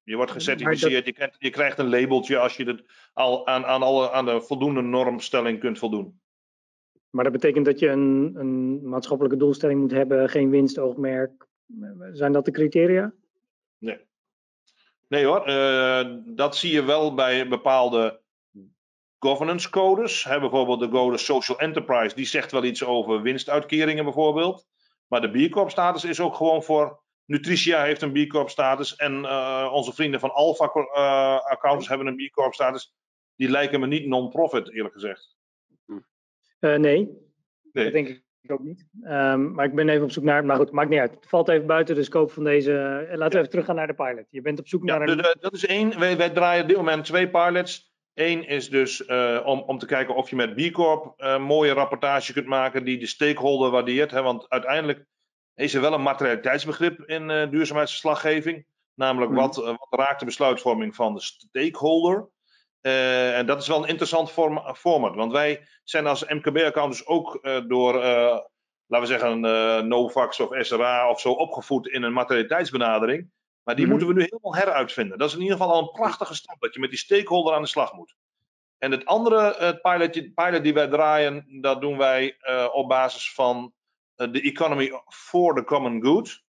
Je 0.04 0.16
wordt 0.16 0.32
gecertificeerd, 0.32 1.06
je, 1.06 1.14
krijgt, 1.14 1.36
je, 1.40 1.50
krijgt, 1.50 1.80
een 1.80 1.90
labeltje 1.90 2.38
als 2.38 2.58
je 2.58 2.64
het 2.64 2.84
al 3.14 3.48
aan, 3.48 3.66
aan, 3.66 3.82
alle, 3.82 4.12
aan 4.12 4.26
de 4.26 4.42
voldoende 4.42 4.82
normstelling 4.82 5.60
kunt 5.60 5.80
voldoen. 5.80 6.22
Maar 7.10 7.24
dat 7.24 7.34
betekent 7.34 7.66
dat 7.66 7.80
je 7.80 7.88
een, 7.88 8.34
een 8.36 8.90
maatschappelijke 8.90 9.38
doelstelling 9.38 9.80
moet 9.80 9.92
hebben, 9.92 10.30
geen 10.30 10.50
winstoogmerk. 10.50 11.48
Zijn 12.12 12.32
dat 12.32 12.46
de 12.46 12.52
criteria? 12.52 13.14
Nee. 13.78 13.98
Nee 15.08 15.26
hoor, 15.26 15.50
uh, 15.50 16.18
dat 16.26 16.58
zie 16.58 16.72
je 16.72 16.84
wel 16.84 17.14
bij 17.14 17.48
bepaalde 17.48 18.22
governance 19.20 19.70
codes. 19.70 20.24
Hè, 20.24 20.40
bijvoorbeeld 20.40 20.80
de 20.80 20.90
code 20.90 21.18
Social 21.18 21.60
Enterprise, 21.60 22.16
die 22.16 22.26
zegt 22.26 22.52
wel 22.52 22.64
iets 22.64 22.84
over 22.84 23.22
winstuitkeringen 23.22 24.04
bijvoorbeeld. 24.04 24.68
Maar 25.08 25.22
de 25.22 25.48
B 25.48 25.52
Corp 25.52 25.70
status 25.70 26.04
is 26.04 26.20
ook 26.20 26.36
gewoon 26.36 26.64
voor. 26.64 27.02
Nutritia 27.26 27.84
heeft 27.84 28.02
een 28.02 28.28
B 28.28 28.30
Corp 28.30 28.50
status 28.50 28.96
en 28.96 29.14
uh, 29.24 29.70
onze 29.74 29.94
vrienden 29.94 30.20
van 30.20 30.32
Alpha 30.32 30.72
uh, 30.76 31.40
Accountants 31.52 31.88
hebben 31.88 32.08
een 32.08 32.16
B 32.16 32.32
Corp 32.32 32.54
status. 32.54 32.94
Die 33.36 33.50
lijken 33.50 33.80
me 33.80 33.88
niet 33.88 34.08
non-profit, 34.08 34.74
eerlijk 34.74 34.94
gezegd. 34.94 35.36
Nee. 36.60 36.80
nee, 36.80 37.08
dat 37.72 37.92
denk 37.92 38.08
ik 38.08 38.24
ook 38.52 38.64
niet. 38.64 38.86
Um, 39.04 39.54
maar 39.54 39.66
ik 39.66 39.76
ben 39.76 39.90
even 39.90 40.04
op 40.04 40.12
zoek 40.12 40.24
naar. 40.24 40.46
Maar 40.46 40.58
goed, 40.58 40.72
maakt 40.72 40.90
niet 40.90 41.00
uit. 41.00 41.12
Het 41.12 41.28
valt 41.28 41.50
even 41.50 41.68
buiten 41.68 41.96
de 41.96 42.04
scope 42.04 42.34
van 42.34 42.44
deze. 42.44 42.72
Laten 43.10 43.32
we 43.32 43.38
even 43.38 43.50
teruggaan 43.50 43.76
naar 43.76 43.88
de 43.88 43.94
pilot. 43.94 44.26
Je 44.30 44.42
bent 44.42 44.60
op 44.60 44.68
zoek 44.68 44.88
ja, 44.88 44.98
naar 44.98 45.08
een. 45.08 45.18
De, 45.18 45.38
dat 45.40 45.54
is 45.54 45.66
één. 45.66 46.00
Wij, 46.00 46.18
wij 46.18 46.30
draaien 46.30 46.62
op 46.62 46.68
dit 46.68 46.78
moment 46.78 47.06
twee 47.06 47.30
pilots. 47.30 47.92
Eén 48.14 48.48
is 48.48 48.70
dus 48.70 49.08
uh, 49.08 49.42
om, 49.46 49.60
om 49.60 49.78
te 49.78 49.86
kijken 49.86 50.16
of 50.16 50.30
je 50.30 50.36
met 50.36 50.56
B 50.56 50.72
Corp 50.72 51.14
uh, 51.18 51.46
mooie 51.46 51.74
rapportage 51.74 52.34
kunt 52.34 52.46
maken 52.46 52.84
die 52.86 52.98
de 52.98 53.06
stakeholder 53.06 53.72
waardeert. 53.72 54.12
Hè? 54.12 54.22
Want 54.22 54.50
uiteindelijk 54.50 55.06
is 55.56 55.74
er 55.74 55.82
wel 55.82 55.94
een 55.94 56.02
materialiteitsbegrip 56.02 57.00
in 57.06 57.30
uh, 57.30 57.50
duurzaamheidsverslaggeving. 57.50 58.66
Namelijk 58.96 59.32
mm. 59.32 59.38
wat, 59.38 59.56
wat 59.56 59.88
raakt 59.90 60.20
de 60.20 60.26
besluitvorming 60.26 60.96
van 60.96 61.14
de 61.14 61.22
stakeholder. 61.22 62.30
En 62.84 63.46
dat 63.46 63.62
is 63.62 63.68
wel 63.68 63.84
een 63.84 63.90
interessant 63.90 64.32
form, 64.32 64.76
format. 64.76 65.16
Want 65.16 65.32
wij 65.32 65.68
zijn 65.84 66.08
als 66.08 66.26
MKB-accountants 66.26 67.06
ook 67.06 67.40
door, 67.68 67.94
laten 67.94 68.40
we 68.88 69.06
zeggen, 69.06 69.40
Novax 69.88 70.40
of 70.40 70.50
SRA 70.66 71.10
of 71.10 71.20
zo 71.20 71.32
opgevoed 71.32 71.88
in 71.88 72.04
een 72.04 72.14
materialiteitsbenadering. 72.14 73.32
Maar 73.64 73.76
die 73.76 73.86
mm 73.86 73.92
-hmm. 73.92 74.00
moeten 74.00 74.18
we 74.18 74.22
nu 74.22 74.30
helemaal 74.32 74.66
heruitvinden. 74.66 75.18
Dat 75.18 75.28
is 75.28 75.36
in 75.36 75.42
ieder 75.42 75.58
geval 75.58 75.74
al 75.74 75.82
een 75.82 75.92
prachtige 75.92 76.36
stap, 76.36 76.62
dat 76.62 76.74
je 76.74 76.80
met 76.80 76.90
die 76.90 77.00
stakeholder 77.00 77.54
aan 77.54 77.62
de 77.62 77.68
slag 77.68 77.94
moet. 77.94 78.16
En 78.78 78.92
het 78.92 79.06
andere 79.06 79.56
het 79.58 79.82
pilot, 79.82 80.34
pilot 80.34 80.64
die 80.64 80.74
wij 80.74 80.88
draaien, 80.88 81.62
dat 81.62 81.82
doen 81.82 81.98
wij 81.98 82.38
op 82.72 82.88
basis 82.88 83.34
van 83.34 83.74
de 84.16 84.42
Economy 84.42 84.92
for 85.08 85.56
the 85.56 85.64
Common 85.64 86.04
Good. 86.04 86.44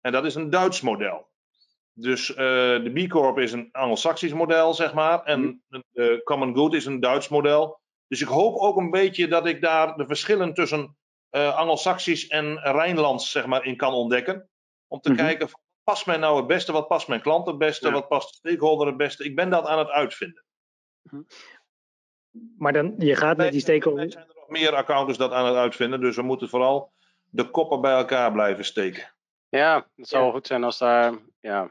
En 0.00 0.12
dat 0.12 0.24
is 0.24 0.34
een 0.34 0.50
Duits 0.50 0.80
model. 0.80 1.30
Dus 1.92 2.30
uh, 2.30 2.36
de 2.36 2.90
B 2.94 3.10
Corp 3.10 3.38
is 3.38 3.52
een 3.52 3.68
Anglo-Saxisch 3.72 4.32
model, 4.32 4.74
zeg 4.74 4.94
maar. 4.94 5.22
En 5.22 5.62
de 5.92 6.20
Common 6.24 6.54
Good 6.54 6.74
is 6.74 6.86
een 6.86 7.00
Duits 7.00 7.28
model. 7.28 7.80
Dus 8.06 8.20
ik 8.20 8.28
hoop 8.28 8.56
ook 8.56 8.76
een 8.76 8.90
beetje 8.90 9.28
dat 9.28 9.46
ik 9.46 9.60
daar 9.60 9.96
de 9.96 10.06
verschillen 10.06 10.54
tussen 10.54 10.96
Anglo-Saxisch 11.30 12.26
en 12.26 12.58
Rijnlands, 12.58 13.30
zeg 13.30 13.46
maar, 13.46 13.64
in 13.64 13.76
kan 13.76 13.92
ontdekken. 13.92 14.48
Om 14.86 15.00
te 15.00 15.10
mm 15.10 15.16
-hmm. 15.16 15.26
kijken 15.26 15.48
past 15.84 16.06
mij 16.06 16.16
nou 16.16 16.36
het 16.36 16.46
beste? 16.46 16.72
Wat 16.72 16.88
past 16.88 17.08
mijn 17.08 17.20
klant 17.20 17.46
het 17.46 17.58
beste? 17.58 17.86
Ja. 17.86 17.92
Wat 17.92 18.08
past 18.08 18.30
de 18.30 18.48
stakeholder 18.48 18.86
het 18.86 18.96
beste? 18.96 19.24
Ik 19.24 19.36
ben 19.36 19.50
dat 19.50 19.66
aan 19.66 19.78
het 19.78 19.88
uitvinden. 19.88 20.44
Maar 22.58 22.72
dan, 22.72 22.94
je 22.98 23.16
gaat 23.16 23.36
met 23.36 23.52
die 23.52 23.60
stakeholder. 23.60 24.04
Er 24.04 24.10
zijn 24.10 24.28
er 24.28 24.34
nog 24.34 24.48
meer 24.48 24.74
accountants 24.74 25.18
dat 25.18 25.32
aan 25.32 25.46
het 25.46 25.56
uitvinden. 25.56 26.00
Dus 26.00 26.16
we 26.16 26.22
moeten 26.22 26.48
vooral 26.48 26.92
de 27.30 27.50
koppen 27.50 27.80
bij 27.80 27.92
elkaar 27.92 28.32
blijven 28.32 28.64
steken. 28.64 29.14
Ja, 29.58 29.86
het 29.96 30.08
zou 30.08 30.22
wel 30.22 30.32
goed 30.32 30.46
zijn 30.46 30.64
als 30.64 30.78
daar 30.78 31.18
ja, 31.40 31.70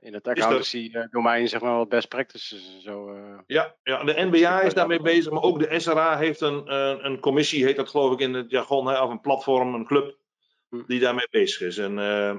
in 0.00 0.14
het 0.14 0.28
accountancy 0.28 0.92
domein 1.10 1.48
zeg 1.48 1.60
maar 1.60 1.76
wat 1.76 1.88
best 1.88 2.08
practices 2.08 2.82
zo. 2.82 3.14
Uh, 3.14 3.38
ja, 3.46 3.76
ja, 3.82 4.04
de 4.04 4.24
NBA 4.30 4.60
is 4.60 4.74
daarmee 4.74 5.00
bezig, 5.00 5.32
maar 5.32 5.42
ook 5.42 5.58
de 5.58 5.80
SRA 5.80 6.16
heeft 6.16 6.40
een, 6.40 6.74
een, 6.74 7.04
een 7.04 7.20
commissie, 7.20 7.64
heet 7.64 7.76
dat 7.76 7.88
geloof 7.88 8.12
ik 8.12 8.18
in 8.18 8.34
het 8.34 8.50
jargon, 8.50 8.86
hè, 8.86 9.02
of 9.02 9.10
een 9.10 9.20
platform, 9.20 9.74
een 9.74 9.86
club, 9.86 10.18
hm. 10.68 10.82
die 10.86 11.00
daarmee 11.00 11.28
bezig 11.30 11.60
is. 11.60 11.78
En 11.78 11.98
uh, 11.98 12.36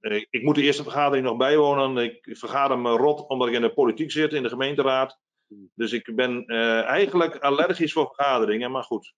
Okay. 0.00 0.26
Ik 0.30 0.42
moet 0.42 0.54
de 0.54 0.62
eerste 0.62 0.82
vergadering 0.82 1.26
nog 1.26 1.36
bijwonen. 1.36 2.04
Ik 2.04 2.36
vergader 2.38 2.78
me 2.78 2.90
rot 2.90 3.28
omdat 3.28 3.48
ik 3.48 3.54
in 3.54 3.60
de 3.60 3.72
politiek 3.72 4.10
zit, 4.10 4.32
in 4.32 4.42
de 4.42 4.48
gemeenteraad. 4.48 5.18
Hmm. 5.46 5.70
Dus 5.74 5.92
ik 5.92 6.14
ben 6.14 6.44
uh, 6.46 6.82
eigenlijk 6.82 7.36
allergisch 7.36 7.92
voor 7.92 8.06
vergaderingen, 8.06 8.70
maar 8.70 8.82
goed. 8.82 9.14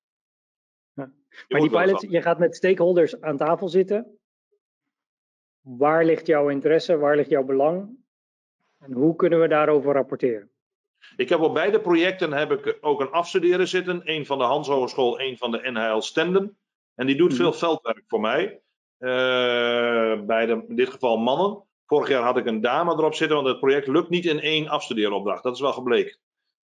Ja. 0.92 1.12
Maar 1.48 1.60
die 1.60 1.70
pilot, 1.70 2.06
je 2.08 2.22
gaat 2.22 2.38
met 2.38 2.56
stakeholders 2.56 3.20
aan 3.20 3.36
tafel 3.36 3.68
zitten. 3.68 4.18
Waar 5.66 6.04
ligt 6.04 6.26
jouw 6.26 6.48
interesse? 6.48 6.98
Waar 6.98 7.16
ligt 7.16 7.30
jouw 7.30 7.44
belang? 7.44 7.98
En 8.78 8.92
hoe 8.92 9.16
kunnen 9.16 9.40
we 9.40 9.48
daarover 9.48 9.92
rapporteren? 9.92 10.50
Ik 11.16 11.28
heb 11.28 11.40
op 11.40 11.54
beide 11.54 11.80
projecten 11.80 12.32
heb 12.32 12.50
ik 12.50 12.78
ook 12.80 13.00
een 13.00 13.10
afstuderen 13.10 13.68
zitten. 13.68 14.00
Een 14.04 14.26
van 14.26 14.38
de 14.38 14.44
Hans 14.44 14.68
Hogeschool, 14.68 15.20
een 15.20 15.36
van 15.36 15.50
de 15.50 15.70
NHL 15.70 16.00
Stenden. 16.00 16.58
En 16.94 17.06
die 17.06 17.16
doet 17.16 17.30
mm. 17.30 17.36
veel 17.36 17.52
veldwerk 17.52 18.04
voor 18.06 18.20
mij. 18.20 18.60
Uh, 18.98 20.20
bij 20.20 20.46
de, 20.46 20.64
in 20.68 20.76
dit 20.76 20.90
geval 20.90 21.16
mannen. 21.16 21.64
Vorig 21.86 22.08
jaar 22.08 22.22
had 22.22 22.36
ik 22.36 22.46
een 22.46 22.60
dame 22.60 22.92
erop 22.92 23.14
zitten, 23.14 23.36
want 23.36 23.48
het 23.48 23.58
project 23.58 23.86
lukt 23.86 24.08
niet 24.08 24.24
in 24.24 24.40
één 24.40 24.68
afstudeeropdracht. 24.68 25.42
Dat 25.42 25.54
is 25.54 25.60
wel 25.60 25.72
gebleken. 25.72 26.18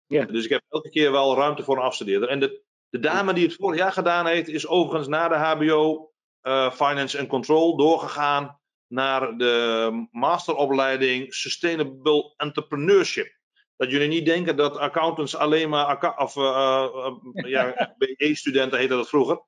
Ja. 0.05 0.25
Dus 0.25 0.43
ik 0.43 0.49
heb 0.49 0.61
elke 0.69 0.89
keer 0.89 1.11
wel 1.11 1.35
ruimte 1.35 1.63
voor 1.63 1.77
een 1.77 1.83
afstudeerder. 1.83 2.29
En 2.29 2.39
de, 2.39 2.61
de 2.89 2.99
dame 2.99 3.33
die 3.33 3.45
het 3.45 3.55
vorig 3.55 3.79
jaar 3.79 3.91
gedaan 3.91 4.25
heeft, 4.25 4.47
is 4.47 4.67
overigens 4.67 5.07
na 5.07 5.27
de 5.27 5.35
HBO 5.35 6.11
uh, 6.43 6.71
Finance 6.71 7.19
and 7.19 7.27
Control 7.27 7.77
doorgegaan 7.77 8.59
naar 8.87 9.37
de 9.37 10.07
masteropleiding 10.11 11.33
Sustainable 11.33 12.33
Entrepreneurship. 12.37 13.35
Dat 13.75 13.91
jullie 13.91 14.07
niet 14.07 14.25
denken 14.25 14.55
dat 14.55 14.77
accountants 14.77 15.35
alleen 15.35 15.69
maar, 15.69 16.15
of 16.17 16.35
uh, 16.35 17.11
ja, 17.33 17.73
BE-studenten 17.97 18.79
heette 18.79 18.95
dat 18.95 19.09
vroeger, 19.09 19.41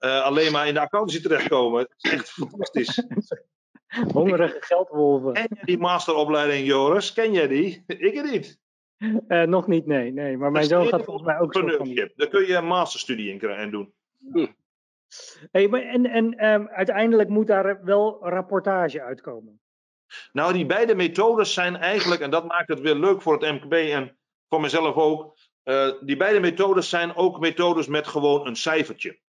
uh, 0.00 0.22
alleen 0.22 0.52
maar 0.52 0.66
in 0.66 0.74
de 0.74 0.80
accountancy 0.80 1.22
terechtkomen. 1.22 1.80
Het 1.80 1.94
is 1.96 2.10
echt 2.10 2.30
fantastisch. 2.30 3.02
Hongerige 4.12 4.56
geldwolven. 4.60 5.32
Ken 5.32 5.46
je 5.48 5.64
die 5.64 5.78
masteropleiding, 5.78 6.66
Joris? 6.66 7.12
Ken 7.12 7.32
jij 7.32 7.48
die? 7.48 7.84
Ik 7.86 8.22
niet. 8.22 8.58
Uh, 9.28 9.42
nog 9.42 9.66
niet, 9.66 9.86
nee. 9.86 10.12
nee. 10.12 10.36
Maar 10.36 10.50
mijn 10.50 10.64
zoon 10.64 10.86
gaat 10.86 11.04
volgens 11.04 11.26
mij 11.26 11.38
ook 11.38 11.54
zo 11.54 11.68
van 11.68 11.94
Daar 12.16 12.28
kun 12.28 12.46
je 12.46 12.54
een 12.54 12.66
masterstudie 12.66 13.30
in 13.30 13.70
doen. 13.70 13.92
Hm. 14.32 14.46
Hey, 15.50 15.68
maar 15.68 15.82
en 15.82 16.06
en 16.06 16.46
um, 16.46 16.68
uiteindelijk 16.68 17.28
moet 17.28 17.46
daar 17.46 17.84
wel 17.84 18.18
rapportage 18.28 19.02
uitkomen. 19.02 19.60
Nou, 20.32 20.52
die 20.52 20.66
beide 20.66 20.94
methodes 20.94 21.54
zijn 21.54 21.76
eigenlijk, 21.76 22.20
en 22.20 22.30
dat 22.30 22.46
maakt 22.46 22.68
het 22.68 22.80
weer 22.80 22.94
leuk 22.94 23.22
voor 23.22 23.32
het 23.32 23.52
MKB 23.52 23.72
en 23.72 24.18
voor 24.48 24.60
mezelf 24.60 24.94
ook. 24.94 25.38
Uh, 25.64 25.92
die 26.00 26.16
beide 26.16 26.40
methodes 26.40 26.88
zijn 26.88 27.16
ook 27.16 27.40
methodes 27.40 27.86
met 27.86 28.06
gewoon 28.06 28.46
een 28.46 28.56
cijfertje. 28.56 29.20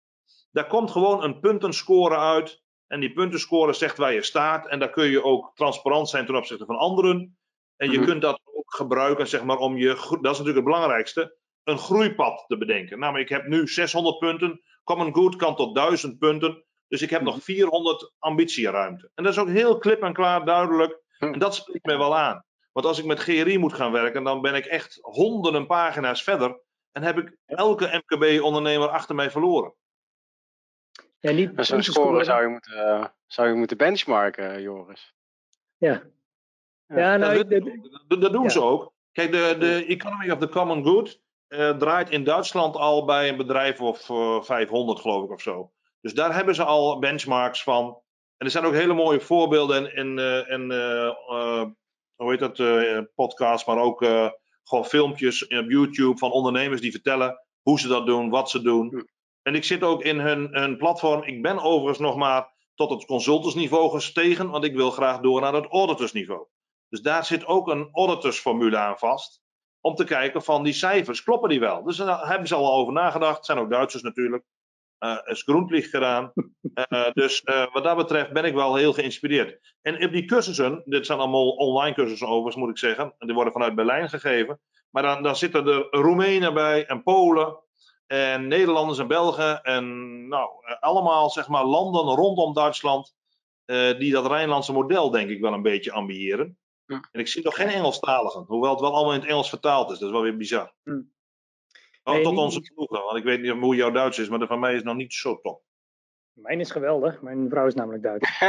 Daar 0.51 0.67
komt 0.67 0.91
gewoon 0.91 1.23
een 1.23 1.39
puntenscore 1.39 2.17
uit. 2.17 2.61
En 2.87 2.99
die 2.99 3.13
puntenscore 3.13 3.73
zegt 3.73 3.97
waar 3.97 4.13
je 4.13 4.23
staat. 4.23 4.67
En 4.67 4.79
daar 4.79 4.89
kun 4.89 5.09
je 5.09 5.23
ook 5.23 5.51
transparant 5.55 6.09
zijn 6.09 6.25
ten 6.25 6.35
opzichte 6.35 6.65
van 6.65 6.77
anderen. 6.77 7.37
En 7.75 7.91
je 7.91 7.97
mhm. 7.97 8.07
kunt 8.07 8.21
dat 8.21 8.41
ook 8.43 8.73
gebruiken 8.75 9.27
zeg 9.27 9.43
maar, 9.43 9.57
om 9.57 9.77
je, 9.77 9.87
dat 9.87 10.09
is 10.09 10.21
natuurlijk 10.21 10.55
het 10.55 10.63
belangrijkste, 10.63 11.37
een 11.63 11.77
groeipad 11.77 12.43
te 12.47 12.57
bedenken. 12.57 12.99
Namelijk, 12.99 13.29
ik 13.29 13.35
heb 13.35 13.47
nu 13.47 13.67
600 13.67 14.19
punten. 14.19 14.61
Common 14.91 15.15
Good 15.15 15.35
kan 15.35 15.55
tot 15.55 15.75
1000 15.75 16.17
punten. 16.19 16.63
Dus 16.87 17.01
ik 17.01 17.09
heb 17.09 17.21
nog 17.21 17.43
400 17.43 18.01
mhm. 18.01 18.11
ambitieruimte. 18.19 19.11
En 19.15 19.23
dat 19.23 19.33
is 19.33 19.39
ook 19.39 19.47
heel 19.47 19.77
klip 19.77 20.01
en 20.01 20.13
klaar 20.13 20.45
duidelijk. 20.45 20.99
En 21.17 21.39
dat 21.39 21.55
spreekt 21.55 21.85
mij 21.85 21.97
wel 21.97 22.17
aan. 22.17 22.45
Want 22.71 22.85
als 22.85 22.99
ik 22.99 23.05
met 23.05 23.19
GRI 23.19 23.57
moet 23.57 23.73
gaan 23.73 23.91
werken, 23.91 24.23
dan 24.23 24.41
ben 24.41 24.55
ik 24.55 24.65
echt 24.65 24.97
honderden 25.01 25.67
pagina's 25.67 26.23
verder. 26.23 26.61
En 26.91 27.03
heb 27.03 27.17
ik 27.17 27.37
elke 27.45 28.03
MKB-ondernemer 28.03 28.87
achter 28.87 29.15
mij 29.15 29.31
verloren. 29.31 29.73
Ja, 31.19 31.31
niet 31.31 31.55
Met 31.55 31.65
zo'n 31.65 31.83
score 31.83 32.23
zou 32.23 32.41
je, 32.41 32.47
moeten, 32.47 33.13
zou 33.27 33.47
je 33.47 33.53
moeten 33.53 33.77
benchmarken, 33.77 34.61
Joris. 34.61 35.13
Ja. 35.77 36.03
Ja, 36.87 37.17
nou, 37.17 37.47
dat, 37.47 37.63
dat, 38.07 38.21
dat 38.21 38.31
doen 38.31 38.43
ja. 38.43 38.49
ze 38.49 38.61
ook. 38.61 38.93
Kijk, 39.11 39.31
de, 39.31 39.55
de 39.59 39.85
Economy 39.85 40.31
of 40.31 40.39
the 40.39 40.49
Common 40.49 40.83
Good 40.83 41.21
draait 41.77 42.09
in 42.09 42.23
Duitsland 42.23 42.75
al 42.75 43.05
bij 43.05 43.29
een 43.29 43.37
bedrijf 43.37 43.81
of 43.81 44.09
uh, 44.09 44.35
eh, 44.35 44.43
500, 44.43 44.99
geloof 44.99 45.23
ik, 45.23 45.31
of 45.31 45.41
zo. 45.41 45.71
Dus 46.01 46.13
daar 46.13 46.35
hebben 46.35 46.55
ze 46.55 46.63
al 46.63 46.99
benchmarks 46.99 47.63
van. 47.63 47.85
En 48.37 48.45
er 48.45 48.51
zijn 48.51 48.65
ook 48.65 48.73
hele 48.73 48.93
mooie 48.93 49.19
voorbeelden 49.19 49.95
in, 49.95 50.17
in 50.47 50.71
uh, 50.71 51.65
hoe 52.15 52.31
heet 52.31 52.39
dat, 52.39 53.13
podcasts, 53.15 53.67
maar 53.67 53.77
ook 53.77 54.05
gewoon 54.63 54.85
filmpjes 54.85 55.47
op 55.47 55.69
YouTube 55.69 56.17
van 56.17 56.31
ondernemers 56.31 56.81
die 56.81 56.91
vertellen 56.91 57.39
hoe 57.61 57.79
ze 57.79 57.87
dat 57.87 58.05
doen, 58.05 58.29
wat 58.29 58.49
ze 58.49 58.61
doen. 58.61 58.89
Hm. 58.89 59.01
En 59.41 59.55
ik 59.55 59.63
zit 59.63 59.83
ook 59.83 60.03
in 60.03 60.19
hun, 60.19 60.47
hun 60.51 60.77
platform. 60.77 61.23
Ik 61.23 61.41
ben 61.41 61.59
overigens 61.59 61.99
nog 61.99 62.15
maar 62.15 62.53
tot 62.75 62.89
het 62.89 63.05
consultantsniveau 63.05 63.89
gestegen, 63.89 64.49
want 64.49 64.63
ik 64.63 64.75
wil 64.75 64.91
graag 64.91 65.19
door 65.19 65.41
naar 65.41 65.53
het 65.53 65.65
auditorsniveau. 65.65 66.47
Dus 66.89 67.01
daar 67.01 67.25
zit 67.25 67.45
ook 67.45 67.67
een 67.67 67.89
auditorsformule 67.91 68.77
aan 68.77 68.97
vast. 68.97 69.40
Om 69.81 69.95
te 69.95 70.03
kijken 70.03 70.43
van 70.43 70.63
die 70.63 70.73
cijfers, 70.73 71.23
kloppen 71.23 71.49
die 71.49 71.59
wel? 71.59 71.83
Dus 71.83 71.97
daar 71.97 72.27
hebben 72.27 72.47
ze 72.47 72.55
al 72.55 72.73
over 72.73 72.93
nagedacht. 72.93 73.37
Het 73.37 73.45
zijn 73.45 73.57
ook 73.57 73.69
Duitsers 73.69 74.03
natuurlijk. 74.03 74.43
Uh, 75.05 75.17
is 75.23 75.41
Groenlicht 75.41 75.89
gedaan. 75.89 76.31
Uh, 76.73 77.11
dus 77.13 77.41
uh, 77.45 77.73
wat 77.73 77.83
dat 77.83 77.97
betreft 77.97 78.31
ben 78.31 78.45
ik 78.45 78.53
wel 78.53 78.75
heel 78.75 78.93
geïnspireerd. 78.93 79.75
En 79.81 80.03
op 80.03 80.11
die 80.11 80.25
cursussen, 80.25 80.81
dit 80.85 81.05
zijn 81.05 81.19
allemaal 81.19 81.49
online 81.49 81.95
cursussen 81.95 82.27
overigens 82.27 82.55
moet 82.55 82.69
ik 82.69 82.77
zeggen. 82.77 83.13
Die 83.17 83.33
worden 83.33 83.53
vanuit 83.53 83.75
Berlijn 83.75 84.09
gegeven. 84.09 84.59
Maar 84.89 85.03
dan, 85.03 85.23
dan 85.23 85.35
zitten 85.35 85.67
er 85.67 85.87
Roemenen 85.89 86.53
bij 86.53 86.85
en 86.85 87.03
Polen. 87.03 87.59
En 88.07 88.47
Nederlanders 88.47 88.99
en 88.99 89.07
Belgen. 89.07 89.61
En 89.61 90.27
nou, 90.27 90.49
allemaal 90.79 91.29
zeg 91.29 91.47
maar 91.47 91.65
landen 91.65 92.15
rondom 92.15 92.53
Duitsland. 92.53 93.15
die 93.97 94.11
dat 94.11 94.27
Rijnlandse 94.27 94.73
model 94.73 95.11
denk 95.11 95.29
ik 95.29 95.41
wel 95.41 95.53
een 95.53 95.61
beetje 95.61 95.91
ambiëren. 95.91 96.57
Ja. 96.91 97.07
En 97.11 97.19
ik 97.19 97.27
zie 97.27 97.43
nog 97.43 97.55
geen 97.55 97.67
Engelstaligen, 97.67 98.43
hoewel 98.47 98.71
het 98.71 98.79
wel 98.79 98.93
allemaal 98.93 99.13
in 99.13 99.19
het 99.19 99.29
Engels 99.29 99.49
vertaald 99.49 99.91
is. 99.91 99.99
Dat 99.99 100.07
is 100.07 100.13
wel 100.13 100.23
weer 100.23 100.37
bizar. 100.37 100.73
Hm. 100.83 101.01
Oh, 102.03 102.13
nee, 102.13 102.23
tot 102.23 102.37
onze 102.37 102.61
ploegen, 102.61 103.03
want 103.03 103.17
ik 103.17 103.23
weet 103.23 103.41
niet 103.41 103.51
hoe 103.51 103.75
jouw 103.75 103.91
Duits 103.91 104.19
is, 104.19 104.29
maar 104.29 104.39
de 104.39 104.47
van 104.47 104.59
mij 104.59 104.75
is 104.75 104.83
nog 104.83 104.95
niet 104.95 105.13
zo 105.13 105.39
top. 105.41 105.63
Mijn 106.33 106.59
is 106.59 106.71
geweldig, 106.71 107.21
mijn 107.21 107.49
vrouw 107.49 107.67
is 107.67 107.73
namelijk 107.73 108.03
Duits. 108.03 108.39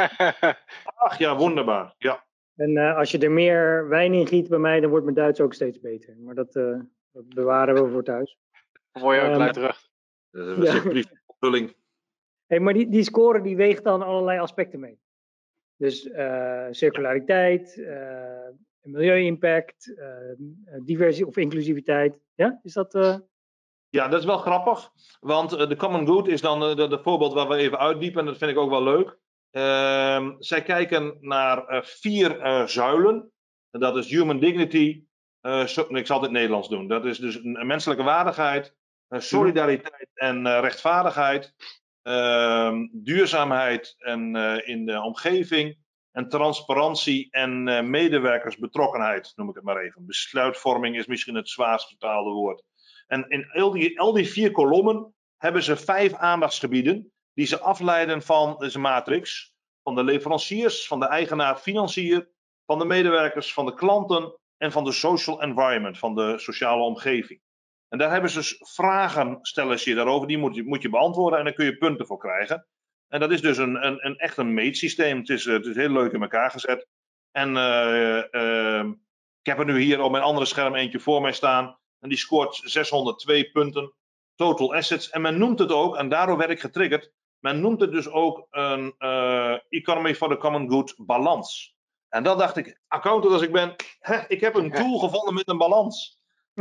Ach 1.06 1.18
ja, 1.18 1.36
wonderbaar. 1.36 1.94
Ja. 1.98 2.24
En 2.56 2.70
uh, 2.70 2.96
als 2.96 3.10
je 3.10 3.18
er 3.18 3.30
meer 3.30 3.88
wijn 3.88 4.14
in 4.14 4.26
giet 4.26 4.48
bij 4.48 4.58
mij, 4.58 4.80
dan 4.80 4.90
wordt 4.90 5.04
mijn 5.04 5.16
Duits 5.16 5.40
ook 5.40 5.54
steeds 5.54 5.80
beter. 5.80 6.16
Maar 6.18 6.34
dat, 6.34 6.54
uh, 6.54 6.80
dat 7.12 7.28
bewaren 7.28 7.74
we 7.74 7.90
voor 7.90 8.04
thuis. 8.04 8.38
Voor 8.92 9.14
je 9.14 9.20
ook 9.20 9.40
um, 9.40 9.52
terug. 9.52 9.90
Dat 10.30 10.58
is 10.58 10.74
een 10.74 10.96
ja. 11.58 11.68
Hey, 12.46 12.60
maar 12.60 12.74
die, 12.74 12.88
die 12.88 13.02
score 13.02 13.42
die 13.42 13.56
weegt 13.56 13.84
dan 13.84 14.02
allerlei 14.02 14.38
aspecten 14.38 14.80
mee. 14.80 15.00
Dus 15.82 16.04
uh, 16.04 16.66
circulariteit, 16.70 17.76
uh, 17.76 18.48
milieu-impact, 18.82 19.86
uh, 19.86 20.06
diversie 20.84 21.26
of 21.26 21.36
inclusiviteit. 21.36 22.18
Ja, 22.34 22.60
is 22.62 22.72
dat. 22.72 23.22
Ja, 23.88 24.08
dat 24.08 24.20
is 24.20 24.26
wel 24.26 24.38
grappig. 24.38 24.90
Want 25.20 25.50
de 25.50 25.76
Common 25.76 26.06
Good 26.06 26.28
is 26.28 26.40
dan 26.40 26.60
de, 26.60 26.88
de, 26.88 26.98
voorbeeld 27.02 27.32
waar 27.32 27.48
we 27.48 27.56
even 27.56 27.78
uitdiepen. 27.78 28.20
En 28.20 28.26
dat 28.26 28.38
vind 28.38 28.50
ik 28.50 28.58
ook 28.58 28.70
wel 28.70 28.82
leuk. 28.82 29.18
Ehm, 29.50 30.34
zij 30.38 30.62
kijken 30.62 31.16
naar 31.20 31.84
vier 31.84 32.40
zuilen. 32.68 33.32
En 33.70 33.80
dat 33.80 33.96
is 33.96 34.10
human 34.10 34.38
dignity. 34.38 35.04
So, 35.64 35.86
ik 35.88 36.06
zal 36.06 36.22
het 36.22 36.30
Nederlands 36.30 36.68
doen. 36.68 36.88
Dat 36.88 37.04
is 37.04 37.18
dus 37.18 37.38
menselijke 37.42 38.02
waardigheid, 38.02 38.74
solidariteit 39.08 40.10
en 40.14 40.60
rechtvaardigheid. 40.60 41.54
Uh, 42.02 42.72
duurzaamheid 42.92 43.94
en, 43.98 44.36
uh, 44.36 44.68
in 44.68 44.86
de 44.86 45.02
omgeving. 45.02 45.80
En 46.12 46.28
transparantie 46.28 47.28
en 47.30 47.68
uh, 47.68 47.80
medewerkersbetrokkenheid, 47.80 49.32
noem 49.36 49.48
ik 49.48 49.54
het 49.54 49.64
maar 49.64 49.76
even. 49.76 50.06
Besluitvorming 50.06 50.96
is 50.96 51.06
misschien 51.06 51.34
het 51.34 51.48
zwaarst 51.48 51.88
vertaalde 51.88 52.30
woord. 52.30 52.62
En 53.06 53.28
in 53.28 53.50
al 53.50 53.70
die, 53.70 54.00
al 54.00 54.12
die 54.12 54.28
vier 54.28 54.50
kolommen 54.50 55.14
hebben 55.36 55.62
ze 55.62 55.76
vijf 55.76 56.14
aandachtsgebieden 56.14 57.12
die 57.34 57.46
ze 57.46 57.60
afleiden 57.60 58.22
van 58.22 58.56
deze 58.58 58.78
matrix. 58.78 59.52
Van 59.82 59.94
de 59.94 60.04
leveranciers, 60.04 60.86
van 60.86 61.00
de 61.00 61.06
eigenaar-financier, 61.06 62.30
van 62.66 62.78
de 62.78 62.84
medewerkers, 62.84 63.52
van 63.52 63.66
de 63.66 63.74
klanten 63.74 64.38
en 64.56 64.72
van 64.72 64.84
de 64.84 64.92
social 64.92 65.42
environment, 65.42 65.98
van 65.98 66.14
de 66.14 66.38
sociale 66.38 66.82
omgeving. 66.82 67.40
En 67.92 67.98
daar 67.98 68.10
hebben 68.10 68.30
ze 68.30 68.38
dus 68.38 68.56
vragen, 68.58 69.38
stellen 69.42 69.78
ze 69.78 69.90
je 69.90 69.96
daarover, 69.96 70.28
die 70.28 70.38
moet 70.38 70.54
je, 70.54 70.62
moet 70.62 70.82
je 70.82 70.88
beantwoorden 70.88 71.38
en 71.38 71.44
dan 71.44 71.54
kun 71.54 71.64
je 71.64 71.76
punten 71.76 72.06
voor 72.06 72.18
krijgen. 72.18 72.66
En 73.08 73.20
dat 73.20 73.30
is 73.30 73.40
dus 73.40 73.58
een, 73.58 73.86
een, 73.86 74.06
een 74.06 74.16
echt 74.16 74.36
een 74.36 74.54
meetsysteem. 74.54 75.18
Het 75.18 75.28
is, 75.28 75.44
het 75.44 75.66
is 75.66 75.76
heel 75.76 75.90
leuk 75.90 76.12
in 76.12 76.22
elkaar 76.22 76.50
gezet. 76.50 76.86
En 77.30 77.48
uh, 77.56 78.22
uh, 78.30 78.84
ik 79.40 79.46
heb 79.46 79.58
er 79.58 79.64
nu 79.64 79.80
hier 79.80 80.00
op 80.00 80.10
mijn 80.10 80.22
andere 80.22 80.46
scherm 80.46 80.74
eentje 80.74 81.00
voor 81.00 81.20
mij 81.20 81.32
staan. 81.32 81.78
En 82.00 82.08
die 82.08 82.18
scoort 82.18 82.60
602 82.64 83.50
punten. 83.50 83.92
Total 84.34 84.74
assets. 84.74 85.10
En 85.10 85.20
men 85.20 85.38
noemt 85.38 85.58
het 85.58 85.72
ook, 85.72 85.96
en 85.96 86.08
daardoor 86.08 86.36
werd 86.36 86.50
ik 86.50 86.60
getriggerd. 86.60 87.12
Men 87.38 87.60
noemt 87.60 87.80
het 87.80 87.92
dus 87.92 88.08
ook 88.08 88.46
een 88.50 88.94
uh, 88.98 89.56
Economy 89.68 90.14
for 90.14 90.28
the 90.28 90.36
Common 90.36 90.70
Good 90.70 90.94
balans. 90.96 91.76
En 92.08 92.22
dan 92.22 92.38
dacht 92.38 92.56
ik, 92.56 92.80
accountant 92.88 93.32
als 93.32 93.42
ik 93.42 93.52
ben, 93.52 93.74
hè, 93.98 94.28
ik 94.28 94.40
heb 94.40 94.54
een 94.54 94.72
tool 94.72 94.98
gevonden 94.98 95.34
met 95.34 95.48
een 95.48 95.58
balans. 95.58 96.20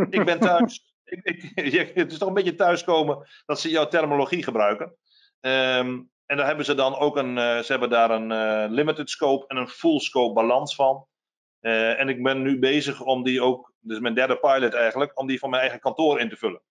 Ik 0.10 0.26
ben 0.26 0.40
thuis. 0.40 0.84
ik, 1.12 1.52
ik, 1.56 1.96
het 1.96 2.12
is 2.12 2.18
toch 2.18 2.28
een 2.28 2.34
beetje 2.34 2.56
thuiskomen 2.56 3.28
dat 3.46 3.60
ze 3.60 3.70
jouw 3.70 3.88
terminologie 3.88 4.44
gebruiken. 4.44 4.96
Um, 5.42 6.12
en 6.26 6.38
daar 6.38 6.46
hebben 6.46 6.66
ze 6.66 6.76
dan 6.76 6.96
ook 6.96 7.18
een, 7.18 7.38
uh, 7.38 7.60
ze 7.60 7.72
hebben 7.72 7.90
daar 7.90 8.10
een 8.10 8.32
uh, 8.32 8.66
limited 8.76 9.10
scope 9.10 9.48
en 9.48 9.58
een 9.58 9.68
full 9.68 10.00
scope 10.00 10.34
balans 10.34 10.76
van. 10.76 11.06
Uh, 11.62 12.00
en 12.00 12.10
ik 12.10 12.24
ben 12.24 12.42
nu 12.42 12.60
bezig 12.60 13.02
om 13.02 13.24
die 13.24 13.42
ook, 13.42 13.74
dus 13.80 14.00
mijn 14.00 14.14
derde 14.14 14.38
pilot 14.38 14.74
eigenlijk, 14.74 15.20
om 15.20 15.28
die 15.28 15.40
van 15.40 15.50
mijn 15.50 15.62
eigen 15.62 15.80
kantoor 15.80 16.20
in 16.20 16.30
te 16.30 16.38
vullen. 16.38 16.62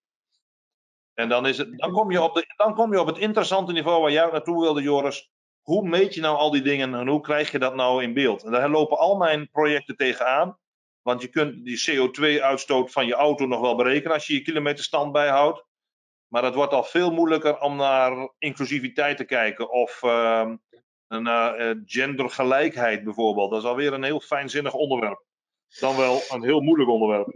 En 1.13 1.29
dan, 1.29 1.47
is 1.47 1.57
het, 1.57 1.77
dan, 1.77 1.91
kom 1.91 2.11
je 2.11 2.21
op 2.21 2.33
de, 2.33 2.53
dan 2.55 2.73
kom 2.73 2.91
je 2.91 2.99
op 2.99 3.07
het 3.07 3.17
interessante 3.17 3.71
niveau 3.71 4.01
waar 4.01 4.11
jij 4.11 4.31
naartoe 4.31 4.61
wilde, 4.61 4.81
Joris. 4.81 5.31
Hoe 5.61 5.87
meet 5.87 6.13
je 6.13 6.21
nou 6.21 6.37
al 6.37 6.51
die 6.51 6.61
dingen 6.61 6.93
en 6.95 7.07
hoe 7.07 7.21
krijg 7.21 7.51
je 7.51 7.59
dat 7.59 7.75
nou 7.75 8.03
in 8.03 8.13
beeld? 8.13 8.43
En 8.43 8.51
daar 8.51 8.69
lopen 8.69 8.97
al 8.97 9.17
mijn 9.17 9.49
projecten 9.51 9.95
tegenaan. 9.95 10.57
Want 11.01 11.21
je 11.21 11.27
kunt 11.27 11.65
die 11.65 11.89
CO2-uitstoot 11.89 12.91
van 12.91 13.05
je 13.05 13.13
auto 13.13 13.45
nog 13.45 13.61
wel 13.61 13.75
berekenen 13.75 14.13
als 14.13 14.27
je 14.27 14.33
je 14.33 14.41
kilometerstand 14.41 15.11
bijhoudt. 15.11 15.65
Maar 16.27 16.43
het 16.43 16.55
wordt 16.55 16.73
al 16.73 16.83
veel 16.83 17.11
moeilijker 17.11 17.59
om 17.59 17.75
naar 17.75 18.33
inclusiviteit 18.37 19.17
te 19.17 19.23
kijken. 19.23 19.71
Of 19.71 20.01
uh, 20.03 20.51
naar 21.07 21.75
uh, 21.75 21.81
gendergelijkheid 21.85 23.03
bijvoorbeeld. 23.03 23.51
Dat 23.51 23.61
is 23.61 23.67
alweer 23.67 23.93
een 23.93 24.03
heel 24.03 24.19
fijnzinnig 24.19 24.73
onderwerp. 24.73 25.23
Dan 25.79 25.97
wel 25.97 26.19
een 26.29 26.43
heel 26.43 26.61
moeilijk 26.61 26.89
onderwerp. 26.89 27.33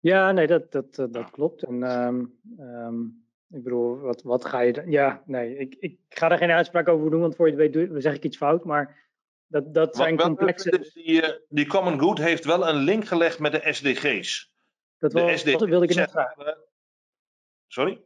Ja, 0.00 0.32
nee, 0.32 0.46
dat, 0.46 0.72
dat, 0.72 0.94
dat, 0.94 1.30
klopt. 1.30 1.62
En 1.62 1.82
um, 1.82 2.38
um, 2.58 3.24
ik 3.48 3.62
bedoel, 3.62 3.98
wat, 3.98 4.22
wat 4.22 4.44
ga 4.44 4.60
je 4.60 4.72
dan. 4.72 4.90
Ja, 4.90 5.22
nee, 5.26 5.56
ik, 5.56 5.76
ik 5.78 5.98
ga 6.08 6.28
daar 6.28 6.38
geen 6.38 6.50
uitspraak 6.50 6.88
over 6.88 7.10
doen, 7.10 7.20
want 7.20 7.36
voor 7.36 7.50
je 7.50 7.62
het 7.62 7.74
weet 7.74 8.02
zeg 8.02 8.14
ik 8.14 8.24
iets 8.24 8.36
fout. 8.36 8.64
Maar 8.64 9.09
dat, 9.50 9.74
dat 9.74 9.96
zijn 9.96 10.16
complexe. 10.16 10.90
Die, 10.94 11.22
eh, 11.22 11.40
die 11.48 11.66
Common 11.66 12.00
Good 12.00 12.18
heeft 12.18 12.44
wel 12.44 12.68
een 12.68 12.76
link 12.76 13.04
gelegd 13.06 13.38
met 13.38 13.52
de 13.52 13.72
SDG's. 13.72 14.52
Dat, 14.98 15.12
wel, 15.12 15.26
de 15.26 15.36
SDG's 15.36 15.58
dat 15.58 15.68
wilde 15.68 15.86
ik 15.86 15.94
net 15.94 16.10
vragen. 16.10 16.58
Sorry? 17.66 18.00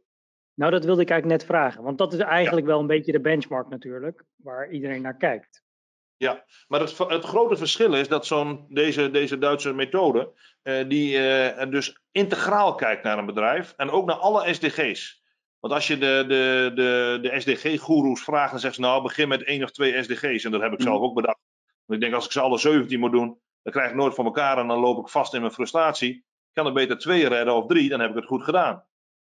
Nou, 0.53 0.71
dat 0.71 0.85
wilde 0.85 1.01
ik 1.01 1.09
eigenlijk 1.09 1.41
net 1.41 1.49
vragen. 1.49 1.83
Want 1.83 1.97
dat 1.97 2.13
is 2.13 2.19
eigenlijk 2.19 2.65
wel 2.65 2.79
een 2.79 2.87
beetje 2.87 3.11
de 3.11 3.19
benchmark 3.19 3.69
natuurlijk, 3.69 4.23
waar 4.35 4.71
iedereen 4.71 5.01
naar 5.01 5.17
kijkt. 5.17 5.63
Ja, 6.17 6.45
maar 6.67 6.79
het, 6.79 6.97
het 6.97 7.23
grote 7.23 7.55
verschil 7.55 7.93
is 7.93 8.07
dat 8.07 8.25
zo'n 8.25 8.65
deze, 8.69 9.11
deze 9.11 9.37
Duitse 9.37 9.73
methode, 9.73 10.31
uh, 10.63 10.89
die 10.89 11.17
uh, 11.17 11.69
dus 11.69 12.01
integraal 12.11 12.75
kijkt 12.75 13.03
naar 13.03 13.17
een 13.17 13.25
bedrijf 13.25 13.73
en 13.77 13.89
ook 13.89 14.05
naar 14.05 14.15
alle 14.15 14.53
SDG's. 14.53 15.23
Want 15.65 15.77
als 15.77 15.87
je 15.87 15.97
de, 15.97 16.25
de, 16.27 16.71
de, 16.75 17.19
de 17.21 17.39
SDG-goeroes 17.39 18.23
vraagt, 18.23 18.51
dan 18.51 18.59
zeggen 18.59 18.83
ze 18.83 18.89
nou 18.89 19.01
begin 19.01 19.27
met 19.27 19.43
één 19.43 19.63
of 19.63 19.71
twee 19.71 20.03
SDG's. 20.03 20.43
En 20.43 20.51
dat 20.51 20.61
heb 20.61 20.73
ik 20.73 20.81
zelf 20.81 21.01
ook 21.01 21.13
bedacht. 21.15 21.39
Want 21.85 21.99
ik 21.99 21.99
denk 21.99 22.13
als 22.13 22.25
ik 22.25 22.31
ze 22.31 22.41
alle 22.41 22.57
17 22.57 22.99
moet 22.99 23.11
doen, 23.11 23.39
dan 23.61 23.73
krijg 23.73 23.89
ik 23.89 23.95
nooit 23.95 24.13
voor 24.13 24.25
elkaar 24.25 24.57
en 24.57 24.67
dan 24.67 24.79
loop 24.79 24.99
ik 24.99 25.09
vast 25.09 25.33
in 25.33 25.39
mijn 25.39 25.53
frustratie. 25.53 26.15
Ik 26.15 26.53
kan 26.53 26.65
er 26.65 26.73
beter 26.73 26.97
twee 26.97 27.27
redden 27.27 27.55
of 27.55 27.65
drie, 27.65 27.89
dan 27.89 27.99
heb 27.99 28.09
ik 28.09 28.15
het 28.15 28.25
goed 28.25 28.43
gedaan. 28.43 28.85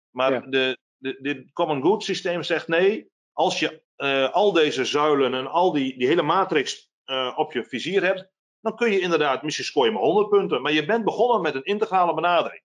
Maar 0.10 0.50
de, 0.50 0.78
dit 0.98 1.54
Common 1.54 1.82
Good 1.82 2.04
systeem 2.04 2.44
zegt 2.44 2.68
nee, 2.68 3.12
als 3.34 3.60
je 3.60 3.82
uh, 3.98 4.30
al 4.30 4.52
deze 4.52 4.86
zuilen 4.86 5.34
en 5.34 5.48
al 5.48 5.72
die, 5.72 5.98
die 5.98 6.08
hele 6.08 6.22
matrix 6.22 6.92
uh, 7.06 7.34
op 7.36 7.54
je 7.54 7.64
vizier 7.64 8.04
hebt, 8.04 8.30
dan 8.62 8.76
kun 8.76 8.92
je 8.92 9.00
inderdaad, 9.00 9.44
misschien 9.44 9.66
scoor 9.66 9.86
je 9.86 9.92
maar 9.92 10.02
100 10.02 10.30
punten, 10.30 10.62
maar 10.62 10.72
je 10.72 10.86
bent 10.86 11.04
begonnen 11.06 11.42
met 11.42 11.56
een 11.56 11.64
integrale 11.64 12.14
benadering. 12.14 12.64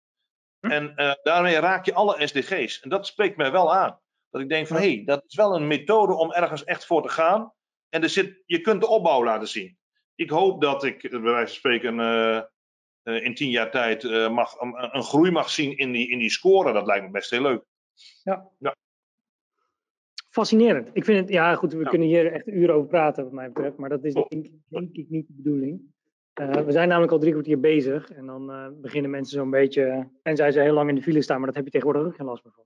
Hm? 0.65 0.71
En 0.71 0.93
uh, 0.97 1.13
daarmee 1.23 1.59
raak 1.59 1.85
je 1.85 1.95
alle 1.95 2.27
SDG's. 2.27 2.81
En 2.81 2.89
dat 2.89 3.07
spreekt 3.07 3.37
mij 3.37 3.53
wel 3.53 3.75
aan. 3.75 3.99
Dat 4.31 4.41
ik 4.41 4.49
denk 4.49 4.67
van, 4.67 4.77
hé, 4.77 4.95
hey, 4.95 5.05
dat 5.05 5.25
is 5.27 5.35
wel 5.35 5.55
een 5.55 5.67
methode 5.67 6.15
om 6.15 6.33
ergens 6.33 6.65
echt 6.65 6.87
voor 6.87 7.03
te 7.03 7.09
gaan. 7.09 7.53
En 7.89 8.03
er 8.03 8.09
zit, 8.09 8.43
je 8.47 8.61
kunt 8.61 8.81
de 8.81 8.89
opbouw 8.89 9.25
laten 9.25 9.49
zien. 9.49 9.79
Ik 10.15 10.31
hoop 10.31 10.61
dat 10.61 10.85
ik, 10.85 11.11
bij 11.11 11.21
wijze 11.21 11.61
van 11.61 11.73
spreken, 11.79 11.99
in 13.03 13.35
tien 13.35 13.51
jaar 13.51 13.71
tijd 13.71 14.03
mag, 14.31 14.61
een, 14.61 14.97
een 14.97 15.03
groei 15.03 15.31
mag 15.31 15.51
zien 15.51 15.77
in 15.77 15.93
die, 15.93 16.11
in 16.11 16.19
die 16.19 16.31
score. 16.31 16.73
Dat 16.73 16.87
lijkt 16.87 17.05
me 17.05 17.11
best 17.11 17.31
heel 17.31 17.43
leuk. 17.43 17.65
Ja. 18.23 18.49
ja. 18.59 18.77
Fascinerend. 20.31 20.91
Ik 20.93 21.05
vind 21.05 21.19
het, 21.19 21.29
ja 21.29 21.55
goed, 21.55 21.73
we 21.73 21.89
kunnen 21.89 22.09
hier 22.09 22.33
echt 22.33 22.47
uren 22.47 22.75
over 22.75 22.89
praten 22.89 23.25
wat 23.25 23.33
mij 23.33 23.49
betreft, 23.49 23.77
maar 23.77 23.89
dat 23.89 24.05
is 24.05 24.15
denk, 24.15 24.47
denk 24.69 24.97
ik 24.97 25.09
niet 25.09 25.27
de 25.27 25.33
bedoeling. 25.37 25.94
Uh, 26.41 26.51
we 26.51 26.73
zijn 26.73 26.89
namelijk 26.89 27.13
al 27.13 27.19
drie 27.19 27.33
kwartier 27.33 27.61
bezig 27.61 28.11
en 28.11 28.27
dan 28.27 28.51
uh, 28.51 28.67
beginnen 28.73 29.11
mensen 29.11 29.39
zo'n 29.39 29.51
beetje, 29.51 30.09
en 30.23 30.37
zij 30.37 30.53
ze 30.53 30.61
heel 30.61 30.75
lang 30.75 30.89
in 30.89 30.95
de 30.95 31.03
file 31.03 31.23
staan, 31.23 31.37
maar 31.37 31.47
dat 31.47 31.55
heb 31.55 31.65
je 31.65 31.71
tegenwoordig 31.71 32.07
ook 32.07 32.17
geen 32.17 32.27
last 32.27 32.45
meer 32.45 32.53
van. 32.53 32.65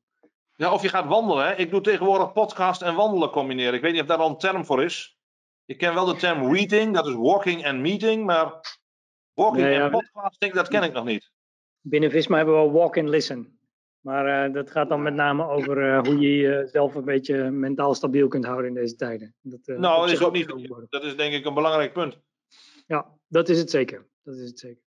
Ja, 0.54 0.72
of 0.72 0.82
je 0.82 0.88
gaat 0.88 1.06
wandelen. 1.06 1.46
Hè? 1.46 1.54
Ik 1.54 1.70
doe 1.70 1.80
tegenwoordig 1.80 2.32
podcast 2.32 2.82
en 2.82 2.94
wandelen 2.94 3.30
combineren. 3.30 3.74
Ik 3.74 3.80
weet 3.80 3.92
niet 3.92 4.00
of 4.00 4.06
daar 4.06 4.18
al 4.18 4.28
een 4.28 4.38
term 4.38 4.64
voor 4.64 4.82
is. 4.82 5.18
Ik 5.64 5.78
ken 5.78 5.94
wel 5.94 6.04
de 6.04 6.16
term 6.16 6.54
reading, 6.54 6.94
dat 6.94 7.06
is 7.06 7.14
walking 7.14 7.66
and 7.66 7.78
meeting, 7.78 8.24
maar 8.24 8.60
walking 9.34 9.64
nee, 9.64 9.74
ja, 9.74 9.84
en 9.84 9.90
podcasting, 9.90 10.52
dat 10.52 10.68
ken 10.68 10.82
ik 10.82 10.92
nog 10.92 11.04
niet. 11.04 11.30
Binnen 11.80 12.10
Visma 12.10 12.36
hebben 12.36 12.64
we 12.64 12.70
walk 12.70 12.98
and 12.98 13.08
listen. 13.08 13.58
Maar 14.00 14.52
dat 14.52 14.70
gaat 14.70 14.88
dan 14.88 15.02
met 15.02 15.14
name 15.14 15.48
over 15.48 16.06
hoe 16.06 16.18
je 16.18 16.36
jezelf 16.36 16.94
een 16.94 17.04
beetje 17.04 17.50
mentaal 17.50 17.94
stabiel 17.94 18.28
kunt 18.28 18.44
houden 18.44 18.66
in 18.68 18.74
deze 18.74 18.96
tijden. 18.96 19.34
Dat, 19.40 19.60
nou, 19.78 20.00
dat 20.00 20.10
is 20.10 20.22
ook 20.22 20.32
niet. 20.32 20.68
Dat 20.88 21.04
is 21.04 21.16
denk 21.16 21.34
ik 21.34 21.44
een 21.44 21.54
belangrijk 21.54 21.92
punt. 21.92 22.20
Ja, 22.86 23.17
dat 23.28 23.48
is 23.48 23.58
het 23.58 23.70
zeker. 23.70 24.06
Dat 24.22 24.36
is 24.36 24.48
het 24.48 24.58
zeker. 24.58 24.82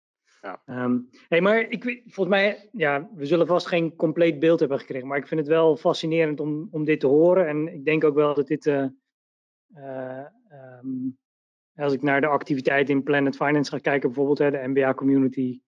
Ja. 0.40 0.62
Ehm, 0.66 0.98
hey, 1.28 1.40
maar 1.40 1.60
ik, 1.60 1.82
volgens 2.04 2.36
mij, 2.36 2.68
ja, 2.72 3.10
we 3.14 3.26
zullen 3.26 3.46
vast 3.46 3.66
geen 3.66 3.96
compleet 3.96 4.38
beeld 4.38 4.60
hebben 4.60 4.78
gekregen. 4.78 5.08
Maar 5.08 5.18
ik 5.18 5.26
vind 5.26 5.40
het 5.40 5.48
wel 5.48 5.76
fascinerend 5.76 6.40
om, 6.40 6.68
om 6.70 6.84
dit 6.84 7.00
te 7.00 7.06
horen. 7.06 7.48
En 7.48 7.68
ik 7.68 7.84
denk 7.84 8.04
ook 8.04 8.14
wel 8.14 8.34
dat 8.34 8.46
dit. 8.46 8.66
Uh, 8.66 8.86
als 11.76 11.92
ik 11.92 12.02
naar 12.02 12.20
de 12.20 12.26
activiteiten 12.26 12.94
in 12.94 13.02
Planet 13.02 13.36
Finance 13.36 13.70
ga 13.70 13.78
kijken, 13.78 14.08
bijvoorbeeld 14.08 14.38
hè, 14.38 14.50
de 14.50 14.68
MBA-community 14.68 15.60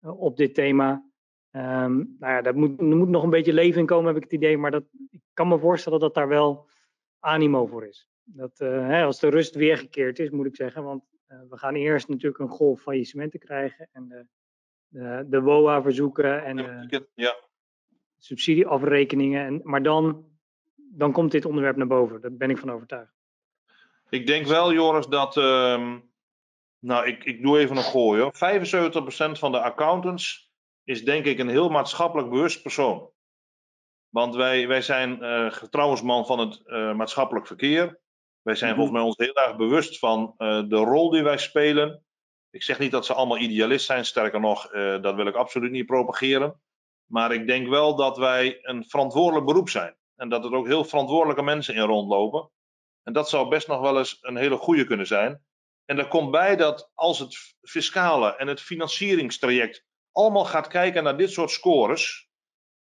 uh, 0.00 0.20
op 0.20 0.36
dit 0.36 0.54
thema. 0.54 1.04
Um, 1.50 2.16
nou 2.18 2.32
ja, 2.32 2.42
daar 2.42 2.56
moet, 2.56 2.80
er 2.80 2.96
moet 2.96 3.08
nog 3.08 3.22
een 3.22 3.30
beetje 3.30 3.52
leven 3.52 3.80
in 3.80 3.86
komen, 3.86 4.06
heb 4.06 4.16
ik 4.16 4.22
het 4.22 4.32
idee. 4.32 4.58
Maar 4.58 4.70
dat, 4.70 4.84
ik 5.10 5.20
kan 5.32 5.48
me 5.48 5.58
voorstellen 5.58 6.00
dat 6.00 6.14
daar 6.14 6.28
wel 6.28 6.68
animo 7.18 7.66
voor 7.66 7.86
is. 7.86 8.08
Dat, 8.22 8.58
hè, 8.58 9.02
als 9.02 9.20
de 9.20 9.28
rust 9.28 9.54
weergekeerd 9.54 10.18
is, 10.18 10.30
moet 10.30 10.46
ik 10.46 10.56
zeggen. 10.56 10.84
Want 10.84 11.04
we 11.26 11.56
gaan 11.58 11.74
eerst 11.74 12.08
natuurlijk 12.08 12.38
een 12.38 12.48
golf 12.48 12.80
faillissementen 12.80 13.40
krijgen 13.40 13.88
en 13.92 14.08
de, 14.08 14.26
de, 14.88 15.26
de 15.28 15.40
WOA-verzoeken 15.40 16.44
en 16.44 16.56
de 16.56 17.06
ja. 17.14 17.36
subsidieafrekeningen. 18.18 19.46
En, 19.46 19.60
maar 19.64 19.82
dan, 19.82 20.24
dan 20.74 21.12
komt 21.12 21.30
dit 21.30 21.44
onderwerp 21.44 21.76
naar 21.76 21.86
boven. 21.86 22.20
Daar 22.20 22.32
ben 22.32 22.50
ik 22.50 22.58
van 22.58 22.70
overtuigd. 22.70 23.14
Ik 24.08 24.26
denk 24.26 24.46
wel, 24.46 24.72
Joris, 24.72 25.06
dat. 25.06 25.36
Uh, 25.36 25.96
nou, 26.78 27.06
ik, 27.06 27.24
ik 27.24 27.42
doe 27.42 27.58
even 27.58 27.76
een 27.76 27.82
gooi 27.82 28.20
hoor. 28.20 28.34
75% 28.34 29.38
van 29.38 29.52
de 29.52 29.60
accountants 29.60 30.50
is 30.84 31.04
denk 31.04 31.24
ik 31.24 31.38
een 31.38 31.48
heel 31.48 31.68
maatschappelijk 31.68 32.30
bewust 32.30 32.62
persoon. 32.62 33.10
Want 34.08 34.34
wij, 34.34 34.68
wij 34.68 34.82
zijn 34.82 35.18
uh, 35.22 35.50
getrouwensman 35.50 36.26
van 36.26 36.38
het 36.38 36.62
uh, 36.66 36.94
maatschappelijk 36.94 37.46
verkeer. 37.46 38.00
Wij 38.46 38.54
zijn 38.54 38.70
mhm. 38.70 38.80
volgens 38.80 38.98
mij 38.98 39.06
ons 39.06 39.16
heel 39.16 39.44
erg 39.44 39.56
bewust 39.56 39.98
van 39.98 40.34
uh, 40.38 40.62
de 40.68 40.76
rol 40.76 41.10
die 41.10 41.22
wij 41.22 41.38
spelen. 41.38 42.04
Ik 42.50 42.62
zeg 42.62 42.78
niet 42.78 42.90
dat 42.90 43.06
ze 43.06 43.14
allemaal 43.14 43.38
idealist 43.38 43.86
zijn, 43.86 44.04
sterker 44.04 44.40
nog, 44.40 44.72
uh, 44.72 45.02
dat 45.02 45.14
wil 45.14 45.26
ik 45.26 45.34
absoluut 45.34 45.70
niet 45.70 45.86
propageren. 45.86 46.60
Maar 47.10 47.32
ik 47.32 47.46
denk 47.46 47.68
wel 47.68 47.96
dat 47.96 48.16
wij 48.16 48.58
een 48.62 48.84
verantwoordelijk 48.88 49.46
beroep 49.46 49.68
zijn. 49.68 49.96
En 50.16 50.28
dat 50.28 50.44
er 50.44 50.54
ook 50.54 50.66
heel 50.66 50.84
verantwoordelijke 50.84 51.42
mensen 51.42 51.74
in 51.74 51.82
rondlopen. 51.82 52.50
En 53.02 53.12
dat 53.12 53.28
zou 53.28 53.48
best 53.48 53.68
nog 53.68 53.80
wel 53.80 53.98
eens 53.98 54.18
een 54.20 54.36
hele 54.36 54.56
goede 54.56 54.86
kunnen 54.86 55.06
zijn. 55.06 55.44
En 55.84 55.96
daar 55.96 56.08
komt 56.08 56.30
bij 56.30 56.56
dat 56.56 56.90
als 56.94 57.18
het 57.18 57.36
fiscale 57.62 58.36
en 58.36 58.46
het 58.46 58.60
financieringstraject 58.60 59.84
allemaal 60.12 60.44
gaat 60.44 60.66
kijken 60.66 61.04
naar 61.04 61.16
dit 61.16 61.30
soort 61.30 61.50
scores, 61.50 62.25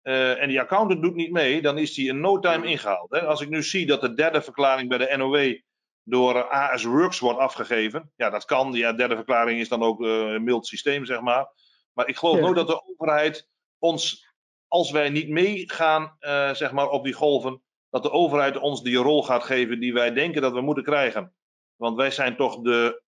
uh, 0.02 0.42
en 0.42 0.48
die 0.48 0.60
accountant 0.60 1.02
doet 1.02 1.14
niet 1.14 1.32
mee, 1.32 1.62
dan 1.62 1.78
is 1.78 1.94
die 1.94 2.08
in 2.08 2.20
no 2.20 2.38
time 2.38 2.66
ingehaald. 2.66 3.10
Hè? 3.10 3.20
Als 3.20 3.40
ik 3.40 3.48
nu 3.48 3.62
zie 3.62 3.86
dat 3.86 4.00
de 4.00 4.14
derde 4.14 4.42
verklaring 4.42 4.88
bij 4.88 4.98
de 4.98 5.16
NOW 5.16 5.60
door 6.04 6.48
AS 6.48 6.84
Works 6.84 7.18
wordt 7.18 7.38
afgegeven. 7.38 8.12
Ja, 8.16 8.30
dat 8.30 8.44
kan. 8.44 8.72
Ja, 8.72 8.92
derde 8.92 9.16
verklaring 9.16 9.60
is 9.60 9.68
dan 9.68 9.82
ook 9.82 10.00
uh, 10.00 10.32
een 10.32 10.44
mild 10.44 10.66
systeem, 10.66 11.04
zeg 11.04 11.20
maar. 11.20 11.46
Maar 11.92 12.08
ik 12.08 12.16
geloof 12.16 12.36
ja. 12.36 12.40
nooit 12.40 12.56
dat 12.56 12.66
de 12.66 12.82
overheid 12.86 13.48
ons, 13.78 14.26
als 14.68 14.90
wij 14.90 15.10
niet 15.10 15.28
meegaan, 15.28 16.16
uh, 16.20 16.54
zeg 16.54 16.72
maar, 16.72 16.88
op 16.88 17.04
die 17.04 17.12
golven, 17.12 17.62
dat 17.90 18.02
de 18.02 18.10
overheid 18.10 18.58
ons 18.58 18.82
die 18.82 18.96
rol 18.96 19.22
gaat 19.22 19.44
geven 19.44 19.80
die 19.80 19.92
wij 19.92 20.12
denken 20.12 20.42
dat 20.42 20.52
we 20.52 20.60
moeten 20.60 20.84
krijgen. 20.84 21.34
Want 21.76 21.96
wij 21.96 22.10
zijn 22.10 22.36
toch 22.36 22.60
de, 22.60 23.02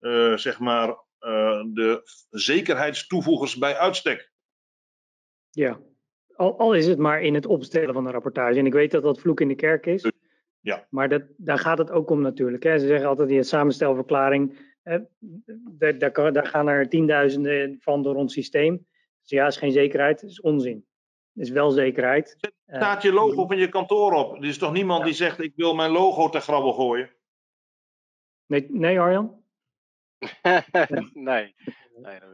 uh, 0.00 0.36
zeg 0.36 0.58
maar, 0.58 1.08
de 1.72 2.02
zekerheidstoevoegers 2.30 3.56
bij 3.56 3.76
uitstek. 3.76 4.32
Ja, 5.50 5.80
al, 6.40 6.58
al, 6.58 6.74
is 6.74 6.86
het 6.86 6.98
maar 6.98 7.22
in 7.22 7.34
het 7.34 7.46
opstellen 7.46 7.94
van 7.94 8.06
een 8.06 8.12
rapportage. 8.12 8.58
En 8.58 8.66
ik 8.66 8.72
weet 8.72 8.90
dat 8.90 9.02
dat 9.02 9.20
vloek 9.20 9.40
in 9.40 9.48
de 9.48 9.54
kerk 9.54 9.86
is. 9.86 10.10
Ja. 10.60 10.86
Maar 10.90 11.08
dat, 11.08 11.22
daar 11.36 11.58
gaat 11.58 11.78
het 11.78 11.90
ook 11.90 12.10
om 12.10 12.20
natuurlijk. 12.20 12.62
Hè. 12.62 12.78
Ze 12.78 12.86
zeggen 12.86 13.08
altijd 13.08 13.28
die 13.28 13.42
samenstelverklaring. 13.42 14.58
Hè, 14.82 14.98
daar, 15.78 15.98
daar, 15.98 16.32
daar, 16.32 16.46
gaan 16.46 16.68
er 16.68 16.88
tienduizenden 16.88 17.76
van 17.80 18.02
door 18.02 18.14
ons 18.14 18.32
systeem. 18.32 18.86
Dus 19.20 19.30
ja, 19.30 19.46
is 19.46 19.56
geen 19.56 19.72
zekerheid. 19.72 20.20
Dat 20.20 20.30
is 20.30 20.40
onzin. 20.40 20.86
Het 21.34 21.42
is 21.42 21.50
wel 21.50 21.70
zekerheid. 21.70 22.36
Zet, 22.38 22.52
staat 22.66 23.02
je 23.02 23.12
logo 23.12 23.46
van 23.46 23.58
je 23.58 23.68
kantoor 23.68 24.12
op. 24.12 24.36
Er 24.36 24.44
is 24.44 24.58
toch 24.58 24.72
niemand 24.72 25.00
ja. 25.00 25.06
die 25.06 25.14
zegt 25.14 25.40
ik 25.40 25.52
wil 25.56 25.74
mijn 25.74 25.90
logo 25.90 26.28
te 26.28 26.40
grabbel 26.40 26.72
gooien? 26.72 27.10
Nee, 28.46 28.66
nee 28.68 29.00
Arjan? 29.00 29.42
nee. 31.14 31.54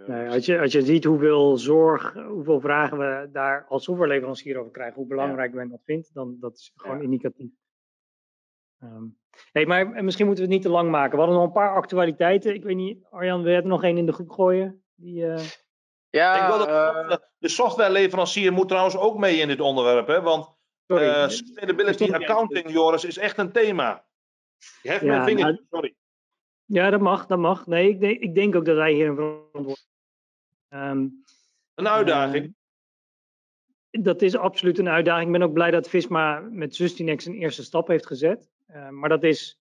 Nee, 0.07 0.29
als, 0.29 0.47
je, 0.47 0.61
als 0.61 0.73
je 0.73 0.83
ziet 0.83 1.05
hoeveel 1.05 1.57
zorg, 1.57 2.13
hoeveel 2.13 2.61
vragen 2.61 2.99
we 2.99 3.29
daar 3.33 3.67
als 3.69 3.85
softwareleverancier 3.85 4.59
over 4.59 4.73
krijgen, 4.73 4.95
hoe 4.95 5.07
belangrijk 5.07 5.51
ja. 5.51 5.57
men 5.57 5.69
dat 5.69 5.81
vindt, 5.85 6.15
dan 6.15 6.37
dat 6.41 6.53
is 6.53 6.73
gewoon 6.77 6.97
ja. 6.97 7.03
indicatief. 7.03 7.51
Um, 8.83 9.19
hey, 9.53 9.67
maar 9.67 10.05
misschien 10.05 10.27
moeten 10.27 10.45
we 10.45 10.51
het 10.51 10.59
niet 10.61 10.71
te 10.71 10.77
lang 10.77 10.91
maken. 10.91 11.11
We 11.11 11.19
hadden 11.19 11.37
nog 11.37 11.47
een 11.47 11.53
paar 11.53 11.75
actualiteiten. 11.75 12.55
Ik 12.55 12.65
weet 12.65 12.77
niet, 12.77 13.05
Arjan, 13.11 13.43
wil 13.43 13.53
je 13.53 13.59
er 13.59 13.67
nog 13.67 13.83
één 13.83 13.99
in 13.99 14.07
de 14.07 14.13
groep 14.13 14.31
gooien? 14.31 14.85
Die, 14.95 15.23
uh... 15.23 15.39
Ja, 16.11 16.43
ik 16.43 16.57
wil 16.57 16.69
uh... 16.69 17.17
de 17.39 17.49
softwareleverancier 17.49 18.53
moet 18.53 18.69
trouwens 18.69 18.97
ook 18.97 19.19
mee 19.19 19.37
in 19.37 19.49
dit 19.49 19.61
onderwerp, 19.61 20.07
hè? 20.07 20.21
want 20.23 20.55
uh, 20.87 21.29
sustainability 21.29 22.13
accounting, 22.13 22.71
Joris, 22.71 23.05
is 23.05 23.19
echt 23.19 23.39
een 23.39 23.53
thema. 23.53 24.05
Je 24.83 24.91
hebt 24.91 25.03
ja, 25.03 25.09
mijn 25.09 25.25
vinger, 25.25 25.45
nou, 25.45 25.65
sorry. 25.71 25.95
Ja, 26.67 26.91
dat 26.91 27.01
mag, 27.01 27.27
dat 27.27 27.39
mag. 27.39 27.67
Nee, 27.67 27.89
ik 27.89 28.01
denk, 28.01 28.21
ik 28.21 28.35
denk 28.35 28.55
ook 28.55 28.65
dat 28.65 28.77
wij 28.77 28.93
hier 28.93 29.09
een 29.09 29.15
verantwoordelijkheid 29.15 29.87
um, 30.69 31.25
Een 31.75 31.89
uitdaging. 31.89 32.55
Uh, 33.91 34.03
dat 34.03 34.23
is 34.23 34.37
absoluut 34.37 34.79
een 34.79 34.89
uitdaging. 34.89 35.27
Ik 35.27 35.33
ben 35.33 35.49
ook 35.49 35.55
blij 35.55 35.71
dat 35.71 35.89
Visma 35.89 36.41
met 36.41 36.75
Sustinex 36.75 37.25
een 37.25 37.35
eerste 37.35 37.65
stap 37.65 37.89
heeft 37.89 38.07
gezet. 38.07 38.51
Uh, 38.69 38.89
maar 38.89 39.09
dat 39.09 39.23
is 39.23 39.61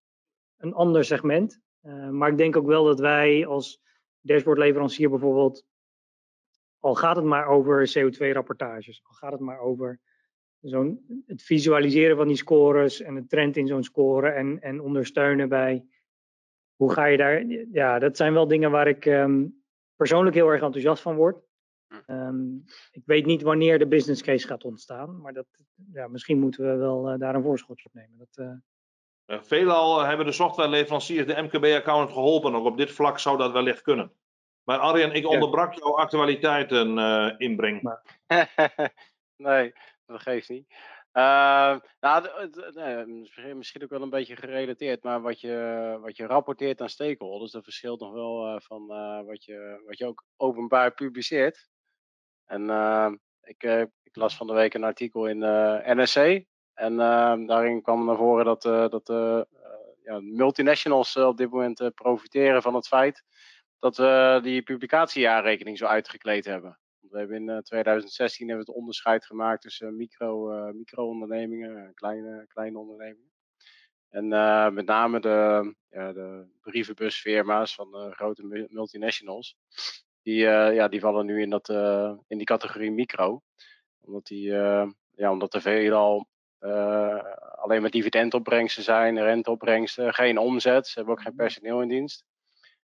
een 0.57 0.73
ander 0.73 1.05
segment. 1.05 1.61
Uh, 1.83 2.09
maar 2.09 2.29
ik 2.29 2.37
denk 2.37 2.55
ook 2.55 2.65
wel 2.65 2.83
dat 2.83 2.99
wij 2.99 3.45
als 3.45 3.81
dashboardleverancier 4.21 5.09
bijvoorbeeld, 5.09 5.65
al 6.79 6.95
gaat 6.95 7.15
het 7.15 7.25
maar 7.25 7.47
over 7.47 7.93
CO2-rapportages, 7.97 9.01
al 9.03 9.13
gaat 9.13 9.31
het 9.31 9.41
maar 9.41 9.59
over 9.59 9.99
zo'n, 10.61 11.23
het 11.25 11.43
visualiseren 11.43 12.17
van 12.17 12.27
die 12.27 12.37
scores 12.37 13.01
en 13.01 13.15
de 13.15 13.25
trend 13.25 13.57
in 13.57 13.67
zo'n 13.67 13.83
score 13.83 14.29
en, 14.29 14.61
en 14.61 14.81
ondersteunen 14.81 15.49
bij 15.49 15.85
hoe 16.75 16.91
ga 16.91 17.05
je 17.05 17.17
daar? 17.17 17.45
Ja, 17.71 17.99
dat 17.99 18.17
zijn 18.17 18.33
wel 18.33 18.47
dingen 18.47 18.71
waar 18.71 18.87
ik 18.87 19.05
um, 19.05 19.63
persoonlijk 19.95 20.35
heel 20.35 20.49
erg 20.49 20.61
enthousiast 20.61 21.01
van 21.01 21.15
word. 21.15 21.43
Um, 22.07 22.63
ik 22.91 23.01
weet 23.05 23.25
niet 23.25 23.41
wanneer 23.41 23.79
de 23.79 23.87
business 23.87 24.21
case 24.21 24.47
gaat 24.47 24.63
ontstaan, 24.63 25.21
maar 25.21 25.33
dat, 25.33 25.45
ja, 25.93 26.07
misschien 26.07 26.39
moeten 26.39 26.71
we 26.71 26.75
wel 26.75 27.11
uh, 27.11 27.19
daar 27.19 27.35
een 27.35 27.43
voorschotje 27.43 27.85
op 27.87 27.93
nemen. 27.93 28.17
Dat, 28.17 28.45
uh... 28.45 29.41
Veelal 29.41 30.05
hebben 30.05 30.25
de 30.25 30.31
softwareleveranciers 30.31 31.27
de 31.27 31.41
MKB-account 31.41 32.11
geholpen. 32.11 32.55
Ook 32.55 32.65
op 32.65 32.77
dit 32.77 32.91
vlak 32.91 33.19
zou 33.19 33.37
dat 33.37 33.51
wellicht 33.51 33.81
kunnen. 33.81 34.11
Maar 34.63 34.77
Arjen, 34.77 35.11
ik 35.11 35.27
onderbrak 35.27 35.73
jouw 35.73 35.95
actualiteiten 35.95 36.97
uh, 36.97 37.31
inbreng. 37.37 37.99
nee, 39.37 39.73
dat 40.05 40.21
geeft 40.21 40.49
niet. 40.49 40.73
Uh, 41.17 41.75
nou, 41.99 42.49
nee, 42.73 43.55
misschien 43.55 43.83
ook 43.83 43.89
wel 43.89 44.01
een 44.01 44.09
beetje 44.09 44.35
gerelateerd, 44.35 45.03
maar 45.03 45.21
wat 45.21 45.39
je, 45.39 45.97
wat 46.01 46.17
je 46.17 46.25
rapporteert 46.25 46.81
aan 46.81 46.89
stakeholders, 46.89 47.51
dat 47.51 47.63
verschilt 47.63 47.99
nog 47.99 48.11
wel 48.11 48.47
uh, 48.47 48.59
van 48.59 48.87
uh, 48.91 49.21
wat, 49.25 49.43
je, 49.43 49.83
wat 49.85 49.97
je 49.97 50.05
ook 50.05 50.23
openbaar 50.37 50.93
publiceert. 50.93 51.67
En 52.45 52.61
ik, 53.41 53.63
ik, 54.03 54.15
las 54.15 54.35
van 54.35 54.47
de 54.47 54.53
week 54.53 54.73
een 54.73 54.83
artikel 54.83 55.27
in 55.27 55.39
NSC. 55.99 56.45
En 56.73 56.97
daarin 57.47 57.81
kwam 57.81 58.05
naar 58.05 58.17
voren 58.17 58.45
dat, 58.45 58.61
dat 58.91 59.07
ja, 60.03 60.19
multinationals 60.19 61.15
op 61.15 61.37
dit 61.37 61.49
moment 61.49 61.91
profiteren 61.93 62.61
van 62.61 62.75
het 62.75 62.87
feit 62.87 63.23
dat 63.79 63.97
we 63.97 64.39
die 64.43 64.61
publicatiejaarrekening 64.61 65.77
zo 65.77 65.85
uitgekleed 65.85 66.45
hebben. 66.45 66.79
We 67.15 67.21
hebben 67.21 67.49
in 67.49 67.61
2016 67.63 68.47
hebben 68.47 68.65
we 68.65 68.71
het 68.71 68.79
onderscheid 68.79 69.25
gemaakt 69.25 69.61
tussen 69.61 69.95
micro, 69.95 70.51
uh, 70.51 70.73
micro-ondernemingen 70.73 71.77
en 71.77 71.93
kleine, 71.93 72.45
kleine 72.47 72.77
ondernemingen. 72.77 73.31
En 74.09 74.25
uh, 74.25 74.69
met 74.69 74.85
name 74.85 75.19
de, 75.19 75.73
ja, 75.89 76.13
de 76.13 76.45
brievenbusfirma's 76.61 77.75
van 77.75 77.91
de 77.91 78.11
grote 78.11 78.67
multinationals, 78.69 79.57
die, 80.21 80.43
uh, 80.43 80.73
ja, 80.73 80.87
die 80.87 80.99
vallen 80.99 81.25
nu 81.25 81.41
in, 81.41 81.49
dat, 81.49 81.69
in 82.27 82.37
die 82.37 82.45
categorie 82.45 82.91
micro. 82.91 83.41
Omdat, 84.01 84.25
die, 84.25 84.51
ja, 85.15 85.31
omdat 85.31 85.53
er 85.53 85.61
veelal 85.61 86.27
alleen 87.55 87.81
maar 87.81 87.89
dividendopbrengsten 87.89 88.83
zijn, 88.83 89.21
renteopbrengsten, 89.21 90.13
geen 90.13 90.37
omzet, 90.37 90.87
ze 90.87 90.93
hebben 90.95 91.13
ook 91.13 91.21
geen 91.21 91.33
mhm. 91.33 91.41
personeel 91.41 91.81
in 91.81 91.87
dienst. 91.87 92.25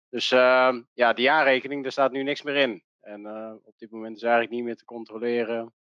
Dus 0.08 0.28
ja, 0.28 1.12
die 1.12 1.24
jaarrekening, 1.24 1.82
daar 1.82 1.92
staat 1.92 2.12
nu 2.12 2.22
niks 2.22 2.42
meer 2.42 2.56
in. 2.56 2.82
En 3.04 3.20
uh, 3.20 3.52
op 3.64 3.78
dit 3.78 3.90
moment 3.90 4.16
is 4.16 4.22
eigenlijk 4.22 4.52
niet 4.52 4.64
meer 4.64 4.76
te 4.76 4.84
controleren. 4.84 5.72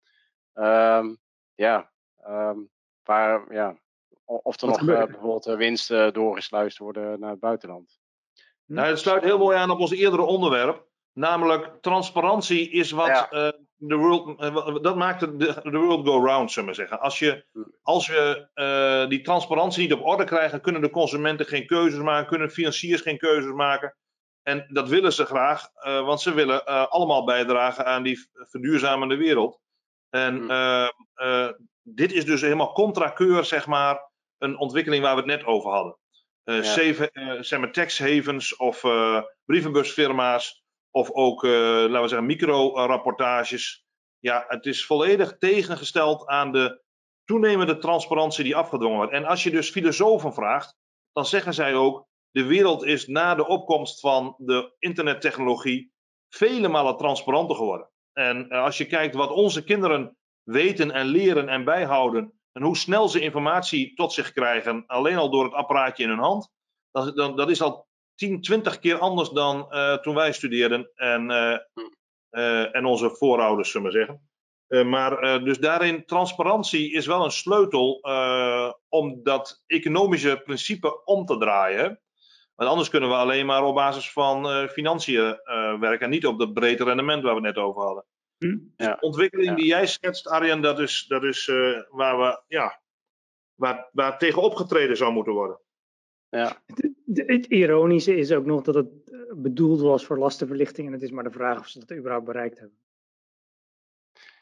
Um, 0.55 1.19
ja, 1.55 1.91
um, 2.29 2.71
waar, 3.03 3.53
ja, 3.53 3.77
of 4.25 4.61
er 4.61 4.69
Wat 4.69 4.81
nog 4.81 4.89
uh, 4.89 5.05
bijvoorbeeld 5.05 5.45
winsten 5.45 6.13
doorgesluist 6.13 6.79
worden 6.79 7.21
naar 7.21 7.31
het 7.31 7.41
buitenland. 7.41 8.01
Nou, 8.65 8.89
het 8.89 8.99
sluit 8.99 9.23
heel 9.23 9.39
mooi 9.39 9.57
aan 9.57 9.71
op 9.71 9.81
ons 9.81 9.93
eerdere 9.93 10.23
onderwerp. 10.23 10.87
Namelijk, 11.13 11.71
transparantie 11.81 12.71
is 12.71 12.91
wat 12.91 13.07
ja. 13.07 13.33
uh, 13.33 13.61
de 13.77 13.97
world, 13.97 14.41
eh, 14.41 14.77
dat 14.83 14.97
maakt 14.97 15.21
de, 15.21 15.61
de 15.63 15.79
world 15.79 16.07
go 16.07 16.25
round, 16.25 16.53
zullen 16.53 16.69
we 16.69 16.75
zeggen. 16.75 17.01
Als 17.01 17.19
je, 17.19 17.45
als 17.83 18.09
we 18.09 18.49
uh, 18.55 19.09
die 19.09 19.21
transparantie 19.21 19.83
niet 19.83 19.93
op 19.93 20.07
orde 20.07 20.25
krijgen, 20.25 20.61
kunnen 20.61 20.81
de 20.81 20.91
consumenten 20.91 21.47
geen 21.47 21.67
keuzes 21.67 22.01
maken, 22.01 22.29
kunnen 22.29 22.51
financiers 22.51 23.01
geen 23.01 23.19
keuzes 23.19 23.53
maken. 23.53 23.97
En 24.43 24.67
dat 24.69 24.89
willen 24.89 25.13
ze 25.13 25.25
graag, 25.25 25.69
uh, 25.75 26.05
want 26.07 26.21
ze 26.21 26.35
willen 26.35 26.65
allemaal 26.91 27.25
bijdragen 27.25 27.87
aan 27.87 28.03
die 28.03 28.29
verduurzamende 28.33 29.17
wereld. 29.17 29.61
En 30.11 30.47
dit 31.83 32.13
is 32.13 32.25
dus 32.25 32.41
helemaal 32.41 32.73
contrakeur, 32.73 33.45
zeg 33.45 33.67
maar, 33.67 34.11
een 34.39 34.59
ontwikkeling 34.59 35.03
waar 35.03 35.15
we 35.15 35.21
het 35.21 35.31
net 35.31 35.45
over 35.45 35.71
hadden. 35.71 35.99
Ja. 36.45 36.63
Save, 36.63 37.11
zeg 37.41 37.59
maar 37.59 37.73
tax 37.73 37.99
havens 37.99 38.57
of 38.57 38.81
brievenbusfirma's 39.45 40.63
of 40.91 41.11
ook, 41.11 41.43
laten 41.43 42.03
we 42.03 42.09
zeggen, 42.09 42.27
micro-rapportages. 42.27 43.85
Ja, 44.19 44.45
het 44.49 44.67
is 44.67 44.87
volledig 44.87 45.39
tegengesteld 45.39 46.27
aan 46.27 46.53
de 46.53 46.83
toenemende 47.25 47.79
transparantie 47.79 48.45
die 48.45 48.57
afgedwongen 48.57 48.97
wordt. 48.97 49.13
En 49.13 49.25
als 49.25 49.43
je 49.43 49.51
dus 49.51 49.71
filosofen 49.71 50.35
vraagt, 50.35 50.77
dan 51.13 51.27
zeggen 51.27 51.55
zij 51.55 51.75
ook: 51.75 52.07
de 52.33 52.45
wereld 52.45 52.85
is 52.85 53.07
na 53.07 53.35
de 53.35 53.47
opkomst 53.47 54.01
van 54.01 54.35
de 54.39 54.75
internettechnologie 54.79 55.93
vele 56.29 56.69
malen 56.69 56.97
transparanter 56.97 57.57
geworden. 57.57 57.91
En 58.13 58.47
uh, 58.49 58.63
als 58.63 58.79
je 58.79 58.87
kijkt 58.87 59.15
wat 59.15 59.31
onze 59.31 59.65
kinderen 59.65 60.17
weten 60.43 60.91
en 60.91 61.07
leren 61.07 61.49
en 61.49 61.65
bijhouden, 61.65 62.33
en 62.53 62.63
hoe 62.63 62.77
snel 62.77 63.09
ze 63.09 63.21
informatie 63.21 63.95
tot 63.95 64.13
zich 64.13 64.33
krijgen, 64.33 64.87
alleen 64.87 65.17
al 65.17 65.31
door 65.31 65.45
het 65.45 65.53
apparaatje 65.53 66.03
in 66.03 66.09
hun 66.09 66.19
hand, 66.19 66.51
dan, 66.91 67.37
dat 67.37 67.51
is 67.51 67.63
al 67.63 67.87
10, 68.15 68.41
20 68.41 68.79
keer 68.79 68.99
anders 68.99 69.29
dan 69.29 69.67
uh, 69.71 69.95
toen 69.95 70.15
wij 70.15 70.33
studeerden 70.33 70.91
en, 70.95 71.31
uh, 71.31 72.77
en 72.77 72.85
onze 72.85 73.11
voorouders, 73.11 73.71
zullen 73.71 73.93
we 73.93 73.99
zeggen. 73.99 74.89
maar 74.89 75.45
dus 75.45 75.59
daarin, 75.59 76.05
transparantie 76.05 76.93
is 76.93 77.07
wel 77.07 77.25
een 77.25 77.31
sleutel 77.31 78.01
om 78.89 79.23
dat 79.23 79.63
economische 79.67 80.41
principe 80.45 81.05
om 81.05 81.25
te 81.25 81.39
draaien. 81.39 82.02
Want 82.55 82.71
anders 82.71 82.89
kunnen 82.89 83.09
we 83.09 83.15
alleen 83.15 83.47
maar 83.47 83.65
op 83.65 83.75
basis 83.75 84.13
van 84.13 84.69
financiën 84.69 85.41
werken 85.81 86.01
en 86.01 86.11
niet 86.11 86.27
op 86.27 86.39
dat 86.39 86.53
brede 86.53 86.85
rendement 86.85 87.23
waar 87.23 87.35
we 87.35 87.47
het 87.47 87.55
net 87.57 87.65
over 87.65 87.83
hadden. 87.83 88.05
Hm? 88.39 88.59
Ja. 88.77 88.95
De 88.95 89.01
ontwikkeling 89.01 89.49
ja. 89.49 89.55
die 89.55 89.67
jij 89.67 89.87
schetst, 89.87 90.29
Arjen, 90.29 90.61
dat 90.61 90.79
is, 90.79 91.05
dat 91.09 91.23
is 91.23 91.47
waar, 91.91 92.19
we, 92.19 92.43
ja, 92.47 92.81
waar, 93.55 93.89
waar 93.93 94.19
tegen 94.19 94.43
opgetreden 94.43 94.97
zou 94.97 95.13
moeten 95.13 95.33
worden. 95.33 95.61
Ja. 96.29 96.63
Het, 96.67 96.93
het, 97.27 97.47
ironische 97.47 98.17
is 98.17 98.33
ook 98.33 98.45
nog 98.45 98.63
dat 98.63 98.75
het 98.75 98.89
eh, 99.05 99.19
bedoeld 99.35 99.81
was 99.81 100.07
voor 100.07 100.19
lastenverlichting 100.19 100.87
en 100.87 100.93
het 100.93 101.03
is 101.03 101.11
maar 101.11 101.25
de 101.25 101.31
vraag 101.31 101.59
of 101.59 101.67
ze 101.67 101.79
dat 101.79 101.97
überhaupt 101.97 102.27
bereikt 102.27 102.59
hebben. 102.59 102.77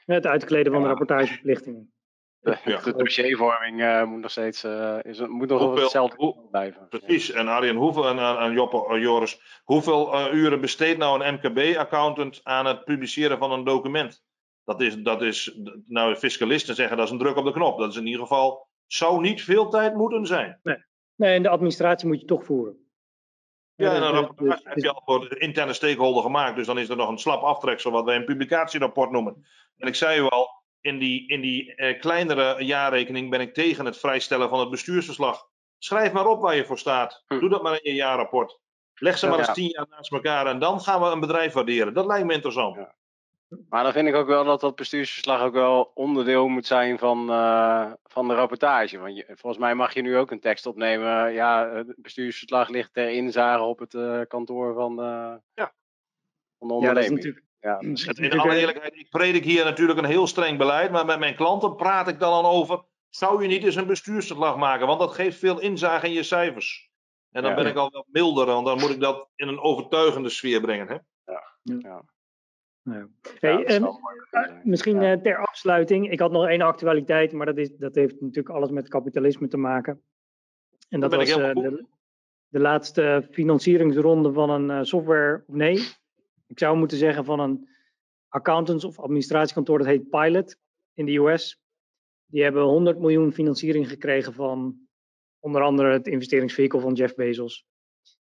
Het 0.05 0.27
uitkleden 0.27 0.73
van 0.73 0.83
de 0.83 0.89
rapportageverplichtingen. 0.89 1.93
De, 2.41 2.59
ja. 2.64 2.80
de 2.84 2.93
dossiervorming 2.97 3.80
uh, 3.80 4.05
moet 4.05 4.20
nog 4.20 4.30
steeds 4.30 4.64
uh, 4.64 4.99
is, 5.03 5.18
moet 5.18 5.49
nog 5.49 5.61
hoeveel, 5.61 5.82
hetzelfde 5.82 6.16
hoe, 6.16 6.49
blijven. 6.51 6.88
Precies. 6.88 7.30
En 7.30 7.49
Arjen, 7.49 7.76
hoeveel, 7.76 8.09
en, 8.09 8.18
en 8.38 8.53
Joppe, 8.53 9.01
Joris, 9.01 9.61
hoeveel 9.64 10.14
uh, 10.14 10.32
uren 10.32 10.61
besteedt 10.61 10.99
nou 10.99 11.24
een 11.24 11.34
MKB-accountant 11.34 12.41
aan 12.43 12.66
het 12.66 12.84
publiceren 12.84 13.38
van 13.38 13.53
een 13.53 13.64
document? 13.64 14.22
Dat 14.64 14.80
is, 14.80 14.97
dat 14.97 15.22
is, 15.22 15.59
nou, 15.86 16.16
fiscalisten 16.16 16.74
zeggen 16.74 16.97
dat 16.97 17.07
is 17.07 17.12
een 17.12 17.18
druk 17.18 17.36
op 17.36 17.45
de 17.45 17.53
knop. 17.53 17.78
Dat 17.78 17.91
is 17.91 17.97
in 17.97 18.07
ieder 18.07 18.20
geval, 18.20 18.68
zou 18.86 19.20
niet 19.20 19.43
veel 19.43 19.68
tijd 19.68 19.95
moeten 19.95 20.26
zijn. 20.26 20.61
Nee. 20.62 20.84
Nee, 21.16 21.34
en 21.34 21.43
de 21.43 21.49
administratie 21.49 22.09
moet 22.09 22.20
je 22.20 22.26
toch 22.26 22.45
voeren. 22.45 22.88
Ja, 23.74 23.95
en 23.95 24.03
een 24.03 24.12
rapportage 24.12 24.68
heb 24.68 24.78
je 24.78 24.93
al 24.93 25.03
voor 25.05 25.28
de 25.28 25.38
interne 25.38 25.72
stakeholder 25.72 26.22
gemaakt. 26.22 26.57
Dus 26.57 26.66
dan 26.66 26.78
is 26.78 26.88
er 26.88 26.97
nog 26.97 27.09
een 27.09 27.18
slap 27.18 27.43
aftreksel, 27.43 27.91
wat 27.91 28.05
wij 28.05 28.16
een 28.16 28.24
publicatierapport 28.24 29.11
noemen. 29.11 29.47
En 29.76 29.88
ik 29.88 29.95
zei 29.95 30.20
u 30.20 30.22
al, 30.22 30.60
in 30.81 30.99
die, 30.99 31.28
in 31.28 31.41
die 31.41 31.74
eh, 31.74 32.01
kleinere 32.01 32.64
jaarrekening 32.64 33.31
ben 33.31 33.41
ik 33.41 33.55
tegen 33.55 33.85
het 33.85 33.99
vrijstellen 33.99 34.49
van 34.49 34.61
het 34.61 34.70
bestuursverslag. 34.70 35.49
Schrijf 35.78 36.12
maar 36.12 36.26
op 36.26 36.41
waar 36.41 36.57
je 36.57 36.64
voor 36.64 36.78
staat. 36.78 37.24
Hm. 37.26 37.39
Doe 37.39 37.49
dat 37.49 37.62
maar 37.62 37.72
in 37.83 37.91
je 37.91 37.95
jaarrapport. 37.95 38.59
Leg 38.95 39.18
ze 39.18 39.28
maar 39.28 39.39
eens 39.39 39.53
tien 39.53 39.68
jaar 39.68 39.87
naast 39.91 40.12
elkaar 40.12 40.47
en 40.47 40.59
dan 40.59 40.81
gaan 40.81 41.01
we 41.01 41.07
een 41.07 41.20
bedrijf 41.20 41.53
waarderen. 41.53 41.95
Dat 41.95 42.07
lijkt 42.07 42.26
me 42.26 42.33
interessant. 42.33 42.76
Ja. 42.76 42.95
Maar 43.68 43.83
dan 43.83 43.93
vind 43.93 44.09
ik 44.09 44.14
ook 44.14 44.26
wel 44.26 44.45
dat 44.45 44.61
dat 44.61 44.76
bestuursverslag 44.76 45.43
ook 45.43 45.53
wel 45.53 45.91
onderdeel 45.95 46.49
moet 46.49 46.66
zijn 46.66 46.99
van, 46.99 47.31
uh, 47.31 47.93
van 48.05 48.28
de 48.28 48.35
rapportage. 48.35 48.99
Want 48.99 49.16
je, 49.16 49.24
volgens 49.26 49.59
mij 49.59 49.74
mag 49.74 49.95
je 49.95 50.03
nu 50.03 50.16
ook 50.16 50.31
een 50.31 50.41
tekst 50.41 50.66
opnemen. 50.66 51.33
Ja, 51.33 51.70
het 51.70 51.95
bestuursverslag 51.97 52.68
ligt 52.68 52.93
ter 52.93 53.11
inzage 53.11 53.62
op 53.62 53.78
het 53.78 53.95
uh, 53.95 54.20
kantoor 54.28 54.74
van, 54.74 54.93
uh, 54.93 55.35
ja. 55.55 55.72
van 56.59 56.68
de 56.68 56.74
onderneming. 56.74 57.24
Ja, 57.24 57.41
ja, 57.61 57.79
dus 57.79 58.07
in 58.07 58.39
alle 58.39 58.57
eerlijkheid, 58.57 58.95
ik 58.97 59.09
predik 59.11 59.45
hier 59.45 59.65
natuurlijk 59.65 59.99
een 59.99 60.05
heel 60.05 60.27
streng 60.27 60.59
beleid, 60.59 60.91
maar 60.91 61.07
met 61.07 61.19
mijn 61.19 61.37
klanten 61.37 61.77
praat 61.77 62.09
ik 62.09 62.19
dan 62.19 62.33
al 62.33 62.47
over. 62.47 62.85
Zou 63.09 63.43
je 63.43 63.49
niet 63.49 63.65
eens 63.65 63.77
een 63.77 63.87
bestuursverslag 63.87 64.57
maken? 64.57 64.87
Want 64.87 65.01
dat 65.01 65.13
geeft 65.13 65.39
veel 65.39 65.61
inzage 65.61 66.07
in 66.07 66.13
je 66.13 66.23
cijfers. 66.23 66.91
En 67.31 67.43
dan 67.43 67.51
ja. 67.51 67.57
ben 67.57 67.67
ik 67.67 67.77
al 67.77 67.91
wat 67.91 68.07
milder, 68.09 68.47
want 68.47 68.67
dan 68.67 68.79
moet 68.79 68.91
ik 68.91 69.01
dat 69.01 69.29
in 69.37 69.49
een 69.49 69.61
overtuigende 69.61 70.29
sfeer 70.29 70.61
brengen. 70.61 70.87
Hè? 70.87 70.95
Ja. 71.25 71.43
ja. 71.63 72.05
Ja. 72.83 73.09
Hey, 73.39 73.77
um, 73.77 73.89
misschien 74.63 75.03
uh, 75.03 75.13
ter 75.13 75.37
afsluiting. 75.37 76.11
Ik 76.11 76.21
had 76.21 76.31
nog 76.31 76.47
één 76.47 76.61
actualiteit, 76.61 77.33
maar 77.33 77.47
dat, 77.47 77.57
is, 77.57 77.77
dat 77.77 77.95
heeft 77.95 78.21
natuurlijk 78.21 78.55
alles 78.55 78.71
met 78.71 78.89
kapitalisme 78.89 79.49
te 79.49 79.57
maken. 79.57 80.03
En 80.89 81.01
dat, 81.01 81.15
was 81.15 81.37
uh, 81.37 81.37
de, 81.37 81.87
de, 82.49 82.61
laatste 82.61 83.29
financieringsronde 83.31 84.33
van 84.33 84.51
een 84.51 84.71
uh, 84.71 84.83
software. 84.83 85.45
Nee, 85.47 85.79
ik 86.51 86.59
zou 86.59 86.76
moeten 86.76 86.98
zeggen 86.98 87.24
van 87.24 87.40
een 87.40 87.68
accountants- 88.28 88.84
of 88.84 88.98
administratiekantoor. 88.98 89.78
Dat 89.78 89.86
heet 89.86 90.11
Pilot 90.11 90.57
in 90.94 91.07
de 91.07 91.16
US. 91.16 91.61
Die 92.26 92.42
hebben 92.42 92.62
100 92.62 92.98
miljoen 92.98 93.32
financiering 93.32 93.88
gekregen 93.88 94.32
van 94.32 94.88
onder 95.38 95.62
andere 95.62 95.92
het 95.92 96.07
investeringsvehikel 96.07 96.80
van 96.80 96.92
Jeff 96.92 97.14
Bezos. 97.14 97.66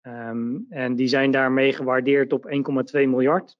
Um, 0.01 0.65
en 0.69 0.95
die 0.95 1.07
zijn 1.07 1.31
daarmee 1.31 1.73
gewaardeerd 1.73 2.33
op 2.33 2.45
1,2 2.45 2.51
miljard. 2.91 3.57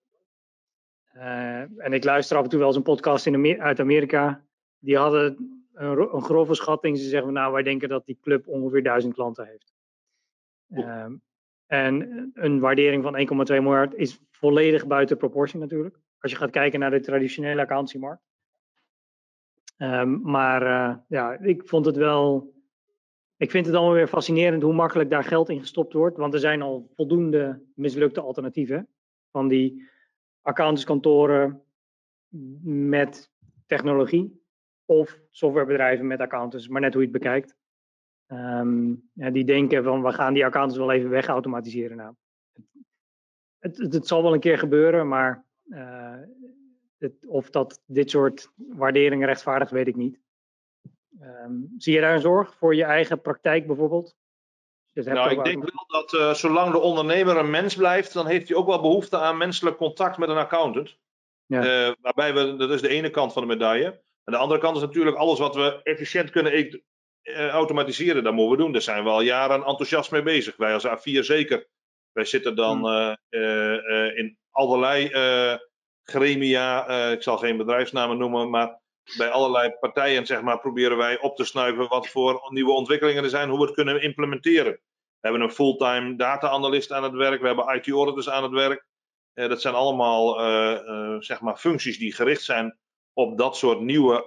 Uh, 1.16 1.60
en 1.60 1.94
ik 1.94 2.04
luister 2.04 2.38
af 2.38 2.44
en 2.44 2.50
toe 2.50 2.60
wel 2.60 2.68
eens 2.68 2.78
een 2.78 2.84
podcast 2.84 3.26
in 3.26 3.36
Amer 3.36 3.60
uit 3.60 3.80
Amerika. 3.80 4.46
Die 4.80 4.98
hadden 4.98 5.38
een, 5.74 6.16
een, 6.16 6.24
grove 6.24 6.54
schatting. 6.54 6.98
Ze 6.98 7.10
zeggen, 7.10 7.34
nou, 7.34 7.54
wij 7.54 7.64
denken 7.64 7.90
dat 7.90 8.06
die 8.06 8.18
club 8.22 8.48
ongeveer 8.48 8.84
duizend 8.84 9.14
klanten 9.14 9.46
heeft. 9.46 9.74
Uh, 10.70 11.06
en 11.66 12.32
een 12.34 12.60
waardering 12.60 13.04
van 13.04 13.48
1,2 13.52 13.62
miljard 13.62 13.94
is 13.94 14.22
volledig 14.44 14.88
buiten 14.88 15.18
proportie 15.18 15.60
natuurlijk. 15.60 16.00
Als 16.20 16.32
je 16.32 16.38
gaat 16.38 16.50
kijken 16.50 16.80
naar 16.80 16.92
de 16.92 17.00
traditionele 17.00 17.62
accountancymarkt. 17.62 18.22
Um, 19.78 20.22
maar 20.22 20.62
uh, 20.62 20.98
ja, 21.08 21.38
ik 21.40 21.68
vond 21.68 21.86
het 21.86 21.96
wel. 21.96 22.54
Ik 23.38 23.52
vind 23.52 23.66
het 23.66 23.76
allemaal 23.76 23.94
weer 23.94 24.08
fascinerend 24.08 24.62
hoe 24.62 24.74
makkelijk 24.74 25.10
daar 25.10 25.24
geld 25.24 25.50
in 25.50 25.60
gestopt 25.60 25.94
wordt. 25.94 26.18
Want 26.18 26.34
er 26.34 26.40
zijn 26.40 26.62
al 26.62 26.92
voldoende 26.96 27.64
mislukte 27.76 28.22
alternatieven. 28.22 28.88
Van 29.32 29.48
die 29.48 29.90
accountantskantoren 30.42 31.62
met 32.64 33.32
technologie 33.66 34.42
of 34.86 35.20
softwarebedrijven 35.30 36.08
met 36.08 36.20
accountants, 36.20 36.68
maar 36.68 36.82
net 36.82 36.94
hoe 36.94 37.02
je 37.02 37.10
het 37.10 37.18
bekijkt. 37.22 37.56
Um, 38.28 39.10
ja, 39.14 39.30
die 39.30 39.46
denken 39.46 39.84
van 39.84 40.04
we 40.04 40.12
gaan 40.12 40.34
die 40.34 40.46
accountants 40.46 40.80
wel 40.80 40.92
even 40.92 41.10
wegautomatiseren. 41.10 41.98
Nou, 41.98 42.14
het, 43.64 43.94
het, 43.94 44.08
zal 44.08 44.24
wel 44.24 44.34
een 44.34 44.40
keer 44.40 44.58
gebeuren, 44.58 45.08
maar 45.08 45.46
uh, 45.66 46.16
het, 46.98 47.28
of 47.28 47.50
dat 47.50 47.82
dit 47.86 48.10
soort 48.10 48.52
waarderingen 48.56 49.28
rechtvaardigt, 49.28 49.72
weet 49.72 49.88
ik 49.88 49.96
niet. 49.96 50.20
Um, 51.22 51.74
zie 51.78 51.94
je 51.94 52.02
daar 52.02 52.14
een 52.14 52.22
zorg 52.22 52.56
voor 52.56 52.76
je 52.76 52.84
eigen 52.84 53.22
praktijk 53.22 53.68
bijvoorbeeld? 53.68 54.16
nou, 54.94 55.32
ik 55.32 55.44
denk 55.44 55.64
wel 55.64 56.02
dat 56.02 56.14
uh, 56.14 56.34
zolang 56.34 56.72
de 56.72 56.80
ondernemer 56.80 57.38
een 57.38 57.50
mens 57.50 57.76
blijft, 57.76 58.14
dan 58.14 58.28
heeft 58.28 58.48
hij 58.48 58.58
ook 58.58 58.68
wel 58.68 58.82
behoefte 58.82 59.18
aan 59.18 59.38
menselijk 59.38 59.78
contact 59.78 60.18
met 60.18 60.30
een 60.30 60.38
accountant. 60.38 60.98
Ja. 61.46 61.88
Uh, 61.88 61.94
waarbij 62.02 62.34
we, 62.34 62.56
dat 62.56 62.70
is 62.70 62.82
de 62.82 62.88
ene 62.88 63.10
kant 63.10 63.34
van 63.34 63.42
de 63.42 63.48
medaille. 63.48 64.02
En 64.24 64.34
de 64.34 64.38
andere 64.38 64.60
kant 64.60 64.76
is 64.76 64.82
natuurlijk 64.82 65.18
alles 65.18 65.40
wat 65.40 65.56
we 65.56 65.80
efficiënt 65.84 66.30
kunnen 66.30 66.82
uh, 67.24 67.48
automatiseren, 67.48 68.24
dat 68.24 68.34
moeten 68.34 68.58
we 68.58 68.64
doen. 68.64 68.72
Daar 68.72 68.82
zijn 68.82 69.04
we 69.04 69.10
al 69.10 69.22
jaren 69.22 69.64
enthousiast 69.64 70.12
mee 70.12 70.24
bezig. 70.24 70.56
Wij 70.56 70.74
als 70.74 70.88
A4 70.88 71.20
zeker. 71.20 71.68
Wij 72.14 72.26
zitten 72.26 72.56
dan 72.56 72.78
hmm. 72.78 73.18
in 74.16 74.38
allerlei 74.52 75.10
gremia, 76.04 76.88
ik 77.12 77.24
zal 77.24 77.38
geen 77.38 77.58
bedrijfsnamen 77.58 78.18
noemen, 78.18 78.50
maar 78.50 78.82
bij 79.18 79.30
allerlei 79.30 79.72
partijen 79.80 80.26
zeg 80.26 80.42
maar, 80.42 80.60
proberen 80.60 80.98
wij 80.98 81.20
op 81.20 81.36
te 81.36 81.46
snuiven 81.46 81.88
wat 81.88 82.08
voor 82.08 82.48
nieuwe 82.50 82.72
ontwikkelingen 82.72 83.24
er 83.24 83.30
zijn, 83.30 83.50
hoe 83.50 83.58
we 83.60 83.66
het 83.66 83.74
kunnen 83.74 84.02
implementeren. 84.02 84.72
We 84.72 85.30
hebben 85.30 85.42
een 85.42 85.52
fulltime 85.52 86.16
data-analyst 86.16 86.92
aan 86.92 87.04
het 87.04 87.14
werk, 87.14 87.42
we 87.42 87.48
hebben 87.48 87.76
IT-auditors 87.76 88.30
aan 88.30 88.44
het 88.44 88.52
werk. 88.52 88.86
Dat 89.34 89.62
zijn 89.62 89.74
allemaal 89.74 90.40
uh, 90.40 90.80
uh, 90.86 91.16
zeg 91.20 91.42
maar 91.42 91.58
functies 91.58 91.98
die 91.98 92.14
gericht 92.14 92.42
zijn 92.42 92.78
op 93.14 93.38
dat 93.38 93.58
soort 93.58 93.80
nieuwe, 93.80 94.24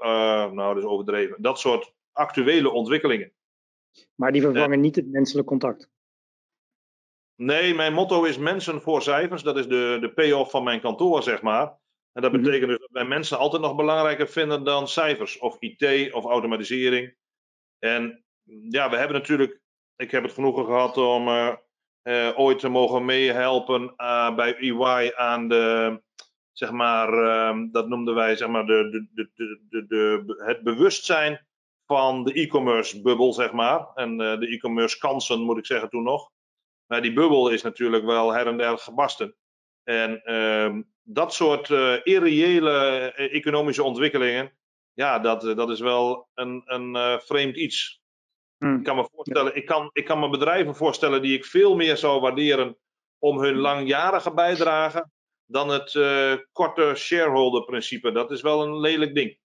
nou 0.53 0.74
dat 0.74 0.76
is 0.76 0.89
overdreven, 0.89 1.43
dat 1.43 1.59
soort 1.59 1.93
actuele 2.12 2.70
ontwikkelingen. 2.70 3.32
Maar 4.14 4.32
die 4.32 4.43
vervangen 4.43 4.80
niet 4.80 4.97
het 4.97 5.11
menselijk 5.11 5.47
contact? 5.47 5.91
Nee, 7.37 7.74
mijn 7.74 7.93
motto 7.93 8.24
is 8.24 8.39
mensen 8.39 8.82
voor 8.82 9.03
cijfers. 9.03 9.43
Dat 9.43 9.57
is 9.57 9.68
de, 9.68 9.99
de 10.01 10.12
payoff 10.12 10.51
van 10.51 10.64
mijn 10.64 10.80
kantoor, 10.80 11.22
zeg 11.22 11.43
maar. 11.43 11.78
En 12.12 12.22
dat 12.22 12.32
Mhm. 12.32 12.43
betekent 12.43 12.68
dus 12.70 12.78
dat 12.78 12.91
wij 12.91 13.05
mensen 13.05 13.39
altijd 13.39 13.62
nog 13.62 13.74
belangrijker 13.76 14.28
vinden 14.28 14.64
dan 14.64 14.89
cijfers, 14.89 15.39
of 15.39 15.57
IT 15.61 16.12
of 16.12 16.24
automatisering. 16.24 17.16
En 17.78 18.24
ja, 18.70 18.91
we 18.91 18.97
hebben 18.97 19.16
natuurlijk, 19.16 19.61
ik 19.97 20.11
heb 20.11 20.22
het 20.22 20.32
genoegen 20.32 20.64
gehad 20.64 20.97
om 20.97 21.28
eh, 21.28 21.53
eh, 22.03 22.39
ooit 22.39 22.59
te 22.59 22.68
mogen 22.68 23.05
meehelpen 23.05 23.93
eh, 23.97 24.34
bij 24.34 24.57
EY 24.59 25.12
aan 25.14 25.49
de, 25.49 26.03
zeg 26.53 26.70
maar, 26.70 27.12
ehm, 27.12 27.70
dat 27.70 27.89
noemden 27.89 28.14
wij, 28.14 28.37
zeg 28.37 28.49
maar, 28.49 28.66
de, 28.66 28.89
de, 28.91 29.09
de, 29.14 29.30
de, 29.34 29.61
de, 29.68 29.87
de- 29.87 30.43
het 30.47 30.62
bewustzijn 30.62 31.47
van 31.87 32.24
de 32.24 32.32
e-commerce 32.32 33.03
bubbel, 33.03 33.32
zeg 33.32 33.53
maar. 33.53 33.87
En 33.95 34.16
de 34.16 34.47
e-commerce 34.49 34.99
kansen, 34.99 35.41
moet 35.41 35.59
ik 35.59 35.66
zeggen, 35.66 35.89
toen 35.91 36.03
nog. 36.03 36.30
Maar 36.87 37.03
die 37.03 37.12
bubbel 37.12 37.49
is 37.49 37.62
natuurlijk 37.62 38.05
wel 38.05 38.32
her 38.32 38.47
en 38.47 38.57
der 38.57 38.78
gebarsten. 38.78 39.34
En 39.84 40.22
ehm, 40.22 40.82
dat 41.03 41.34
soort 41.34 41.70
eh, 41.70 41.95
irreële 42.03 42.72
eh, 43.16 43.34
economische 43.34 43.82
ontwikkelingen, 43.82 44.53
ja, 44.93 45.18
dat, 45.18 45.47
eh, 45.47 45.57
dat 45.57 45.70
is 45.70 45.80
wel 45.80 46.28
een, 46.34 46.62
een 46.64 47.20
vreemd 47.20 47.57
iets. 47.57 48.01
Hmm. 48.59 48.76
Ik 48.76 48.84
kan 48.84 48.97
me 48.97 49.09
voorstellen, 49.12 49.57
ik 49.57 49.66
kan, 49.66 49.91
ik 49.93 50.05
kan 50.05 50.18
me 50.18 50.28
bedrijven 50.28 50.74
voorstellen 50.74 51.22
die 51.22 51.37
ik 51.37 51.45
veel 51.45 51.76
meer 51.76 51.97
zou 51.97 52.20
waarderen 52.20 52.76
om 53.18 53.39
hun 53.39 53.57
langjarige 53.57 54.34
bijdrage 54.34 55.11
dan 55.45 55.68
het 55.68 55.93
korte 56.53 56.93
shareholder 56.95 57.64
principe. 57.64 58.12
Dat 58.12 58.30
is 58.30 58.41
wel 58.41 58.62
een 58.62 58.80
lelijk 58.80 59.14
ding. 59.14 59.39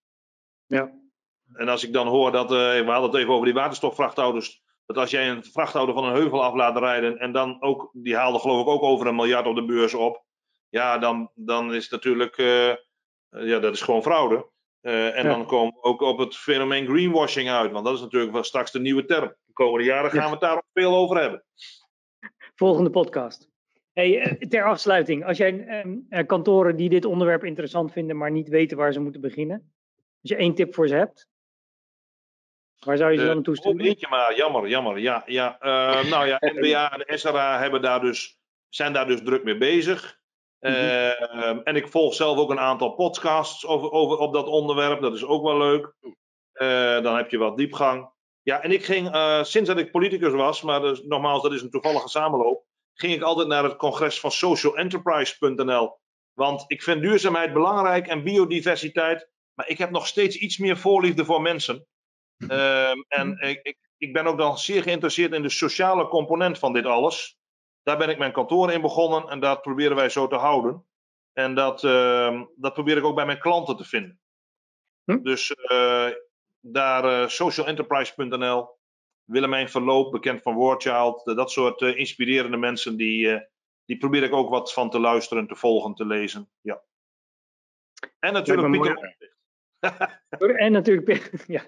Ja. 0.66 1.00
En 1.54 1.70
als 1.70 1.84
ik 1.84 1.94
dan 1.94 2.08
hoor 2.08 2.32
dat, 2.32 2.50
we 2.50 2.84
hadden 2.86 3.10
het 3.10 3.20
even 3.20 3.34
over 3.34 3.46
die 3.46 3.54
waterstofvrachtauto's, 3.54 4.62
dat 4.94 5.04
als 5.04 5.12
jij 5.12 5.30
een 5.30 5.44
vrachtauto 5.44 5.94
van 5.94 6.04
een 6.04 6.14
heuvel 6.16 6.44
af 6.44 6.54
laat 6.54 6.78
rijden 6.78 7.18
en 7.18 7.32
dan 7.32 7.62
ook, 7.62 7.89
die 7.94 8.16
haalde 8.16 8.39
geloof 8.39 8.62
ik 8.62 8.68
ook 8.68 8.84
over 8.84 9.08
een 9.08 9.16
miljard 9.16 9.46
op 9.48 9.56
de 9.56 9.66
beurs 9.66 9.94
op, 9.94 10.24
ja, 10.70 10.98
dan, 10.98 11.32
dan 11.36 11.74
is 11.74 11.89
natuurlijk, 11.89 12.38
eh, 12.38 12.70
eh, 12.70 12.78
ja, 13.30 13.60
dat 13.60 13.74
is 13.74 13.82
gewoon 13.82 14.02
fraude. 14.04 14.50
Eh, 14.82 15.18
en 15.18 15.24
Ja. 15.24 15.30
dan 15.30 15.46
komen 15.46 15.74
we 15.74 15.82
ook 15.84 16.02
op 16.02 16.18
het 16.18 16.38
fenomeen 16.38 16.88
greenwashing 16.88 17.50
uit, 17.50 17.72
want 17.72 17.86
dat 17.86 17.96
is 17.96 18.02
natuurlijk 18.02 18.34
wel 18.34 18.44
straks 18.44 18.72
de 18.72 18.80
nieuwe 18.80 19.06
term. 19.06 19.36
De 19.46 19.54
komende 19.54 19.86
jaren 19.86 20.12
gaan 20.12 20.26
we 20.26 20.32
het 20.32 20.39
daar 20.39 20.56
ook 20.56 20.70
veel 20.74 20.96
over 20.96 21.18
hebben. 21.22 21.44
Volgende 22.56 22.89
podcast. 22.89 23.50
Hey, 23.94 24.38
ter 24.50 24.64
afsluiting, 24.64 25.26
als 25.26 25.38
jij 25.38 25.66
ehm, 25.68 25.98
eh, 26.10 26.26
kantoren 26.26 26.76
die 26.76 26.89
dit 26.89 27.06
onderwerp 27.06 27.44
interessant 27.44 27.92
vinden, 27.92 28.18
maar 28.18 28.32
niet 28.32 28.48
weten 28.50 28.78
waar 28.78 28.94
ze 28.94 29.00
moeten 29.00 29.22
beginnen, 29.22 29.74
als 30.22 30.32
je 30.32 30.36
één 30.36 30.56
tip 30.56 30.74
voor 30.74 30.88
ze 30.88 30.96
hebt, 30.96 31.30
waar 32.86 32.97
zou 32.97 33.11
je 33.11 33.17
ze 33.17 33.25
dan 33.25 33.34
naartoe 33.34 33.55
sturen? 33.55 33.86
eentje 33.86 34.07
maar, 34.09 34.36
jammer, 34.36 34.67
jammer. 34.67 34.99
Ja, 34.99 35.23
ja. 35.25 35.59
Eh, 35.59 36.09
nou 36.11 36.27
ja, 36.27 36.38
NBA 36.39 36.97
en 36.97 37.19
SRA 37.19 37.59
hebben 37.59 37.82
daar 37.82 38.01
dus, 38.01 38.39
zijn 38.69 38.93
daar 38.93 39.07
dus 39.07 39.21
druk 39.23 39.43
mee 39.43 39.57
bezig. 39.57 40.19
Eh, 40.59 41.67
en 41.67 41.75
ik 41.75 41.88
volg 41.88 42.13
zelf 42.13 42.38
ook 42.38 42.49
een 42.49 42.59
aantal 42.59 42.91
podcasts 42.91 43.65
over, 43.65 43.91
over, 43.91 44.17
op 44.17 44.34
dat 44.34 44.47
onderwerp. 44.47 45.01
Dat 45.01 45.13
is 45.13 45.25
ook 45.25 45.43
wel 45.43 45.57
leuk. 45.57 45.93
Eh, 46.51 47.01
dan 47.01 47.15
heb 47.15 47.29
je 47.29 47.38
wat 47.38 47.57
diepgang. 47.57 48.09
Ja, 48.41 48.61
en 48.61 48.71
ik 48.71 48.86
ging, 48.86 49.15
sinds 49.41 49.69
dat 49.69 49.77
ik 49.77 49.91
politicus 49.91 50.34
was, 50.34 50.61
maar 50.61 50.82
dus, 50.82 51.03
nogmaals, 51.03 51.41
dat 51.41 51.53
is 51.53 51.61
een 51.61 51.69
toevallige 51.69 52.07
samenloop, 52.07 52.63
ging 52.93 53.13
ik 53.13 53.21
altijd 53.21 53.47
naar 53.47 53.63
het 53.63 53.75
congres 53.75 54.19
van 54.19 54.32
socialenterprise.nl. 54.32 55.99
Want 56.34 56.63
ik 56.67 56.84
vind 56.84 57.01
duurzaamheid 57.01 57.53
belangrijk 57.53 58.07
en 58.07 58.23
biodiversiteit, 58.23 59.29
maar 59.53 59.67
ik 59.69 59.77
heb 59.77 59.89
nog 59.89 60.07
steeds 60.07 60.36
iets 60.36 60.57
meer 60.57 60.77
voorliefde 60.77 61.25
voor 61.25 61.41
mensen. 61.41 61.88
Ehm, 62.48 62.98
en 63.08 63.38
ik, 63.39 63.60
ik, 63.64 63.78
ik 63.98 64.14
ben 64.14 64.26
ook 64.26 64.38
dan 64.38 64.58
zeer 64.58 64.84
geïnteresseerd 64.84 65.34
in 65.34 65.42
de 65.42 65.50
sociale 65.50 66.08
component 66.08 66.60
van 66.60 66.74
dit 66.74 66.86
alles. 66.86 67.39
Daar 67.84 67.98
ben 67.98 68.10
ik 68.10 68.18
mijn 68.18 68.32
kantoor 68.32 68.72
in 68.72 68.82
begonnen 68.82 69.30
en 69.30 69.39
dat 69.39 69.62
proberen 69.62 69.96
wij 69.96 70.10
zo 70.10 70.28
te 70.28 70.36
houden. 70.36 70.86
En 71.34 71.56
dat, 71.56 71.84
ehm, 71.84 72.46
dat 72.56 72.74
probeer 72.74 72.98
ik 72.98 73.04
ook 73.04 73.16
bij 73.16 73.26
mijn 73.26 73.39
klanten 73.39 73.78
te 73.78 73.84
vinden. 73.84 74.20
Hm. 75.04 75.22
Dus 75.22 75.54
eh, 75.54 76.10
daar 76.60 77.04
eh, 77.04 77.28
socialenterprise.nl, 77.28 78.70
Willemijn 79.24 79.70
Verloop, 79.70 80.12
bekend 80.12 80.42
van 80.42 80.54
Wordchild, 80.54 81.28
eh, 81.28 81.36
dat 81.36 81.52
soort 81.52 81.82
inspirerende 81.82 82.58
mensen, 82.58 82.98
die, 82.98 83.48
die 83.86 83.98
probeer 83.98 84.24
ik 84.24 84.34
ook 84.34 84.50
wat 84.50 84.74
van 84.74 84.89
te 84.89 85.00
luisteren, 85.00 85.48
te 85.48 85.56
volgen, 85.56 85.94
te 85.96 86.06
lezen. 86.06 86.50
Ja. 86.62 86.82
En 88.20 88.34
natuurlijk 88.34 88.72
Pieter. 88.72 89.30
En 90.38 90.71
natuurlijk, 90.71 91.32
ja, 91.47 91.61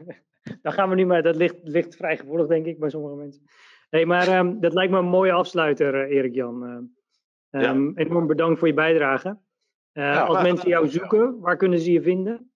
daar 0.61 0.73
gaan 0.73 0.89
we 0.89 0.95
nu 0.95 1.05
maar, 1.05 1.23
dat 1.23 1.35
ligt, 1.35 1.55
ligt 1.63 1.95
vrij 1.95 2.17
gevoelig 2.17 2.47
denk 2.47 2.65
ik 2.65 2.79
bij 2.79 2.89
sommige 2.89 3.15
mensen. 3.15 3.43
Nee, 3.89 4.05
maar 4.05 4.27
ehm, 4.27 4.59
dat 4.59 4.73
lijkt 4.73 4.91
me 4.91 4.97
een 4.97 5.05
mooie 5.05 5.31
afsluiter, 5.31 5.93
eh, 6.03 6.15
Erik 6.17 6.33
Jan. 6.33 6.63
Ehm, 6.65 6.83
Ja. 7.63 7.69
ehm, 7.69 7.91
Enorm 7.95 8.27
bedankt 8.27 8.59
voor 8.59 8.67
je 8.67 8.73
bijdrage. 8.73 9.39
Eh, 9.91 10.03
Ja, 10.03 10.23
als 10.23 10.41
mensen 10.41 10.69
jou 10.69 10.87
zoeken, 10.87 11.39
waar 11.39 11.57
kunnen 11.57 11.79
ze 11.79 11.91
je 11.91 12.01
vinden? 12.01 12.51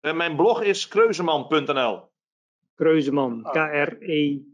En 0.00 0.16
mijn 0.16 0.36
blog 0.36 0.62
is 0.62 0.88
kreuzeman.nl. 0.88 2.10
Kreuzeman, 2.74 3.46
Oh. 3.46 3.52
K-R-E-U-Z. 3.52 4.46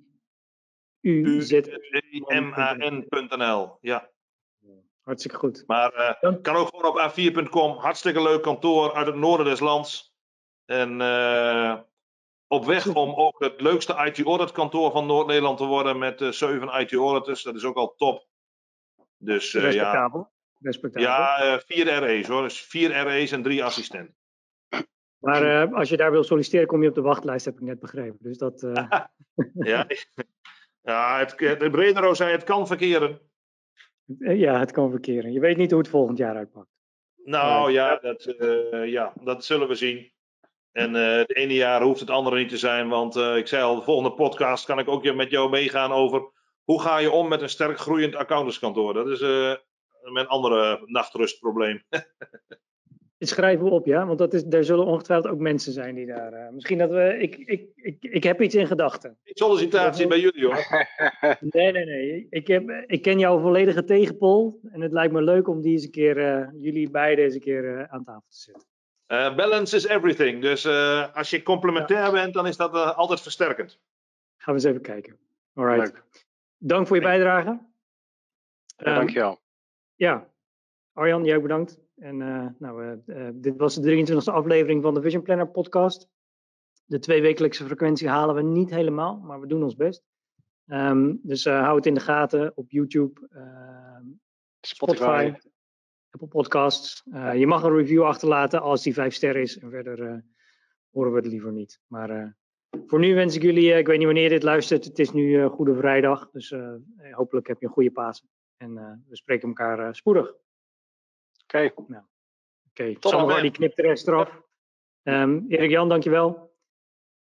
U-M-A-N.nl. 2.10 3.76
Ja. 3.80 4.10
Hartstikke 5.02 5.36
goed. 5.36 5.64
Maar 5.66 5.92
eh, 5.92 6.14
Dank. 6.20 6.42
kan 6.42 6.56
ook 6.56 6.68
gewoon 6.68 6.86
op 6.86 6.98
a4.com. 7.12 7.76
Hartstikke 7.76 8.22
leuk 8.22 8.42
kantoor 8.42 8.94
uit 8.94 9.06
het 9.06 9.16
noorden 9.16 9.46
des 9.46 9.60
lands. 9.60 10.13
En 10.64 11.00
eh, 11.00 11.80
op 12.46 12.64
weg 12.64 12.94
om 12.94 13.14
ook 13.14 13.40
het 13.40 13.60
leukste 13.60 13.92
IT-audit 13.92 14.52
kantoor 14.52 14.90
van 14.90 15.06
Noord-Nederland 15.06 15.58
te 15.58 15.64
worden 15.64 15.98
met 15.98 16.20
eh, 16.20 16.28
zeven 16.28 16.80
IT-auditors. 16.80 17.42
Dat 17.42 17.54
is 17.54 17.64
ook 17.64 17.76
al 17.76 17.94
top. 17.96 18.26
Dus 19.16 19.54
eh, 19.54 19.62
ja, 19.62 19.68
Respectabel. 19.68 20.32
Respectabel. 20.60 21.08
ja 21.08 21.60
vier 21.66 21.98
RE's 21.98 22.28
hoor. 22.28 22.42
Dus 22.42 22.60
vier 22.60 22.90
RE's 22.90 23.32
en 23.32 23.42
drie 23.42 23.64
assistenten. 23.64 24.16
Maar 25.18 25.74
als 25.74 25.88
je 25.88 25.96
daar 25.96 26.10
wil 26.10 26.24
solliciteren, 26.24 26.66
kom 26.66 26.82
je 26.82 26.88
op 26.88 26.94
de 26.94 27.00
wachtlijst, 27.00 27.44
heb 27.44 27.54
ik 27.54 27.60
net 27.60 27.80
begrepen. 27.80 28.18
Dus 28.20 28.38
dat. 28.38 28.60
Ja, 29.54 29.86
ja 30.82 31.18
het, 31.18 31.40
het 31.40 31.70
Bredero 31.70 32.14
zei 32.14 32.32
het 32.32 32.44
kan 32.44 32.66
verkeren. 32.66 33.20
ja, 34.18 34.58
het 34.58 34.70
kan 34.70 34.90
verkeren. 34.90 35.32
Je 35.32 35.40
weet 35.40 35.56
niet 35.56 35.70
hoe 35.70 35.80
het 35.80 35.88
volgend 35.88 36.18
jaar 36.18 36.36
uitpakt. 36.36 36.68
Nou 37.24 37.72
ja, 37.72 37.96
dat, 37.96 38.34
ja, 38.86 39.12
dat 39.20 39.44
zullen 39.44 39.68
we 39.68 39.74
zien. 39.74 40.13
En 40.74 40.96
eh, 40.96 41.16
het 41.16 41.36
ene 41.36 41.54
jaar 41.54 41.82
hoeft 41.82 42.00
het 42.00 42.10
andere 42.10 42.36
niet 42.36 42.48
te 42.48 42.56
zijn. 42.56 42.88
Want 42.88 43.16
eh, 43.16 43.36
ik 43.36 43.46
zei 43.46 43.62
al, 43.62 43.76
de 43.76 43.82
volgende 43.82 44.12
podcast 44.12 44.64
kan 44.64 44.78
ik 44.78 44.88
ook 44.88 45.14
met 45.14 45.30
jou 45.30 45.50
meegaan 45.50 45.92
over 45.92 46.30
hoe 46.64 46.80
ga 46.80 46.98
je 46.98 47.10
om 47.10 47.28
met 47.28 47.42
een 47.42 47.48
sterk 47.48 47.78
groeiend 47.78 48.14
accountantskantoor. 48.14 48.94
Dat 48.94 49.08
is 49.08 49.20
eh, 49.20 49.54
mijn 50.12 50.26
andere 50.26 50.82
nachtrustprobleem. 50.84 51.82
Dit 53.18 53.28
schrijven 53.28 53.64
we 53.64 53.70
op, 53.70 53.86
ja, 53.86 54.06
want 54.06 54.18
dat 54.18 54.34
is, 54.34 54.44
er 54.50 54.64
zullen 54.64 54.86
ongetwijfeld 54.86 55.32
ook 55.32 55.38
mensen 55.38 55.72
zijn 55.72 55.94
die 55.94 56.06
daar. 56.06 56.52
misschien 56.52 56.78
dat 56.78 56.90
we. 56.90 57.16
Ik, 57.18 57.36
ik, 57.36 57.68
ik, 57.74 57.96
ik 58.00 58.22
heb 58.22 58.42
iets 58.42 58.54
in 58.54 58.66
gedachten. 58.66 59.18
Sollicitatie 59.24 60.06
bij 60.06 60.20
jullie 60.20 60.46
hoor. 60.46 60.66
Nee, 61.40 61.72
nee, 61.72 61.84
nee. 61.84 62.26
Ik, 62.30 62.46
heb, 62.46 62.84
ik 62.86 63.02
ken 63.02 63.18
jouw 63.18 63.40
volledige 63.40 63.84
tegenpol. 63.84 64.60
En 64.72 64.80
het 64.80 64.92
lijkt 64.92 65.12
me 65.12 65.22
leuk 65.22 65.48
om 65.48 65.60
die 65.60 65.72
eens 65.72 65.84
een 65.84 65.90
keer, 65.90 66.18
eh, 66.18 66.48
jullie 66.60 66.90
beiden 66.90 67.24
eens 67.24 67.34
een 67.34 67.40
keer 67.40 67.88
aan 67.88 68.04
tafel 68.04 68.28
te 68.28 68.38
zetten. 68.38 68.73
Eh, 69.06 69.34
balance 69.34 69.76
is 69.76 69.84
everything. 69.86 70.42
Dus 70.42 70.64
eh, 70.64 71.14
als 71.14 71.30
je 71.30 71.42
complementair 71.42 72.10
bent, 72.12 72.34
dan 72.34 72.46
is 72.46 72.56
dat 72.56 72.74
eh, 72.74 72.96
altijd 72.96 73.20
versterkend. 73.20 73.80
Gaan 74.36 74.54
we 74.54 74.60
eens 74.60 74.70
even 74.70 74.82
kijken. 74.82 75.18
Alright. 75.54 75.92
Leuk. 75.92 76.04
Dank 76.58 76.86
voor 76.86 76.96
je 76.96 77.02
bijdrage. 77.02 77.48
Ja, 78.76 78.84
Ehm, 78.84 78.94
dankjewel. 78.94 79.40
Ja, 79.94 80.28
Arjan, 80.92 81.24
jij 81.24 81.36
ook 81.36 81.42
bedankt. 81.42 81.78
En 81.96 82.22
eh, 82.22 82.46
nou, 82.58 83.00
dit 83.34 83.56
was 83.56 83.74
de 83.74 83.80
23e 83.80 84.32
aflevering 84.32 84.82
van 84.82 84.94
de 84.94 85.00
Vision 85.00 85.22
Planner 85.22 85.48
podcast. 85.48 86.08
De 86.84 86.98
tweewekelijkse 86.98 87.64
frequentie 87.64 88.08
halen 88.08 88.34
we 88.34 88.42
niet 88.42 88.70
helemaal, 88.70 89.16
maar 89.16 89.40
we 89.40 89.46
doen 89.46 89.62
ons 89.62 89.76
best. 89.76 90.02
Ehm, 90.66 91.14
dus 91.22 91.44
eh, 91.44 91.62
hou 91.62 91.76
het 91.76 91.86
in 91.86 91.94
de 91.94 92.00
gaten 92.00 92.52
op 92.54 92.70
YouTube, 92.70 93.28
ehm, 93.30 94.04
Spotify. 94.60 95.02
Spotify, 95.02 95.48
Apple 96.14 96.28
Podcasts. 96.28 97.02
Eh, 97.12 97.34
je 97.34 97.46
mag 97.46 97.62
een 97.62 97.76
review 97.76 98.02
achterlaten 98.02 98.62
als 98.62 98.82
die 98.82 98.94
vijf 98.94 99.14
sterren 99.14 99.42
is. 99.42 99.58
En 99.58 99.70
verder 99.70 100.06
eh, 100.06 100.18
horen 100.90 101.10
we 101.12 101.16
het 101.16 101.26
liever 101.26 101.52
niet. 101.52 101.80
Maar 101.86 102.10
eh, 102.10 102.28
voor 102.86 102.98
nu 102.98 103.14
wens 103.14 103.36
ik 103.36 103.42
jullie, 103.42 103.72
ik 103.72 103.86
weet 103.86 103.96
niet 103.96 104.06
wanneer 104.06 104.22
je 104.22 104.28
dit 104.28 104.42
luistert, 104.42 104.84
het 104.84 104.98
is 104.98 105.12
nu 105.12 105.46
Goede 105.46 105.74
Vrijdag. 105.74 106.30
Dus 106.30 106.54
hopelijk 107.10 107.46
heb 107.46 107.60
je 107.60 107.66
een 107.66 107.72
goede 107.72 107.90
Pasen. 107.90 108.28
En 108.56 108.74
we 109.08 109.16
spreken 109.16 109.48
elkaar 109.48 109.94
spoedig. 109.94 110.34
Oké, 111.42 111.72
Oké, 112.68 112.98
Tot 112.98 113.10
Samuel 113.10 113.28
dan, 113.28 113.42
die 113.42 113.50
knipt 113.50 113.76
de 113.76 113.82
rest 113.82 114.08
eraf. 114.08 114.42
Ehm 115.02 115.40
Erik 115.48 115.70
Jan, 115.70 115.88
dankjewel. 115.88 116.54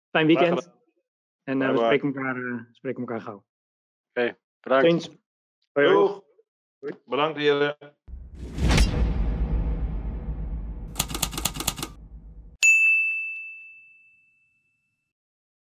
Fijn 0.10 0.28
weekend. 0.28 0.72
En 1.44 1.60
we 1.60 1.78
spreken 1.78 2.08
elkaar, 2.08 2.68
spreken 2.72 3.00
elkaar 3.00 3.22
gauw. 3.22 3.46
bedankt. 4.60 4.86
Eens. 4.86 5.10
Hoi, 5.72 5.88
hoi. 5.88 6.22
Doeg. 6.80 7.04
Bedankt 7.06 7.38
heren. 7.38 7.78